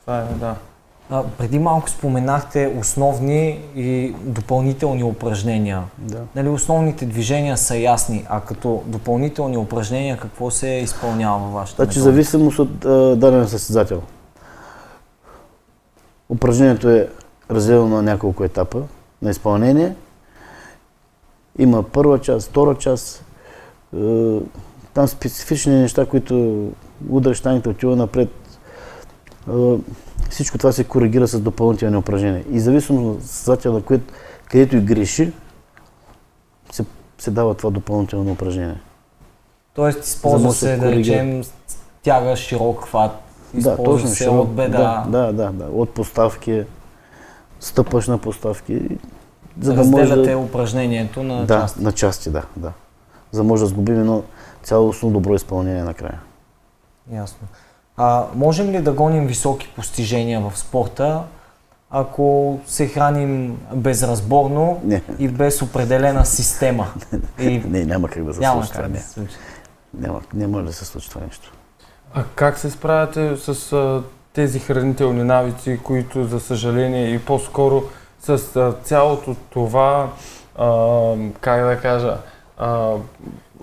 Това 0.00 0.18
е, 0.18 0.24
да. 0.34 0.54
А, 1.10 1.24
преди 1.38 1.58
малко 1.58 1.90
споменахте 1.90 2.74
основни 2.78 3.60
и 3.76 4.14
допълнителни 4.20 5.04
упражнения. 5.04 5.82
Да. 5.98 6.22
Нали, 6.36 6.48
основните 6.48 7.06
движения 7.06 7.56
са 7.56 7.76
ясни, 7.76 8.24
а 8.28 8.40
като 8.40 8.82
допълнителни 8.86 9.56
упражнения 9.56 10.18
какво 10.18 10.50
се 10.50 10.68
изпълнява 10.68 11.38
във 11.38 11.52
вашата 11.52 11.84
Значи 11.84 12.00
зависимост 12.00 12.58
от 12.58 12.84
а, 12.84 13.16
даден 13.16 13.48
състезател. 13.48 14.02
Упражнението 16.28 16.88
е 16.90 17.08
разделено 17.50 17.88
на 17.88 18.02
няколко 18.02 18.44
етапа 18.44 18.82
на 19.22 19.30
изпълнение. 19.30 19.94
Има 21.58 21.82
първа 21.82 22.20
част, 22.20 22.48
втора 22.48 22.74
част. 22.74 23.24
Е, 23.96 24.38
там 24.94 25.08
специфични 25.08 25.74
неща, 25.74 26.06
които 26.06 26.66
удръж 27.10 27.40
танките, 27.40 27.68
отива 27.68 27.96
напред, 27.96 28.28
а, 29.50 29.76
всичко 30.30 30.58
това 30.58 30.72
се 30.72 30.84
коригира 30.84 31.26
с 31.26 31.40
допълнителни 31.40 31.96
упражнения. 31.96 32.44
И 32.50 32.60
зависимо 32.60 33.10
от 33.10 33.22
състезателя, 33.22 33.82
където 34.48 34.76
и 34.76 34.80
греши, 34.80 35.32
се, 36.72 36.84
се 37.18 37.30
дава 37.30 37.54
това 37.54 37.70
допълнително 37.70 38.32
упражнение. 38.32 38.80
Тоест, 39.74 40.04
използва 40.04 40.52
се, 40.52 40.76
да 40.76 40.92
речем, 40.92 41.42
тяга 42.02 42.36
широк 42.36 42.84
хват, 42.84 43.12
използва 43.54 43.76
да, 43.76 43.84
точно, 43.84 44.08
се 44.08 44.16
широк, 44.16 44.42
от 44.42 44.54
бедра. 44.54 45.04
Да, 45.08 45.26
да, 45.26 45.32
да, 45.32 45.52
да, 45.52 45.64
от 45.64 45.90
поставки, 45.90 46.64
стъпаш 47.60 48.08
на 48.08 48.18
поставки. 48.18 48.98
За 49.60 49.74
да 49.74 49.84
може 49.84 50.34
упражнението 50.36 51.22
на 51.22 51.46
да, 51.46 51.60
части. 51.60 51.82
на 51.82 51.92
части, 51.92 52.30
да, 52.30 52.42
да. 52.56 52.72
За 53.32 53.40
да 53.40 53.44
може 53.44 53.62
да 53.62 53.66
сгубим 53.66 54.00
едно 54.00 54.22
цялостно 54.62 55.10
добро 55.10 55.34
изпълнение 55.34 55.84
накрая. 55.84 56.20
Ясно. 57.12 57.48
А, 57.96 58.26
можем 58.34 58.70
ли 58.70 58.82
да 58.82 58.92
гоним 58.92 59.26
високи 59.26 59.72
постижения 59.76 60.40
в 60.40 60.58
спорта, 60.58 61.22
ако 61.90 62.58
се 62.66 62.86
храним 62.88 63.58
безразборно 63.74 64.80
не. 64.84 65.02
и 65.18 65.28
без 65.28 65.62
определена 65.62 66.26
система? 66.26 66.92
И... 67.38 67.58
Не, 67.58 67.84
няма 67.84 68.08
как 68.08 68.24
да 68.24 68.34
се 68.34 68.40
няма 68.40 68.64
случи 68.64 68.72
това. 68.72 68.88
Да 68.88 69.00
се 69.00 69.08
случи. 69.08 69.34
Няма, 69.98 70.20
няма 70.34 70.62
да 70.62 70.72
се 70.72 70.84
случи 70.84 71.10
това 71.10 71.20
нещо. 71.26 71.52
А 72.14 72.24
как 72.34 72.58
се 72.58 72.70
справяте 72.70 73.36
с 73.36 73.72
а, 73.72 74.02
тези 74.32 74.58
хранителни 74.58 75.24
навици, 75.24 75.80
които 75.84 76.24
за 76.24 76.40
съжаление 76.40 77.14
и 77.14 77.18
по-скоро 77.18 77.82
с 78.22 78.56
а, 78.56 78.74
цялото 78.84 79.36
това, 79.50 80.10
а, 80.58 81.14
как 81.40 81.64
да 81.64 81.80
кажа, 81.80 82.16
а, 82.58 82.94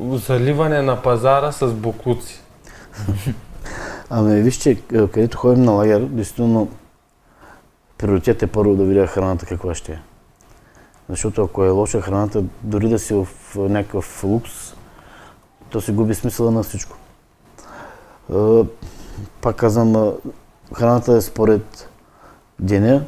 заливане 0.02 0.82
на 0.82 1.02
пазара 1.02 1.52
с 1.52 1.74
буклуци? 1.74 2.42
Ами 4.10 4.42
вижте, 4.42 4.76
където 4.88 5.38
ходим 5.38 5.64
на 5.64 5.72
лагер, 5.72 6.02
действително 6.02 6.70
приоритет 7.98 8.44
е 8.44 8.48
първо 8.48 8.76
да 8.76 8.84
видя 8.84 9.08
храната 9.08 9.46
каква 9.46 9.76
ще 9.76 9.92
е. 9.92 10.00
Защото 11.10 11.44
ако 11.44 11.66
е 11.66 11.70
лоша 11.70 12.02
храната, 12.02 12.44
дори 12.64 12.90
да 12.90 13.00
си 13.00 13.14
в 13.14 13.28
някакъв 13.56 14.24
лукс, 14.24 14.74
то 15.70 15.82
се 15.82 15.94
губи 15.94 16.16
смисъла 16.16 16.52
на 16.52 16.64
всичко. 16.64 16.98
Пак 19.42 19.56
казвам, 19.56 20.14
храната 20.74 21.14
е 21.14 21.22
според 21.22 21.90
деня. 22.60 23.04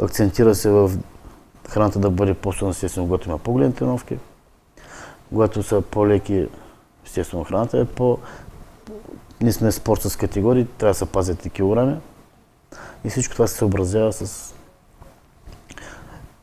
Акцентира 0.00 0.54
се 0.54 0.70
в 0.70 0.90
храната 1.68 1.98
да 1.98 2.10
бъде 2.10 2.34
по-силна, 2.34 2.70
естествено, 2.70 3.06
когато 3.06 3.28
има 3.28 3.38
по-големи 3.38 3.74
тренировки. 3.74 4.18
Когато 5.28 5.62
са 5.62 5.80
по-леки, 5.80 6.48
естествено, 7.06 7.44
храната 7.44 7.78
е 7.78 7.84
по... 7.84 8.18
Ние 9.44 9.52
сме 9.52 9.72
спорт 9.72 10.02
с 10.02 10.16
категории, 10.16 10.66
трябва 10.78 10.90
да 10.90 10.98
се 10.98 11.06
пазят 11.06 11.46
и 11.46 11.50
килограми. 11.50 11.96
И 13.04 13.10
всичко 13.10 13.34
това 13.34 13.46
се 13.46 13.56
съобразява 13.56 14.12
с 14.12 14.54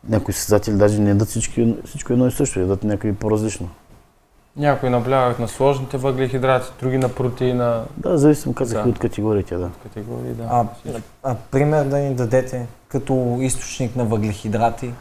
някои 0.10 0.34
състезатели 0.34 0.76
даже 0.76 1.02
не 1.02 1.10
ядат 1.10 1.28
всички, 1.28 1.76
всичко 1.86 2.14
едно 2.14 2.28
и 2.28 2.32
също, 2.32 2.60
ядат 2.60 2.84
някои 2.84 3.14
по-различно. 3.14 3.70
Някои 4.58 4.90
наблягат 4.90 5.40
на 5.40 5.48
сложните 5.48 5.98
въглехидрати, 5.98 6.68
други 6.80 6.98
на 6.98 7.10
протеина. 7.10 7.84
Да, 7.98 8.18
зависимо 8.18 8.54
казах 8.54 8.84
да. 8.84 8.90
от 8.90 9.00
категориите, 9.00 9.56
да. 9.56 9.70
Категории, 9.84 10.34
да. 10.34 10.48
А, 10.50 10.66
а, 11.24 11.36
пример 11.52 11.86
да 11.86 11.98
ни 11.98 12.16
дадете 12.16 12.68
като 12.88 13.38
източник 13.42 13.96
на 13.96 14.06
въглехидрати? 14.06 14.94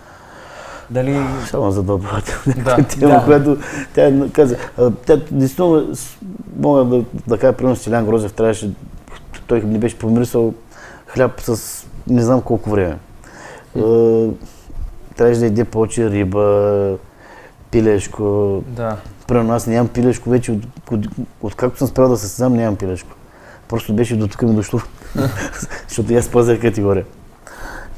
Дали... 0.91 1.21
Само 1.47 1.71
задълбателна 1.71 2.55
да. 2.65 2.77
тема, 2.85 3.13
да. 3.13 3.25
която 3.25 3.57
тя 3.95 4.13
каза. 4.33 4.57
Тя 5.07 5.21
действително 5.31 5.95
мога 6.57 6.85
да, 6.85 7.05
да 7.27 7.39
кажа, 7.39 7.53
примерно 7.53 7.77
Стилян 7.77 8.07
Грозев 8.07 8.33
трябваше, 8.33 8.71
той 9.47 9.61
не 9.61 9.79
беше 9.79 9.99
помирисал 9.99 10.55
хляб 11.07 11.41
с 11.41 11.87
не 12.07 12.23
знам 12.23 12.43
колко 12.43 12.71
време. 12.71 12.99
Трябваше 15.17 15.41
да 15.41 15.45
яде 15.45 15.65
повече 15.65 16.11
риба, 16.11 16.97
пилешко. 17.71 18.63
Да. 18.67 18.97
Примерно 19.29 19.53
аз 19.53 19.67
нямам 19.67 19.89
пилешко 19.89 20.31
вече, 20.31 20.53
от, 20.53 20.63
от, 20.91 21.07
откакто 21.43 21.79
съм 21.79 21.89
спрял 21.89 22.09
да 22.09 22.17
се 22.17 22.29
създам, 22.29 22.57
нямам 22.57 22.77
пилешко. 22.77 23.11
Просто 23.69 23.95
беше 23.95 24.17
до 24.17 24.29
тук 24.29 24.43
ми 24.43 24.55
дошло, 24.55 24.81
защото 25.89 26.15
аз 26.15 26.29
пазях 26.29 26.61
категория. 26.61 27.05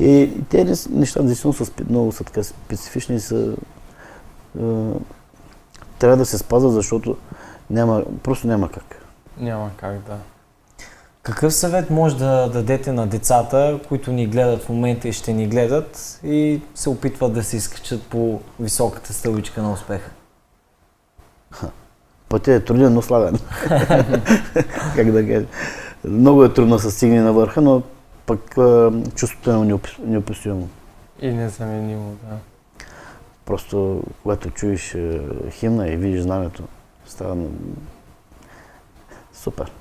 И 0.00 0.30
тези 0.48 0.88
неща 0.90 1.22
действително 1.22 1.54
са 1.54 1.72
много 1.90 2.12
са 2.12 2.24
така 2.24 2.42
специфични 2.42 3.16
и 3.16 3.20
са, 3.20 3.54
е, 4.60 4.62
трябва 5.98 6.16
да 6.16 6.26
се 6.26 6.38
спазват, 6.38 6.72
защото 6.72 7.16
няма, 7.70 8.02
просто 8.22 8.46
няма 8.46 8.70
как. 8.70 9.06
Няма 9.38 9.70
как, 9.76 9.98
да. 9.98 10.16
Какъв 11.22 11.54
съвет 11.54 11.90
може 11.90 12.16
да 12.16 12.50
дадете 12.50 12.92
на 12.92 13.06
децата, 13.06 13.80
които 13.88 14.12
ни 14.12 14.26
гледат 14.26 14.62
в 14.62 14.68
момента 14.68 15.08
и 15.08 15.12
ще 15.12 15.32
ни 15.32 15.46
гледат 15.46 16.20
и 16.24 16.60
се 16.74 16.88
опитват 16.88 17.32
да 17.32 17.44
се 17.44 17.56
изкачат 17.56 18.02
по 18.02 18.40
високата 18.60 19.12
стълбичка 19.12 19.62
на 19.62 19.72
успеха? 19.72 20.10
Пътят 22.28 22.62
е 22.62 22.64
труден, 22.64 22.94
но 22.94 23.02
славен. 23.02 23.38
как 24.96 25.12
да 25.12 25.26
кажа. 25.26 25.46
Много 26.04 26.44
е 26.44 26.52
трудно 26.52 26.76
да 26.76 26.82
се 26.82 26.90
стигне 26.90 27.20
на 27.20 27.32
върха, 27.32 27.60
но 27.60 27.82
пък 28.26 28.56
чувството 29.14 29.50
е 29.50 29.78
неописуемо. 30.06 30.68
И 31.20 31.32
незаменимо, 31.32 32.16
да. 32.22 32.36
Просто 33.44 34.02
когато 34.22 34.50
чуеш 34.50 34.96
химна 35.50 35.88
и 35.88 35.96
видиш 35.96 36.20
знамето, 36.20 36.62
става 37.06 37.36
супер. 39.32 39.72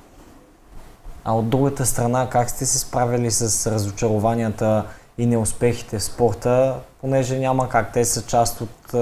А 1.24 1.34
от 1.34 1.50
другата 1.50 1.86
страна, 1.86 2.30
как 2.30 2.50
сте 2.50 2.66
се 2.66 2.80
справили 2.80 3.32
с 3.32 3.72
разочарованията 3.72 4.86
и 5.18 5.26
неуспехите 5.26 6.00
в 6.00 6.04
спорта, 6.04 6.76
понеже 7.02 7.40
няма 7.40 7.70
как, 7.70 7.94
те 7.94 8.06
са 8.06 8.26
част 8.26 8.62
от... 8.62 8.94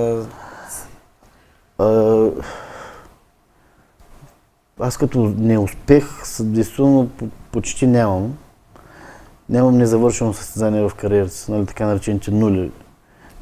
А, 1.80 2.30
аз 4.80 4.98
като 4.98 5.20
неуспех, 5.38 6.06
действително 6.40 7.10
почти 7.52 7.88
нямам. 7.88 8.38
Нямам 9.50 9.78
незавършено 9.78 10.34
състезание 10.34 10.90
в 10.90 10.96
кариерата 10.96 11.34
си, 11.34 11.52
нали, 11.52 11.66
така 11.66 11.86
наречените 11.86 12.32
нули 12.32 12.72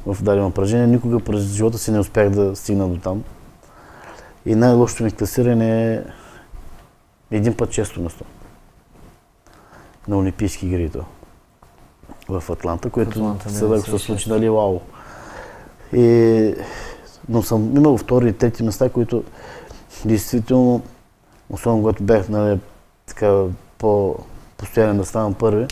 в 0.06 0.22
дадено 0.22 0.46
упражнение. 0.46 0.86
Никога 0.86 1.20
през 1.20 1.42
живота 1.42 1.78
си 1.78 1.90
не 1.90 1.98
успях 1.98 2.30
да 2.30 2.56
стигна 2.56 2.88
до 2.88 2.96
там. 2.96 3.24
И 4.46 4.54
най-лошото 4.54 5.04
ми 5.04 5.12
класиране 5.12 5.94
е 5.94 6.02
един 7.30 7.56
път 7.56 7.70
често 7.70 8.02
место 8.02 8.24
на 10.08 10.18
Олимпийски 10.18 10.66
игри 10.66 10.90
в 12.28 12.50
Атланта, 12.50 12.90
което 12.90 13.36
сега 13.48 13.80
се 13.80 13.98
случи, 13.98 14.30
нали, 14.30 14.48
вау. 14.48 14.80
И, 15.92 16.54
но 17.28 17.42
съм 17.42 17.76
имал 17.76 17.98
втори 17.98 18.28
и 18.28 18.32
трети 18.32 18.62
места, 18.62 18.88
които 18.88 19.24
действително, 20.04 20.82
особено 21.50 21.82
когато 21.82 22.02
бях 22.02 22.28
нали, 22.28 22.60
така, 23.06 23.42
по-постоянен 23.78 24.98
да 24.98 25.04
ставам 25.04 25.34
първи, 25.34 25.66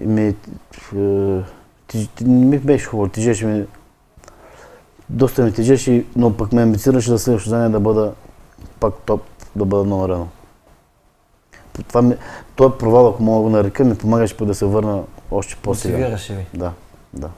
и 0.00 0.06
ми, 0.06 0.34
е, 0.96 1.42
не 2.20 2.46
ми 2.46 2.58
беше 2.58 2.86
хубаво, 2.86 3.08
тежеше 3.08 3.46
ми, 3.46 3.66
доста 5.08 5.42
ми 5.42 5.52
тежеше, 5.52 6.04
но 6.16 6.36
пък 6.36 6.52
ме 6.52 6.62
амбицираше 6.62 7.10
да 7.10 7.18
следващото 7.18 7.68
да 7.68 7.80
бъда 7.80 8.12
пак 8.80 8.94
топ, 9.06 9.22
да 9.56 9.64
бъда 9.64 9.84
номер 9.84 10.08
едно 10.08 10.28
това 11.82 12.02
ми, 12.02 12.14
този 12.56 12.74
провал, 12.78 13.08
ако 13.08 13.22
мога 13.22 13.42
го 13.42 13.50
нарека, 13.50 13.84
ми 13.84 13.98
помагаше 13.98 14.34
да 14.40 14.54
се 14.54 14.66
върна 14.66 15.02
още 15.30 15.56
по-сега. 15.62 15.98
Мотивираше 15.98 16.34
ви? 16.34 16.46
Да, 16.54 16.72
да. 17.14 17.30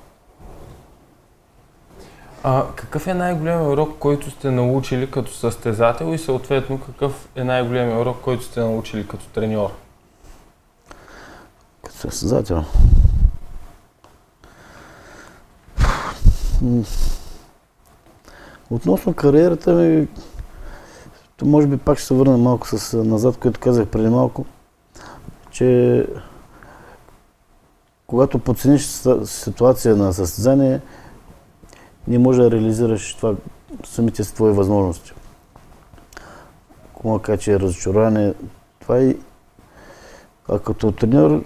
А, 2.42 2.64
какъв 2.74 3.06
е 3.06 3.14
най-големият 3.14 3.72
урок, 3.72 3.98
който 3.98 4.30
сте 4.30 4.50
научили 4.50 5.10
като 5.10 5.32
състезател 5.32 6.14
и 6.14 6.18
съответно 6.18 6.80
какъв 6.80 7.28
е 7.36 7.44
най-големият 7.44 8.00
урок, 8.00 8.16
който 8.22 8.44
сте 8.44 8.60
научили 8.60 9.08
като 9.08 9.26
треньор? 9.26 9.70
Състезател? 11.98 12.64
Относно 18.70 19.14
кариерата 19.14 19.74
ми, 19.74 20.08
то 21.36 21.46
може 21.46 21.66
би 21.66 21.76
пак 21.76 21.98
ще 21.98 22.06
се 22.06 22.14
върна 22.14 22.38
малко 22.38 22.68
с 22.68 23.04
назад, 23.04 23.36
което 23.36 23.60
казах 23.60 23.88
преди 23.88 24.08
малко, 24.08 24.46
че 25.50 26.06
когато 28.06 28.38
подцениш 28.38 28.86
ситуация 29.24 29.96
на 29.96 30.12
състезание, 30.12 30.80
не 32.08 32.18
може 32.18 32.42
да 32.42 32.50
реализираш 32.50 33.14
това, 33.14 33.34
самите 33.84 34.24
си 34.24 34.34
твои 34.34 34.52
възможности. 34.52 35.12
Ако 36.94 37.18
кажа, 37.18 37.38
че 37.38 37.52
е 37.52 37.60
разочарование, 37.60 38.34
това 38.80 38.98
е 38.98 39.14
а 40.48 40.58
като 40.58 40.92
треньор, 40.92 41.42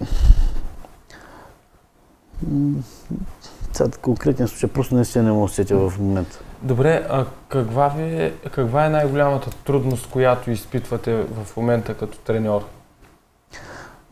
сега 3.73 3.89
конкретен 4.01 4.47
случай, 4.47 4.69
просто 4.69 4.95
не 4.95 5.05
се 5.05 5.21
не 5.21 5.31
мога 5.31 5.47
да 5.47 5.53
сетя 5.53 5.77
в 5.77 5.99
момента. 5.99 6.39
Добре, 6.61 7.07
а 7.09 7.25
каква, 7.49 7.87
ви 7.87 8.03
е, 8.03 8.33
каква 8.51 8.85
е 8.85 8.89
най-голямата 8.89 9.49
трудност, 9.65 10.09
която 10.09 10.51
изпитвате 10.51 11.15
в 11.15 11.57
момента 11.57 11.93
като 11.93 12.17
треньор? 12.17 12.61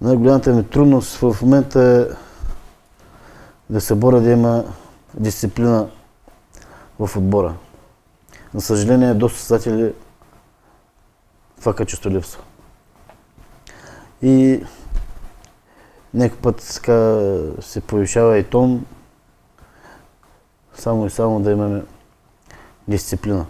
Най-голямата 0.02 0.54
ми 0.54 0.64
трудност 0.64 1.18
в 1.18 1.38
момента 1.42 1.82
е 1.82 2.16
да 3.74 3.82
се 3.82 3.96
боря 3.96 4.22
да 4.22 4.32
има 4.32 4.64
дисциплина 5.14 5.88
в 7.00 7.18
отбора. 7.18 7.54
За 8.54 8.62
съжаление, 8.62 9.14
доста 9.14 9.40
състезатели 9.40 9.94
това 11.60 11.74
качество 11.74 12.10
липсва. 12.10 12.42
И 14.22 14.64
някой 16.14 16.38
път 16.38 16.74
така 16.74 17.20
се 17.62 17.82
повишава 17.82 18.38
и 18.38 18.44
тон, 18.44 18.86
само 20.74 21.06
и 21.06 21.10
само 21.10 21.40
да 21.40 21.52
имаме 21.52 21.84
дисциплина. 22.88 23.46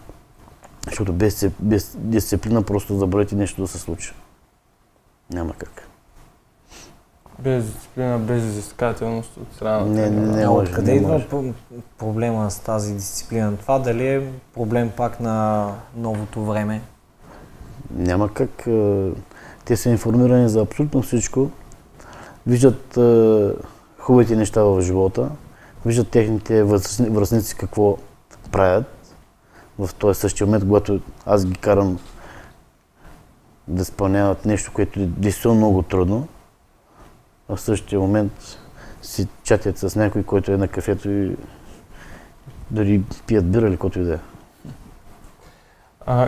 Защото 0.86 1.14
без, 1.14 1.50
без 1.60 1.98
дисциплина 1.98 2.64
просто 2.64 2.98
забравете 2.98 3.36
нещо 3.36 3.62
да 3.62 3.68
се 3.68 3.80
случи. 3.80 4.14
Няма 5.34 5.54
как. 5.54 5.88
Без 7.40 7.66
дисциплина, 7.66 8.20
без 8.20 8.44
изискателност 8.44 9.38
от 9.38 9.56
страна 9.56 9.80
на 9.80 9.86
Не, 9.86 10.10
не, 10.10 10.38
не 10.38 10.48
Откъде 10.48 10.92
не 10.92 10.98
идва 10.98 11.54
проблема 11.98 12.52
с 12.52 12.60
тази 12.60 12.94
дисциплина? 12.94 13.58
Това 13.58 13.80
дали 13.80 14.08
е 14.08 14.32
проблем 14.54 14.92
пак 14.98 15.20
на 15.20 15.68
новото 15.96 16.46
време? 16.46 16.82
Няма 17.96 18.34
как. 18.34 18.68
е, 18.68 19.10
Те 19.66 19.78
са 19.78 19.90
информирани 19.90 20.50
за 20.50 20.62
абсолютно 20.62 21.02
всичко. 21.02 21.50
Виждат 22.48 22.98
е, 22.98 23.52
хубавите 24.00 24.36
неща 24.36 24.64
в 24.64 24.82
живота. 24.82 25.30
Виждат 25.86 26.10
техните 26.10 26.64
връстници 26.64 27.56
какво 27.56 27.98
правят 28.52 29.16
в 29.80 29.90
този 29.96 30.20
същия 30.20 30.48
момент, 30.48 30.64
когато 30.64 31.00
аз 31.26 31.46
ги 31.46 31.56
карам 31.56 32.00
да 33.68 33.82
изпълняват 33.82 34.46
нещо, 34.46 34.72
което 34.74 35.00
е 35.00 35.06
действително 35.06 35.58
много 35.58 35.82
трудно. 35.82 36.28
А 37.50 37.56
в 37.56 37.62
същия 37.62 38.00
момент 38.00 38.58
си 39.02 39.28
чатят 39.44 39.78
с 39.78 39.96
някой, 39.96 40.24
който 40.24 40.52
е 40.52 40.58
на 40.58 40.68
кафето 40.68 41.10
и 41.10 41.36
дори 42.72 43.02
пият 43.28 43.52
бира 43.52 43.68
или 43.68 43.74
каквото 43.74 44.00
и 44.00 44.04
да 44.04 44.14
е. 44.14 44.20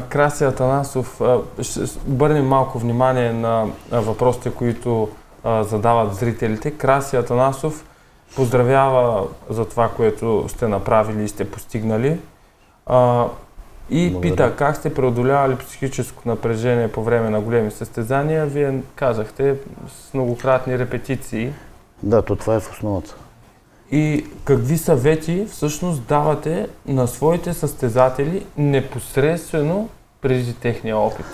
Краси 0.10 0.44
Атанасов, 0.44 1.22
ще 1.62 1.80
обърнем 2.08 2.48
малко 2.48 2.80
внимание 2.80 3.34
на 3.34 3.68
въпросите, 3.92 4.52
които 4.52 5.10
а, 5.44 5.64
задават 5.64 6.16
зрителите. 6.16 6.72
Краси 6.72 7.16
Атанасов 7.16 7.86
поздравява 8.36 9.28
за 9.50 9.66
това, 9.66 9.90
което 9.90 10.46
сте 10.48 10.68
направили 10.68 11.24
и 11.24 11.28
сте 11.28 11.52
постигнали. 11.52 12.20
А, 12.86 13.26
и 13.90 14.10
Благодаря. 14.10 14.32
пита 14.32 14.56
как 14.56 14.76
сте 14.76 14.94
преодолявали 14.94 15.56
психическо 15.56 16.22
напрежение 16.26 16.88
по 16.88 17.04
време 17.04 17.30
на 17.30 17.42
големи 17.42 17.72
състезания. 17.72 18.46
Вие 18.46 18.82
казахте 18.96 19.56
с 19.88 20.14
многократни 20.14 20.80
репетиции. 20.80 21.54
Да, 22.04 22.22
то 22.22 22.36
това 22.36 22.56
е 22.56 22.60
в 22.60 22.72
основата. 22.72 23.16
И 23.92 24.26
какви 24.46 24.78
съвети 24.78 25.48
всъщност 25.52 26.04
давате 26.04 26.68
на 26.86 27.08
своите 27.08 27.54
състезатели 27.54 28.46
непосредствено 28.58 29.90
преди 30.22 30.54
техния 30.54 30.98
опит? 30.98 31.26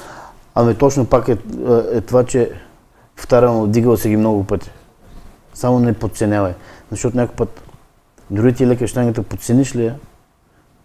Ами 0.56 0.76
точно 0.76 1.06
пак 1.06 1.28
е, 1.28 1.38
е 1.94 2.02
това, 2.02 2.26
че 2.26 2.52
повтарям, 3.20 3.72
дигал 3.72 3.98
си 3.98 4.10
ги 4.10 4.18
много 4.18 4.44
пъти. 4.44 4.72
Само 5.54 5.80
не 5.80 5.94
подценявай. 5.94 6.54
Защото 6.92 7.18
някой 7.18 7.36
път, 7.36 7.62
дори 8.30 8.54
ти 8.54 8.68
лека 8.68 8.88
щангата 8.88 9.24
подцениш 9.24 9.76
ли 9.76 9.86
я, 9.86 9.96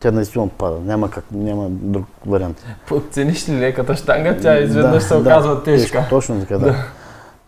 тя 0.01 0.11
наистина 0.11 0.49
пада. 0.49 0.81
Няма, 0.81 1.11
как, 1.11 1.25
няма 1.33 1.69
друг 1.71 2.05
вариант. 2.27 2.65
Подцениш 2.89 3.49
ли 3.49 3.61
леката 3.61 3.97
штанга, 3.97 4.37
тя 4.43 4.59
изведнъж 4.59 4.93
Да, 4.93 5.01
се 5.01 5.15
да, 5.15 5.21
оказва 5.21 5.63
тежка. 5.63 6.07
Точно 6.11 6.41
така, 6.41 6.59
да. 6.59 6.77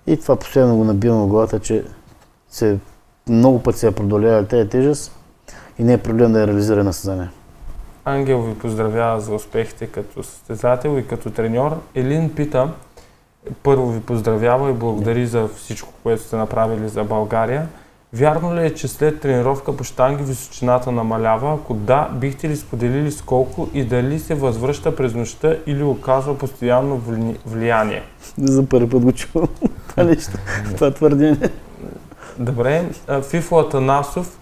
И 0.07 0.16
това 0.20 0.37
постоянно 0.37 0.76
го 0.76 0.84
набивам 0.84 1.22
в 1.22 1.28
главата, 1.28 1.61
че 1.61 1.84
се, 2.51 2.78
много 3.28 3.62
пъти 3.62 3.78
се 3.78 3.87
е 3.87 3.93
преодолява 3.93 4.47
тази 4.47 4.68
тежест 4.68 5.12
и 5.78 5.84
не 5.84 5.93
е 5.93 5.99
проблем 5.99 6.32
да 6.32 6.41
я 6.41 6.47
реализира 6.47 6.84
на 6.84 6.93
съзнание. 6.93 7.28
Ангел 8.05 8.43
ви 8.43 8.59
поздравява 8.59 9.20
за 9.20 9.34
успехите 9.34 9.87
като 9.87 10.22
състезател 10.22 10.99
и 10.99 11.07
като 11.07 11.30
треньор. 11.30 11.76
Елин 11.95 12.34
пита, 12.34 12.68
първо 13.63 13.91
ви 13.91 14.01
поздравява 14.01 14.71
и 14.71 14.75
благодари 14.75 15.27
за 15.27 15.49
всичко, 15.57 15.93
което 16.03 16.23
сте 16.23 16.37
направили 16.37 16.89
за 16.89 17.05
България. 17.05 17.69
Вярно 18.13 18.55
ли 18.55 18.67
е, 18.67 18.75
че 18.75 18.89
след 18.89 19.21
тренировка 19.21 19.77
по 19.77 19.85
штанги 19.85 20.23
височината 20.23 20.93
намалява? 20.93 21.55
Ако 21.55 21.75
да, 21.75 22.09
бихте 22.13 22.49
ли 22.49 22.57
споделили 22.57 23.11
с 23.11 23.23
колко 23.23 23.69
и 23.75 23.85
дали 23.85 24.19
се 24.19 24.35
възвръща 24.35 24.97
през 24.97 25.15
нощта 25.15 25.57
или 25.67 25.83
оказва 25.83 26.39
постоянно 26.39 27.01
вли- 27.01 27.37
влияние? 27.47 28.03
За 28.39 28.67
първи 28.67 28.91
път 28.91 29.03
го 29.03 29.13
чувам 29.13 29.49
това 29.89 30.05
нещо, 30.05 30.33
това 30.75 30.91
твърдение. 30.91 31.51
Добре, 32.39 32.85
Фифо 33.31 33.59
Атанасов 33.59 34.39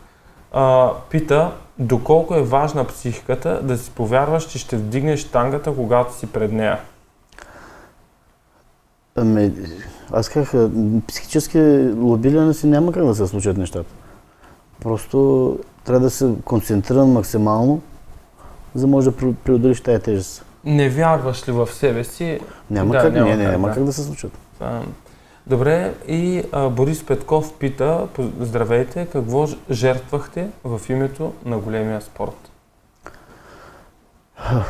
а, 0.53 0.91
пита 1.11 1.51
доколко 1.79 2.35
е 2.35 2.43
важна 2.43 2.85
психиката 2.85 3.61
да 3.63 3.79
си 3.79 3.91
повярваш, 3.91 4.47
че 4.47 4.59
ще 4.59 4.77
вдигнеш 4.77 5.21
штангата, 5.21 5.75
когато 5.75 6.15
си 6.15 6.27
пред 6.27 6.53
нея. 6.53 6.79
Ами, 9.17 9.53
аз 10.13 10.37
а, 10.37 10.71
психически 11.09 11.59
лобиране 11.97 12.55
си 12.55 12.67
няма 12.67 12.93
как 12.93 13.05
да 13.05 13.15
се 13.15 13.27
случат 13.27 13.57
нещата. 13.57 13.91
Просто 14.83 15.59
трябва 15.85 16.01
да 16.01 16.11
се 16.11 16.31
концентрирам 16.45 17.13
максимално, 17.13 17.83
за 18.75 18.81
да 18.81 18.87
може 18.87 19.11
да 19.11 19.17
пре- 19.17 19.35
преодолиш 19.35 19.81
тази 19.81 20.03
тежест. 20.03 20.45
Не 20.65 20.89
вярваш 20.89 21.49
ли 21.49 21.53
в 21.53 21.69
себе 21.73 22.05
си? 22.05 22.41
Няма 22.71 22.93
Да, 22.93 23.01
как, 23.01 23.13
няма 23.13 23.31
не, 23.31 23.37
не, 23.37 23.45
как, 23.45 23.53
няма 23.53 23.69
да. 23.69 23.75
как 23.75 23.85
да 23.85 23.93
се 23.93 24.03
случат. 24.05 24.33
Добре, 25.47 25.95
и 26.09 26.43
а, 26.53 26.69
Борис 26.69 27.05
Петков 27.05 27.53
пита, 27.59 28.09
здравейте, 28.41 29.07
какво 29.13 29.47
жертвахте 29.71 30.49
в 30.65 30.81
името 30.89 31.33
на 31.45 31.59
големия 31.59 32.01
спорт? 32.01 32.51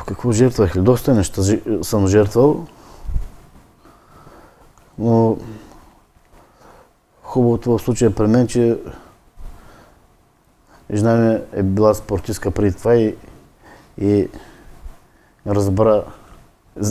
Какво 0.06 0.32
жертвах 0.32 0.76
ли? 0.76 0.80
Доста 0.80 1.14
неща 1.14 1.42
съм 1.82 2.06
жертвал. 2.06 2.66
Но 4.98 5.36
хубавото 7.22 7.78
в 7.78 7.82
случая 7.82 8.14
при 8.14 8.26
мен, 8.26 8.46
че 8.46 8.78
жена 10.94 11.14
ми 11.14 11.40
е 11.52 11.62
била 11.62 11.94
спортистка 11.94 12.50
преди 12.50 12.76
това 12.76 12.96
и, 12.96 13.16
и 13.98 14.28
разбра. 15.46 16.02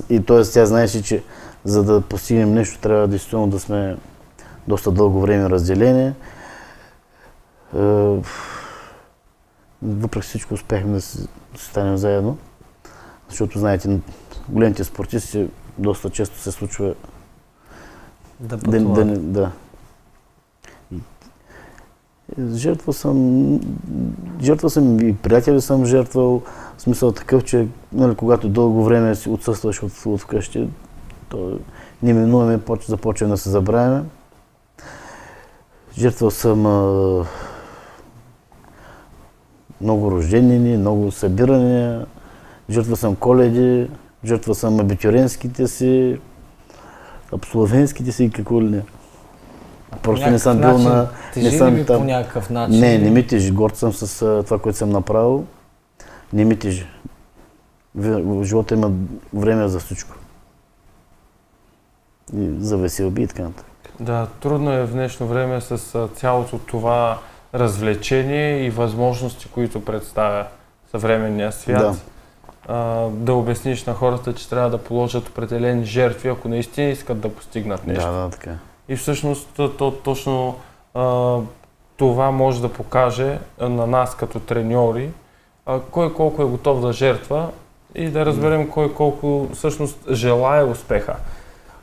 И 0.10 0.26
т.е. 0.26 0.43
тя 0.43 0.66
знаеше, 0.66 1.04
че 1.04 1.24
за 1.66 1.84
да 1.84 2.01
постигнем 2.01 2.54
нещо, 2.54 2.80
трябва 2.80 3.08
действително 3.08 3.47
да 3.47 3.60
сме 3.60 3.97
доста 4.68 4.91
дълго 4.91 5.22
време 5.22 5.49
разделени. 5.49 6.14
Е, 7.78 8.20
Въпреки 9.84 10.28
всичко 10.28 10.54
успяхме 10.54 10.91
да 10.91 11.01
си 11.01 11.28
станем 11.56 11.97
заедно. 11.97 12.38
Защото, 13.30 13.60
знаете, 13.60 13.99
големите 14.49 14.84
спортисти 14.84 15.47
доста 15.78 16.10
често 16.10 16.39
се 16.39 16.51
случва 16.51 16.95
Да 18.44 18.58
да, 18.58 18.80
да, 18.80 19.06
да. 19.20 19.52
Жертва 22.54 22.94
съм, 22.94 23.60
жертва 24.41 24.70
съм 24.70 25.00
и 25.08 25.16
приятели 25.16 25.62
съм 25.62 25.86
жертвал, 25.86 26.41
в 26.78 26.82
смисъл 26.82 27.12
такъв, 27.12 27.44
че 27.44 27.68
нали, 27.94 28.16
когато 28.16 28.50
дълго 28.50 28.84
време 28.84 29.16
си 29.16 29.30
отсъстваш 29.30 29.84
от, 29.84 29.91
от 30.06 30.20
вкъщи, 30.20 30.68
то 31.30 31.60
неминуемо 32.04 32.60
поч- 32.60 32.88
започваме 32.88 33.32
да 33.32 33.38
се 33.38 33.50
забравяме. 33.50 34.04
Жертвал 35.98 36.32
съм 36.32 36.66
а, 36.66 37.26
много 39.82 40.12
рожденини, 40.12 40.78
много 40.78 41.12
събирания, 41.12 42.06
жертва 42.70 42.98
съм 42.98 43.16
коледи, 43.16 43.89
жертва 44.26 44.56
съм 44.56 44.80
абитюренските 44.80 45.68
си, 45.68 46.20
абсолвентските 47.34 48.11
си 48.11 48.23
и 48.23 48.29
какво 48.29 48.61
ли 48.61 48.69
не. 48.69 48.81
Просто 50.01 50.29
не 50.29 50.39
съм 50.39 50.59
бил 50.59 50.77
на... 50.77 51.07
ли 51.38 51.51
съм 51.51 51.86
там. 51.86 51.97
по 51.97 52.03
някакъв 52.03 52.49
начин? 52.49 52.79
Не, 52.79 52.97
не 52.97 53.09
ми 53.09 53.27
тежи. 53.27 53.51
Горд 53.51 53.75
съм 53.75 53.93
с 53.93 54.19
това, 54.43 54.59
което 54.59 54.77
съм 54.77 54.89
направил. 54.89 55.45
Не 56.34 56.45
ми 56.45 56.59
тежи. 56.59 56.88
В 57.95 58.43
живота 58.43 58.73
има 58.73 58.91
време 59.34 59.67
за 59.67 59.79
всичко. 59.79 60.15
И 62.38 62.49
за 62.59 62.77
веселби 62.77 63.21
и 63.21 63.27
така 63.27 63.43
нататък. 63.43 63.65
Да, 63.99 64.27
трудно 64.39 64.71
е 64.71 64.86
в 64.86 64.91
днешно 64.91 65.27
време 65.27 65.61
с 65.61 66.07
цялото 66.15 66.57
това 66.57 67.19
развлечение 67.55 68.65
и 68.65 68.69
възможности, 68.69 69.47
които 69.51 69.86
представя 69.86 70.45
съвременния 70.91 71.51
свят. 71.51 71.79
Да. 71.79 71.95
А, 72.68 73.07
да 73.09 73.34
обясниш 73.34 73.86
на 73.86 73.93
хората, 73.93 74.34
че 74.34 74.49
трябва 74.49 74.70
да 74.70 74.78
положат 74.78 75.30
определени 75.30 75.86
жертви, 75.86 76.30
ако 76.30 76.47
наистина 76.47 76.89
искат 76.89 77.20
да 77.20 77.30
постигнат 77.30 77.88
нещо. 77.88 78.05
Да, 78.05 78.11
да, 78.11 78.30
така. 78.30 78.49
е. 78.49 78.57
И 78.89 78.95
всъщност 78.95 79.49
то, 79.55 79.70
то, 79.70 79.91
точно 79.91 80.55
а, 80.93 81.38
това 81.97 82.32
може 82.32 82.61
да 82.61 82.70
покаже 82.70 83.39
на 83.59 83.88
нас 83.88 84.16
като 84.16 84.39
треньори 84.39 85.09
а, 85.66 85.80
кой 85.91 86.14
колко 86.14 86.41
е 86.41 86.45
готов 86.45 86.82
да 86.82 86.93
жертва 86.93 87.49
и 87.95 88.09
да 88.09 88.26
разберем 88.26 88.70
кой 88.70 88.93
колко 88.93 89.49
всъщност 89.53 89.97
желая 90.11 90.66
успеха. 90.66 91.16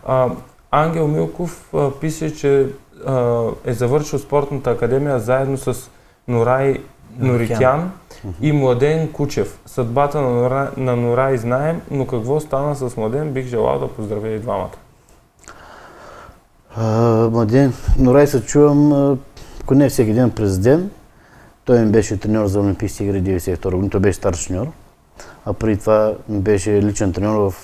А, 0.06 0.28
Ангел 0.70 1.08
Милков 1.08 1.74
а, 1.74 1.90
пише, 1.90 2.36
че 2.36 2.66
а, 3.06 3.44
е 3.64 3.72
завършил 3.72 4.18
спортната 4.18 4.70
академия 4.70 5.18
заедно 5.18 5.56
с 5.56 5.90
Норай 6.28 6.82
Норикян 7.18 7.92
и 8.40 8.52
Младен 8.52 9.12
Кучев. 9.12 9.58
Съдбата 9.66 10.20
на 10.20 10.30
Нора, 10.30 10.70
на 10.76 10.96
Норай 10.96 11.36
знаем, 11.36 11.80
но 11.90 12.06
какво 12.06 12.40
стана 12.40 12.76
с 12.76 12.96
Младен, 12.96 13.32
бих 13.32 13.46
желал 13.46 13.78
да 13.78 13.88
поздравя 13.88 14.28
и 14.28 14.38
двамата. 14.38 14.76
А, 16.76 17.28
Младен, 17.30 17.72
Норай 17.98 18.26
се 18.26 18.44
чувам, 18.44 18.92
ако 19.62 19.74
не 19.74 19.88
всеки 19.88 20.12
ден 20.12 20.30
през 20.30 20.58
ден. 20.58 20.90
Той 21.64 21.80
ми 21.80 21.92
беше 21.92 22.20
треньор 22.20 22.46
за 22.46 22.60
Олимпийски 22.60 23.04
игри 23.04 23.22
92 23.22 23.70
година, 23.70 23.90
той 23.90 24.00
беше 24.00 24.16
стар 24.16 24.34
треньор. 24.34 24.66
А 25.46 25.52
преди 25.52 25.76
това 25.76 26.14
беше 26.28 26.82
личен 26.82 27.12
треньор, 27.12 27.50
в, 27.50 27.54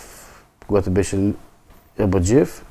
когато 0.67 0.91
беше 0.91 1.33
Ебаджиев. 1.99 2.65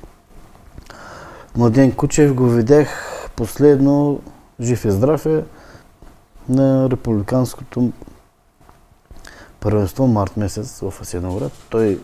Младен 1.56 1.92
Кучев 1.92 2.34
го 2.34 2.48
видях 2.48 2.88
последно, 3.36 4.20
жив 4.60 4.84
и 4.84 4.90
здрав 4.90 5.26
е, 5.26 5.44
на 6.48 6.90
републиканското 6.90 7.92
първенство 9.60 10.06
март 10.06 10.36
месец 10.36 10.80
в 10.80 11.00
Асеноград. 11.00 11.52
Той 11.70 12.00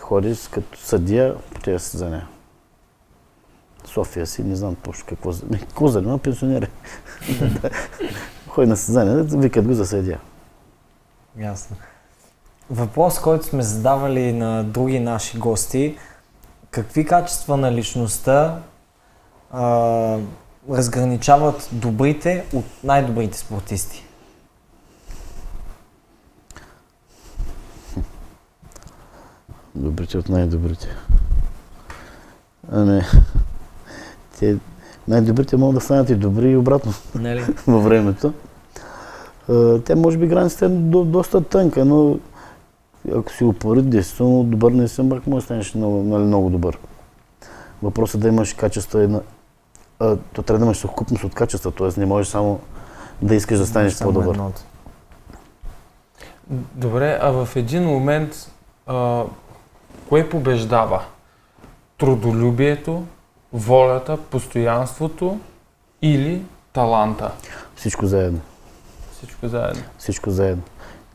ходи 0.00 0.36
като 0.50 0.78
съдия 0.78 1.36
по 1.54 1.60
тези 1.60 1.78
състезания. 1.78 2.28
София 3.84 4.26
си, 4.26 4.44
не 4.44 4.56
знам 4.56 4.74
точно 4.74 5.06
какво, 5.08 5.32
какво 5.58 5.88
занимава, 5.88 6.18
пенсионер 6.18 6.62
е. 6.62 6.68
Ходи 8.48 8.66
на 8.66 8.76
състезания, 8.76 9.22
викат 9.22 9.66
го 9.66 9.74
за 9.74 9.86
съдия. 9.86 10.20
Ясно. 11.38 11.76
Въпрос, 12.70 13.20
който 13.20 13.46
сме 13.46 13.62
задавали 13.62 14.32
на 14.32 14.64
други 14.64 15.00
наши 15.00 15.38
гости. 15.38 15.98
Какви 16.70 17.04
качества 17.04 17.56
на 17.56 17.72
личността 17.72 18.62
а, 19.50 20.18
разграничават 20.70 21.68
добрите 21.72 22.44
от 22.54 22.64
най-добрите 22.84 23.38
спортисти? 23.38 24.04
Добрите 29.74 30.18
от 30.18 30.28
най-добрите. 30.28 30.86
Ами, 32.72 33.02
те 34.38 34.56
най-добрите 35.08 35.56
могат 35.56 35.74
да 35.74 35.80
станат 35.80 36.10
и 36.10 36.14
добри 36.14 36.50
и 36.50 36.56
обратно 36.56 36.92
Нали? 37.14 37.44
във 37.66 37.84
времето. 37.84 38.32
Те 39.84 39.94
може 39.94 40.18
би 40.18 40.26
границата 40.26 40.64
е 40.64 40.68
до, 40.68 41.04
доста 41.04 41.44
тънка, 41.44 41.84
но 41.84 42.18
ако 43.14 43.32
си 43.32 43.44
упорит, 43.44 43.90
действително 43.90 44.44
добър 44.44 44.72
не 44.72 44.88
съм 44.88 45.08
брак, 45.08 45.26
може 45.26 45.42
да 45.42 45.44
станеш 45.44 45.74
много, 45.74 46.02
нали, 46.02 46.22
много 46.22 46.50
добър. 46.50 46.78
Въпросът 47.82 48.20
е 48.20 48.22
да 48.22 48.28
имаш 48.28 48.54
качества, 48.54 49.02
една, 49.02 49.20
а, 50.00 50.16
то 50.32 50.42
трябва 50.42 50.58
да 50.58 50.64
имаш 50.64 50.76
съвкупност 50.78 51.24
от 51.24 51.34
качества, 51.34 51.72
т.е. 51.72 52.00
не 52.00 52.06
можеш 52.06 52.28
само 52.28 52.60
да 53.22 53.34
искаш 53.34 53.58
да 53.58 53.66
станеш 53.66 53.98
по-добър. 53.98 54.34
едното. 54.34 54.60
Добре, 56.74 57.18
а 57.22 57.30
в 57.30 57.56
един 57.56 57.84
момент 57.84 58.50
а, 58.86 59.24
кое 60.08 60.28
побеждава? 60.28 61.02
Трудолюбието, 61.98 63.04
волята, 63.52 64.16
постоянството 64.16 65.40
или 66.02 66.42
таланта? 66.72 67.32
Всичко 67.76 68.06
заедно. 68.06 68.40
Всичко 69.12 69.48
заедно. 69.48 69.82
Всичко 69.98 70.30
заедно. 70.30 70.62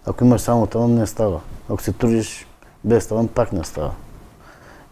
Ако 0.06 0.24
имаш 0.24 0.42
само 0.42 0.68
талант, 0.68 0.94
не 0.94 1.08
става. 1.08 1.42
Ако 1.70 1.82
се 1.82 1.92
трудиш 1.92 2.48
без 2.84 3.08
талант, 3.08 3.32
пак 3.32 3.54
не 3.54 3.64
става. 3.64 3.92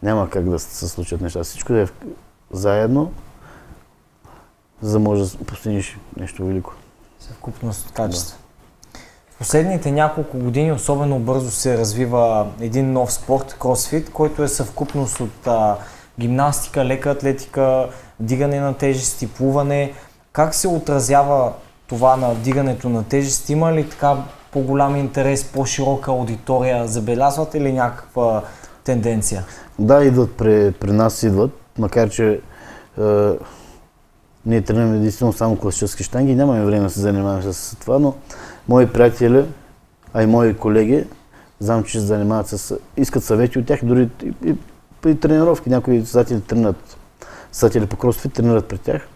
Няма 0.03 0.29
как 0.29 0.49
да 0.49 0.59
се 0.59 0.87
случат 0.87 1.21
неща. 1.21 1.43
Всичко 1.43 1.73
е 1.73 1.87
заедно, 2.51 3.11
за 4.81 4.91
да 4.91 4.99
можеш 4.99 5.29
да 5.31 5.43
постигнеш 5.43 5.97
нещо 6.17 6.45
велико. 6.45 6.73
Съвкупност 7.19 7.87
от 7.87 7.93
качества. 7.93 8.37
В 9.29 9.37
последните 9.37 9.91
няколко 9.91 10.37
години 10.37 10.71
особено 10.71 11.19
бързо 11.19 11.51
се 11.51 11.77
развива 11.77 12.47
един 12.59 12.93
нов 12.93 13.13
спорт, 13.13 13.55
кросфит, 13.59 14.11
който 14.11 14.43
е 14.43 14.47
съвкупност 14.47 15.19
от 15.19 15.47
а, 15.47 15.77
гимнастика, 16.19 16.85
лека 16.85 17.11
атлетика, 17.11 17.89
дигане 18.19 18.59
на 18.59 18.73
тежести, 18.73 19.27
плуване. 19.27 19.93
Как 20.31 20.55
се 20.55 20.67
отразява 20.67 21.53
това 21.87 22.17
на 22.17 22.35
дигането 22.35 22.89
на 22.89 23.03
тежести? 23.03 23.53
Има 23.53 23.73
ли 23.73 23.89
така 23.89 24.17
по-голям 24.51 24.95
интерес, 24.95 25.43
по-широка 25.43 26.11
аудитория? 26.11 26.87
Забелязвате 26.87 27.61
ли 27.61 27.73
някаква 27.73 28.43
тенденция? 28.83 29.45
Да, 29.79 30.03
идват 30.03 30.35
при, 30.35 30.71
при 30.71 30.91
нас, 30.91 31.23
идват, 31.23 31.51
макар 31.77 32.09
че 32.09 32.31
е, 32.31 33.31
ние 34.45 34.61
тренираме 34.61 34.95
единствено 34.95 35.33
само 35.33 35.57
класически 35.57 36.03
штанги, 36.03 36.35
нямаме 36.35 36.65
време 36.65 36.83
да 36.83 36.89
се 36.89 36.99
занимаваме 36.99 37.53
с 37.53 37.75
това, 37.79 37.99
но 37.99 38.15
мои 38.67 38.87
приятели, 38.87 39.45
а 40.13 40.23
и 40.23 40.25
мои 40.25 40.53
колеги, 40.53 41.05
знам, 41.59 41.83
че 41.83 41.99
се 41.99 42.05
занимават 42.05 42.47
с... 42.47 42.77
искат 42.97 43.23
съвети 43.23 43.59
от 43.59 43.65
тях, 43.65 43.79
дори 43.83 44.09
и, 44.23 44.33
и 44.45 44.55
при 45.01 45.19
тренировки. 45.19 45.69
Някои 45.69 46.01
създатели 46.01 46.41
тренират, 46.41 46.97
създатели 47.51 47.85
по 47.85 47.97
кросфит 47.97 48.33
тренират 48.33 48.65
при 48.65 48.77
тях, 48.77 49.07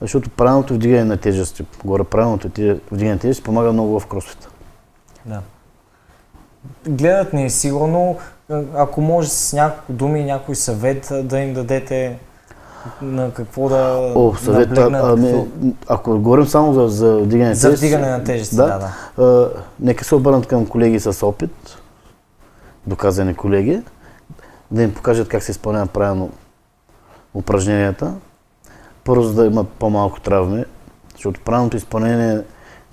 защото 0.00 0.30
правилното 0.30 0.74
вдигане 0.74 1.04
на 1.04 1.16
тежести, 1.16 1.64
горе 1.84 2.04
правилното 2.04 2.48
вдигане 2.90 3.14
на 3.14 3.18
тежести 3.18 3.44
помага 3.44 3.72
много 3.72 4.00
в 4.00 4.06
кросфита. 4.06 4.48
Да. 5.26 5.40
Гледат 6.88 7.32
ни 7.32 7.50
сигурно, 7.50 8.16
ако 8.74 9.00
може 9.00 9.28
с 9.28 9.52
няколко 9.52 9.92
думи, 9.92 10.24
някой 10.24 10.54
съвет 10.54 11.12
да 11.22 11.38
им 11.38 11.54
дадете 11.54 12.18
на 13.02 13.32
какво 13.32 13.68
да 13.68 14.12
О, 14.14 14.34
съвет, 14.34 14.68
наблегнат, 14.68 15.04
а, 15.04 15.12
ами, 15.12 15.32
какво- 15.32 15.46
ако 15.88 16.18
говорим 16.18 16.46
само 16.46 16.74
за, 16.74 16.88
за 16.88 17.18
вдигане 17.18 17.48
на 17.48 17.54
за 17.54 17.68
тежести, 17.68 17.86
вдигане 17.86 18.10
на 18.10 18.24
тежести, 18.24 18.56
да. 18.56 18.66
да, 18.66 18.78
да. 18.78 19.24
А, 19.24 19.50
нека 19.80 20.04
се 20.04 20.14
обърнат 20.14 20.46
към 20.46 20.66
колеги 20.66 21.00
с 21.00 21.26
опит, 21.26 21.78
доказани 22.86 23.34
колеги, 23.34 23.82
да 24.70 24.82
им 24.82 24.94
покажат 24.94 25.28
как 25.28 25.42
се 25.42 25.50
изпълняват 25.50 25.90
правилно 25.90 26.30
упражненията. 27.34 28.14
Първо, 29.04 29.22
за 29.22 29.34
да 29.34 29.46
имат 29.46 29.68
по-малко 29.68 30.20
травми, 30.20 30.64
защото 31.12 31.40
правилното 31.40 31.76
изпълнение 31.76 32.40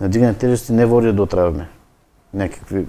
на 0.01 0.09
дигане 0.09 0.33
тежести 0.33 0.73
не 0.73 0.85
води 0.85 1.11
до 1.11 1.25
травми. 1.25 1.65
Някакви 2.33 2.85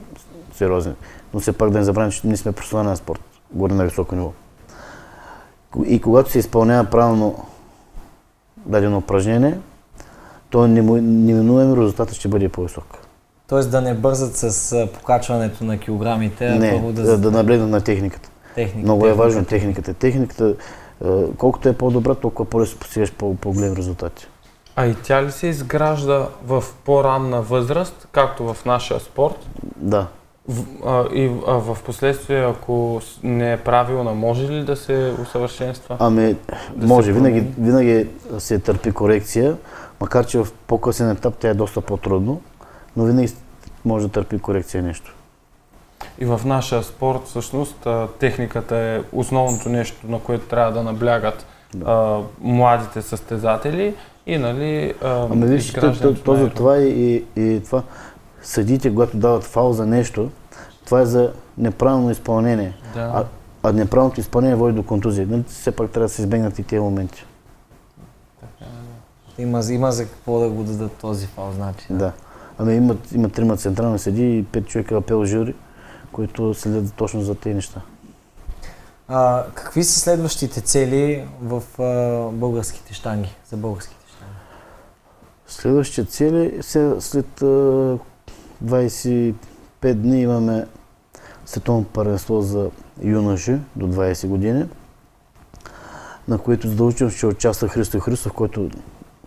сериозни. 0.55 0.93
Но 1.35 1.41
все 1.41 1.53
пак 1.53 1.71
да 1.71 1.79
не 1.79 1.85
забравим, 1.85 2.13
че 2.13 2.27
ние 2.27 2.37
сме 2.37 2.53
професионален 2.53 2.97
спорт, 2.97 3.21
горе 3.53 3.75
на 3.75 3.85
високо 3.85 4.15
ниво. 4.15 4.33
И 5.83 6.01
когато 6.01 6.31
се 6.31 6.39
изпълнява 6.39 6.85
правилно 6.85 7.45
дадено 8.57 8.99
упражнение, 8.99 9.59
то 10.51 10.59
нему- 10.59 11.01
неминуемо 11.01 11.77
резултатът 11.77 12.15
ще 12.15 12.29
бъде 12.29 12.49
по-висок. 12.49 12.99
Тоест 13.49 13.71
да 13.71 13.81
не 13.81 13.95
бързат 13.95 14.37
с 14.37 14.89
покачването 14.95 15.65
на 15.65 15.79
килограмите, 15.79 16.47
а 16.47 16.55
Не, 16.55 16.71
първо 16.71 16.93
да, 16.93 17.03
да, 17.03 17.19
да 17.19 17.31
наблегнат 17.31 17.71
на 17.71 17.81
техниката. 17.81 18.31
техника. 18.55 18.79
Много 18.79 19.07
е 19.07 19.13
важно 19.13 19.45
техниката. 19.45 19.95
Техниката, 19.95 20.55
колкото 21.39 21.69
е 21.69 21.73
по-добра, 21.73 22.15
толкова 22.15 22.51
по-лесно 22.51 22.79
постигаш 22.79 23.13
по- 23.13 23.35
по-големи 23.35 23.77
резултати. 23.77 24.27
А 24.77 24.87
и 24.87 24.95
тя 24.95 25.23
ли 25.23 25.33
се 25.33 25.47
изгражда 25.47 26.29
в 26.47 26.65
по-ранна 26.85 27.43
възраст, 27.43 28.09
както 28.13 28.45
в 28.45 28.65
нашия 28.65 29.01
спорт? 29.01 29.35
Да. 29.77 30.07
В, 30.49 30.65
а, 30.87 31.15
и 31.15 31.31
а, 31.47 31.53
в 31.53 31.79
последствие, 31.85 32.45
ако 32.45 33.01
не 33.23 33.53
е 33.53 33.57
правилна, 33.57 34.15
може 34.15 34.49
ли 34.49 34.65
да 34.65 34.77
се 34.77 35.15
усъвършенства? 35.23 35.97
Ами, 35.99 36.37
Да 36.77 36.87
може, 36.87 37.13
винаги, 37.13 37.45
винаги 37.59 38.09
се 38.39 38.59
търпи 38.59 38.93
корекция, 38.93 39.57
макар 40.01 40.27
че 40.27 40.39
в 40.39 40.47
по-късен 40.67 41.11
етап 41.11 41.35
тя 41.39 41.49
е 41.49 41.55
доста 41.55 41.81
по-трудно, 41.81 42.41
но 42.97 43.05
винаги 43.05 43.33
може 43.85 44.07
да 44.07 44.13
търпи 44.13 44.39
корекция 44.39 44.83
нещо. 44.83 45.15
И 46.19 46.25
в 46.25 46.41
нашия 46.45 46.83
спорт, 46.83 47.21
всъщност, 47.27 47.87
техниката 48.19 48.77
е 48.77 49.01
основното 49.13 49.69
нещо, 49.69 49.97
на 50.09 50.19
което 50.19 50.47
трябва 50.47 50.73
да 50.73 50.83
наблягат 50.83 51.47
а, 51.85 52.19
младите 52.41 53.03
състезатели 53.03 53.95
и, 54.27 54.39
нали, 54.39 54.95
а, 55.03 55.29
Ами 55.31 55.47
виж, 55.47 55.73
то, 55.73 55.81
то, 55.81 55.87
изграждането 55.87 56.23
то 56.23 56.33
на 56.33 56.39
за 56.39 56.47
аеро- 56.47 56.55
това 56.55 56.79
и, 56.79 56.89
и, 57.37 57.43
и 57.43 57.61
това, 57.65 57.83
съдите, 58.45 58.91
когато 58.91 59.17
дават 59.17 59.45
фал 59.45 59.73
за 59.73 59.87
нещо, 59.87 60.31
това 60.85 61.01
е 61.01 61.07
за 61.07 61.33
неправилно 61.59 62.11
изпълнение. 62.11 62.77
Да. 62.95 63.01
А, 63.15 63.25
а 63.63 63.73
неправилното 63.73 64.21
изпълнение 64.21 64.57
води 64.57 64.73
до 64.73 64.83
контузия. 64.83 65.27
Нали, 65.27 65.45
все 65.49 65.71
пак 65.71 65.91
трябва 65.91 66.05
да 66.05 66.15
се 66.15 66.23
избегнат 66.23 66.59
и 66.59 66.63
тези 66.63 66.81
моменти. 66.81 67.27
Има, 69.39 69.61
има 69.71 69.93
за 69.93 70.05
какво 70.05 70.39
да 70.39 70.49
го 70.49 70.65
дадат 70.65 70.93
този 70.93 71.27
фал, 71.27 71.53
значи. 71.53 71.87
Да. 71.91 72.13
Ами 72.59 72.75
имат, 72.75 73.13
има 73.13 73.29
трима 73.29 73.57
централни 73.57 73.99
съди 73.99 74.39
и 74.39 74.45
пет 74.45 74.67
човека 74.67 74.97
апел 74.97 75.25
жюри, 75.25 75.55
които 76.13 76.55
следят 76.55 76.95
точно 76.95 77.23
за 77.23 77.35
тези 77.35 77.55
неща. 77.55 77.81
А, 79.09 79.45
какви 79.55 79.85
са 79.85 80.01
следващите 80.01 80.61
цели 80.61 81.29
в 81.43 81.63
а, 81.83 82.31
българските 82.33 82.95
штанги, 82.95 83.37
за 83.51 83.57
българските 83.57 84.05
штанги? 84.07 84.35
Следващите 85.47 86.05
цели, 86.05 86.59
след 87.01 87.43
а, 87.43 87.99
25 88.65 89.35
дни 89.95 90.23
имаме 90.23 90.67
световно 91.47 91.85
първенство 91.85 92.43
за 92.43 92.71
юноши 93.03 93.57
до 93.77 93.87
20 93.87 94.27
години. 94.27 94.65
на 96.29 96.39
които 96.39 96.69
задължително 96.69 97.11
ще 97.11 97.27
участва 97.27 97.69
Христо 97.69 98.01
Христов, 98.01 98.33
който 98.33 98.71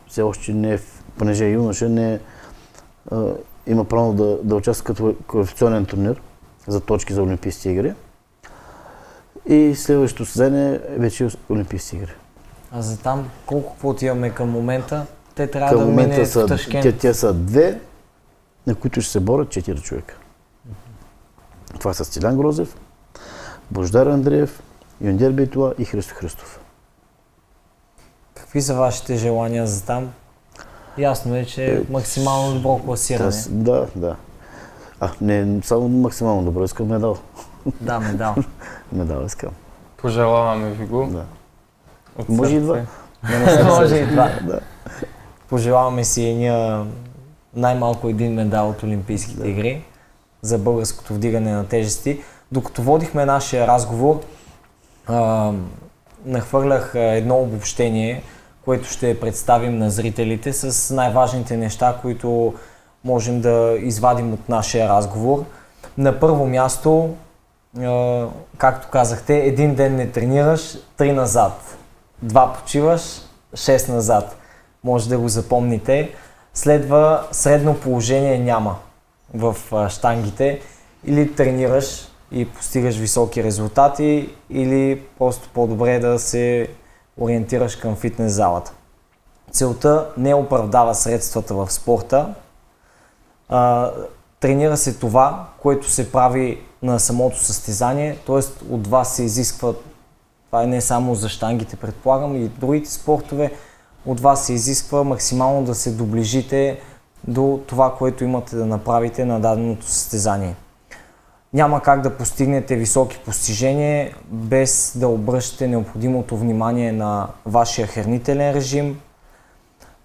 все 0.07 0.21
още 0.21 0.53
не 0.53 0.73
е, 0.73 0.79
понеже 1.17 1.45
е 1.45 1.51
юноша, 1.51 1.89
не 1.89 2.13
е, 2.13 2.19
а, 3.11 3.33
има 3.67 3.85
право 3.85 4.13
да, 4.13 4.37
да 4.43 4.55
участва 4.55 4.85
като 4.85 5.15
квалификационен 5.27 5.85
турнир 5.85 6.21
за 6.67 6.79
точки 6.79 7.13
за 7.13 7.23
Олимпийски 7.23 7.69
игри. 7.69 7.93
И 9.45 9.75
следващото 9.75 10.25
състезание 10.25 10.73
е 10.73 10.99
вече 10.99 11.27
Олимпийски 11.49 11.95
игри. 11.95 12.11
А 12.71 12.81
за 12.81 12.99
там 12.99 13.29
колко 13.45 13.75
квоти 13.75 14.05
имаме 14.05 14.29
към 14.29 14.49
момента? 14.49 15.05
Те 15.35 15.51
трябва 15.51 15.77
Към 15.77 15.95
да 15.95 16.01
мине 16.01 16.25
в 16.25 16.47
Ташкент. 16.47 16.83
те, 16.83 16.97
те 16.97 17.13
са 17.13 17.33
две, 17.33 17.79
на 18.67 18.75
които 18.75 19.01
ще 19.01 19.11
се 19.11 19.19
борят 19.19 19.49
четири 19.49 19.81
човека. 19.81 20.17
Това 21.79 21.93
са 21.93 22.05
Стилян 22.05 22.37
Грозев, 22.37 22.77
Бождар 23.71 24.07
Андреев, 24.07 24.63
Юндер 25.01 25.31
Бейтуа 25.31 25.73
и 25.79 25.85
Христо 25.85 26.15
Христов. 26.15 26.59
Какви 28.33 28.61
са 28.61 28.75
вашите 28.75 29.15
желания 29.15 29.67
за 29.67 29.85
там? 29.85 30.11
Ясно 30.97 31.35
е, 31.35 31.45
че 31.45 31.75
е 31.75 31.81
максимално 31.89 32.53
добро 32.53 32.77
класиране. 32.77 33.31
Да, 33.49 33.87
да. 33.95 34.15
А, 34.99 35.11
не 35.21 35.61
само 35.63 35.89
максимално 35.89 36.43
добро, 36.43 36.63
искам 36.63 36.87
медал. 36.87 37.17
Да, 37.81 37.99
медал. 37.99 38.35
Медал 38.91 39.25
искам. 39.25 39.51
Пожелаваме 39.97 40.71
ви 40.71 40.85
го. 40.85 41.07
Да. 41.11 41.25
От 42.17 42.29
Може 42.29 42.55
и 42.55 42.59
два. 42.59 42.81
Може 43.63 43.95
и. 43.95 44.05
Да. 44.15 44.59
Пожелаваме 45.49 46.03
си 46.03 46.33
ние 46.33 46.85
най-малко 47.57 48.09
един 48.09 48.33
медал 48.33 48.69
от 48.69 48.83
Олимпийските 48.83 49.47
игри 49.47 49.83
за 50.41 50.57
българското 50.57 51.13
вдигане 51.13 51.51
на 51.51 51.67
тежести. 51.67 52.19
Докато 52.51 52.81
водихме 52.81 53.25
нашия 53.25 53.67
разговор, 53.67 54.21
а, 55.07 55.51
нахвърлях 56.25 56.91
едно 56.95 57.39
обобщение, 57.39 58.23
което 58.65 58.89
ще 58.89 59.19
представим 59.19 59.77
на 59.77 59.89
зрителите 59.89 60.53
с 60.53 60.95
най-важните 60.95 61.57
неща, 61.57 61.97
които 62.01 62.53
можем 63.03 63.41
да 63.41 63.77
извадим 63.79 64.33
от 64.33 64.49
нашия 64.49 64.89
разговор. 64.89 65.45
На 65.97 66.19
първо 66.19 66.47
място, 66.47 67.15
а, 67.79 68.25
както 68.57 68.87
казахте, 68.87 69.37
един 69.37 69.75
ден 69.75 69.95
не 69.95 70.11
тренираш, 70.11 70.77
три 70.97 71.11
назад. 71.11 71.77
Два 72.21 72.53
почиваш, 72.53 73.01
шест 73.55 73.89
назад. 73.89 74.37
Може 74.83 75.09
да 75.09 75.17
го 75.17 75.29
запомните. 75.29 76.13
Следва 76.57 77.27
средно 77.31 77.79
положение 77.79 78.39
няма 78.39 78.75
в 79.33 79.55
штангите. 79.89 80.61
Или 81.05 81.35
тренираш 81.35 82.07
и 82.31 82.45
постигаш 82.45 82.95
високи 82.95 83.43
резултати, 83.43 84.29
или 84.49 85.01
просто 85.17 85.49
по-добре 85.53 85.95
е 85.95 85.99
да 85.99 86.19
се 86.19 86.67
ориентираш 87.21 87.75
към 87.75 87.95
фитнес 87.95 88.33
залата. 88.33 88.71
Целта 89.51 90.07
не 90.17 90.33
оправдава 90.33 90.95
средствата 90.95 91.53
в 91.53 91.71
спорта. 91.71 92.33
А, 93.49 93.91
тренира 94.39 94.77
се 94.77 94.93
това, 94.93 95.47
което 95.61 95.89
се 95.89 96.11
прави 96.11 96.61
на 96.81 96.99
самото 96.99 97.39
състезание, 97.39 98.17
т.е. 98.27 98.73
от 98.73 98.87
вас 98.87 99.15
се 99.15 99.23
изисква, 99.23 99.73
това 100.45 100.63
е 100.63 100.67
не 100.67 100.81
само 100.81 101.15
за 101.15 101.29
штангите, 101.29 101.75
предполагам, 101.75 102.35
и 102.35 102.47
другите 102.47 102.91
спортове, 102.91 103.51
от 104.07 104.19
вас 104.19 104.45
се 104.45 104.53
изисква 104.53 105.03
максимално 105.03 105.63
да 105.63 105.75
се 105.75 105.91
доближите 105.91 106.79
до 107.27 107.59
това, 107.67 107.95
което 107.97 108.23
имате 108.23 108.55
да 108.55 108.65
направите 108.65 109.25
на 109.25 109.39
даденото 109.39 109.85
състезание. 109.85 110.55
Няма 111.53 111.81
как 111.81 112.01
да 112.01 112.17
постигнете 112.17 112.75
високи 112.75 113.19
постижения 113.25 114.15
без 114.31 114.93
да 114.95 115.07
обръщате 115.07 115.67
необходимото 115.67 116.37
внимание 116.37 116.91
на 116.91 117.27
вашия 117.45 117.87
хранителен 117.87 118.53
режим. 118.53 118.99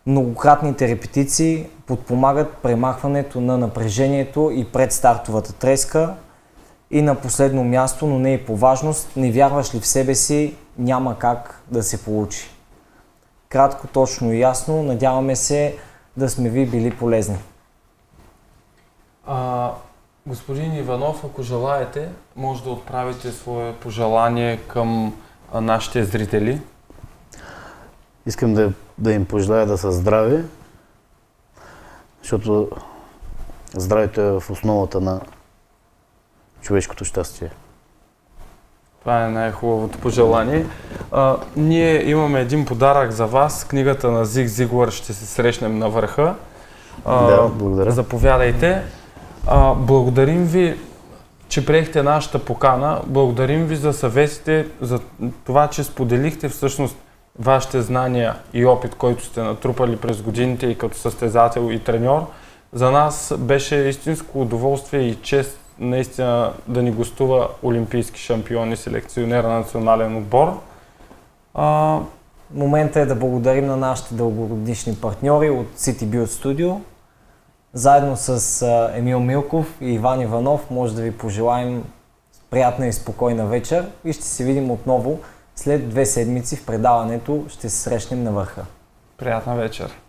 Многократните 0.07 0.89
репетиции 0.89 1.67
подпомагат 1.87 2.57
премахването 2.63 3.41
на 3.41 3.59
напрежението 3.59 4.51
и 4.55 4.65
предстартовата 4.65 5.53
треска. 5.53 6.15
И 6.91 7.03
на 7.03 7.15
последно 7.15 7.65
място, 7.65 8.07
но 8.07 8.19
не 8.19 8.35
и 8.35 8.45
по 8.45 8.57
важност, 8.57 9.09
не 9.17 9.31
вярваш 9.31 9.75
ли 9.75 9.81
в 9.81 9.87
себе 9.87 10.15
си, 10.15 10.55
няма 10.79 11.19
как 11.19 11.63
да 11.71 11.83
се 11.83 12.05
получи. 12.05 12.52
Кратко, 13.53 13.87
точно 13.87 14.33
и 14.33 14.41
ясно. 14.41 14.83
Надяваме 14.83 15.37
се 15.37 15.77
да 16.17 16.31
сме 16.31 16.49
ви 16.49 16.67
били 16.67 16.97
полезни. 16.97 17.39
А, 19.27 19.71
господин 20.27 20.75
Иванов, 20.77 21.25
ако 21.25 21.43
желаете, 21.43 22.09
може 22.37 22.63
да 22.63 22.71
отправите 22.71 23.33
свое 23.33 23.75
пожелание 23.75 24.57
към 24.57 25.17
а, 25.53 25.61
нашите 25.61 26.05
зрители. 26.05 26.61
Искам 28.27 28.55
да, 28.55 28.73
да 28.99 29.13
им 29.13 29.27
пожелая 29.27 29.67
да 29.67 29.79
са 29.79 29.93
здрави, 29.93 30.45
защото 32.23 32.71
здравето 33.75 34.21
е 34.21 34.41
в 34.41 34.51
основата 34.51 35.01
на 35.01 35.21
човешкото 36.61 37.05
щастие. 37.05 37.51
Това 39.01 39.25
е 39.25 39.31
най-хубавото 39.31 39.99
пожелание. 39.99 40.67
А, 41.13 41.37
ние 41.57 42.11
имаме 42.11 42.41
един 42.41 42.65
подарък 42.65 43.11
за 43.11 43.27
вас. 43.27 43.65
Книгата 43.65 44.11
на 44.11 44.25
Зиг 44.25 44.49
Зиглар 44.49 44.91
ще 44.91 45.13
се 45.13 45.27
срещнем 45.27 45.79
на 45.79 45.89
върха. 45.89 46.35
А, 47.05 47.27
Да, 47.27 47.49
благодаря. 47.49 47.91
Заповядайте. 47.91 48.83
А, 49.47 49.75
благодарим 49.75 50.45
ви, 50.45 50.77
че 51.49 51.67
приехте 51.67 52.03
нашата 52.03 52.39
покана. 52.39 53.01
Благодарим 53.07 53.67
ви 53.67 53.77
за 53.77 53.93
съветите, 53.93 54.67
за 54.81 55.01
това, 55.45 55.69
че 55.69 55.85
споделихте 55.85 56.49
всъщност 56.49 56.97
вашите 57.39 57.83
знания 57.83 58.35
и 58.53 58.67
опит, 58.67 58.95
който 58.95 59.25
сте 59.25 59.43
натрупали 59.43 59.97
през 59.97 60.23
годините 60.23 60.67
и 60.67 60.79
като 60.79 60.99
състезател 60.99 61.73
и 61.73 61.79
треньор. 61.79 62.27
За 62.73 62.91
нас 62.91 63.35
беше 63.39 63.77
истинско 63.77 64.41
удоволствие 64.41 65.01
и 65.01 65.15
чест 65.15 65.59
наистина 65.79 66.53
да 66.69 66.83
ни 66.83 66.91
гостува 66.91 67.49
олимпийски 67.63 68.21
шампион 68.21 68.73
и 68.73 68.77
селекционер 68.77 69.45
на 69.45 69.59
национален 69.59 70.17
отбор. 70.17 70.61
А, 71.55 72.01
Момента 72.55 73.01
е 73.01 73.07
да 73.07 73.15
благодарим 73.15 73.67
на 73.67 73.77
нашите 73.77 74.15
дългогодишни 74.15 74.95
партньори 74.95 75.51
от 75.51 75.67
City 75.77 76.05
Build 76.05 76.25
Studio. 76.25 76.81
Заедно 77.73 78.17
с 78.17 78.63
а, 78.63 78.93
Емил 78.99 79.21
Милков 79.21 79.77
и 79.81 79.93
Иван 79.93 80.21
Иванов 80.21 80.71
може 80.71 80.95
да 80.95 81.03
ви 81.03 81.19
пожелаем 81.19 81.85
приятна 82.51 82.87
и 82.87 82.93
спокойна 82.93 83.47
вечер 83.47 83.91
и 84.05 84.13
ще 84.13 84.25
се 84.25 84.45
видим 84.45 84.71
отново 84.71 85.21
след 85.57 85.89
две 85.89 86.07
седмици 86.07 86.57
в 86.57 86.67
предаването. 86.67 87.45
Ще 87.49 87.71
се 87.71 87.77
срещнем 87.77 88.23
на 88.23 88.33
върха. 88.33 88.65
приятна 89.19 89.57
вечер! 89.57 90.02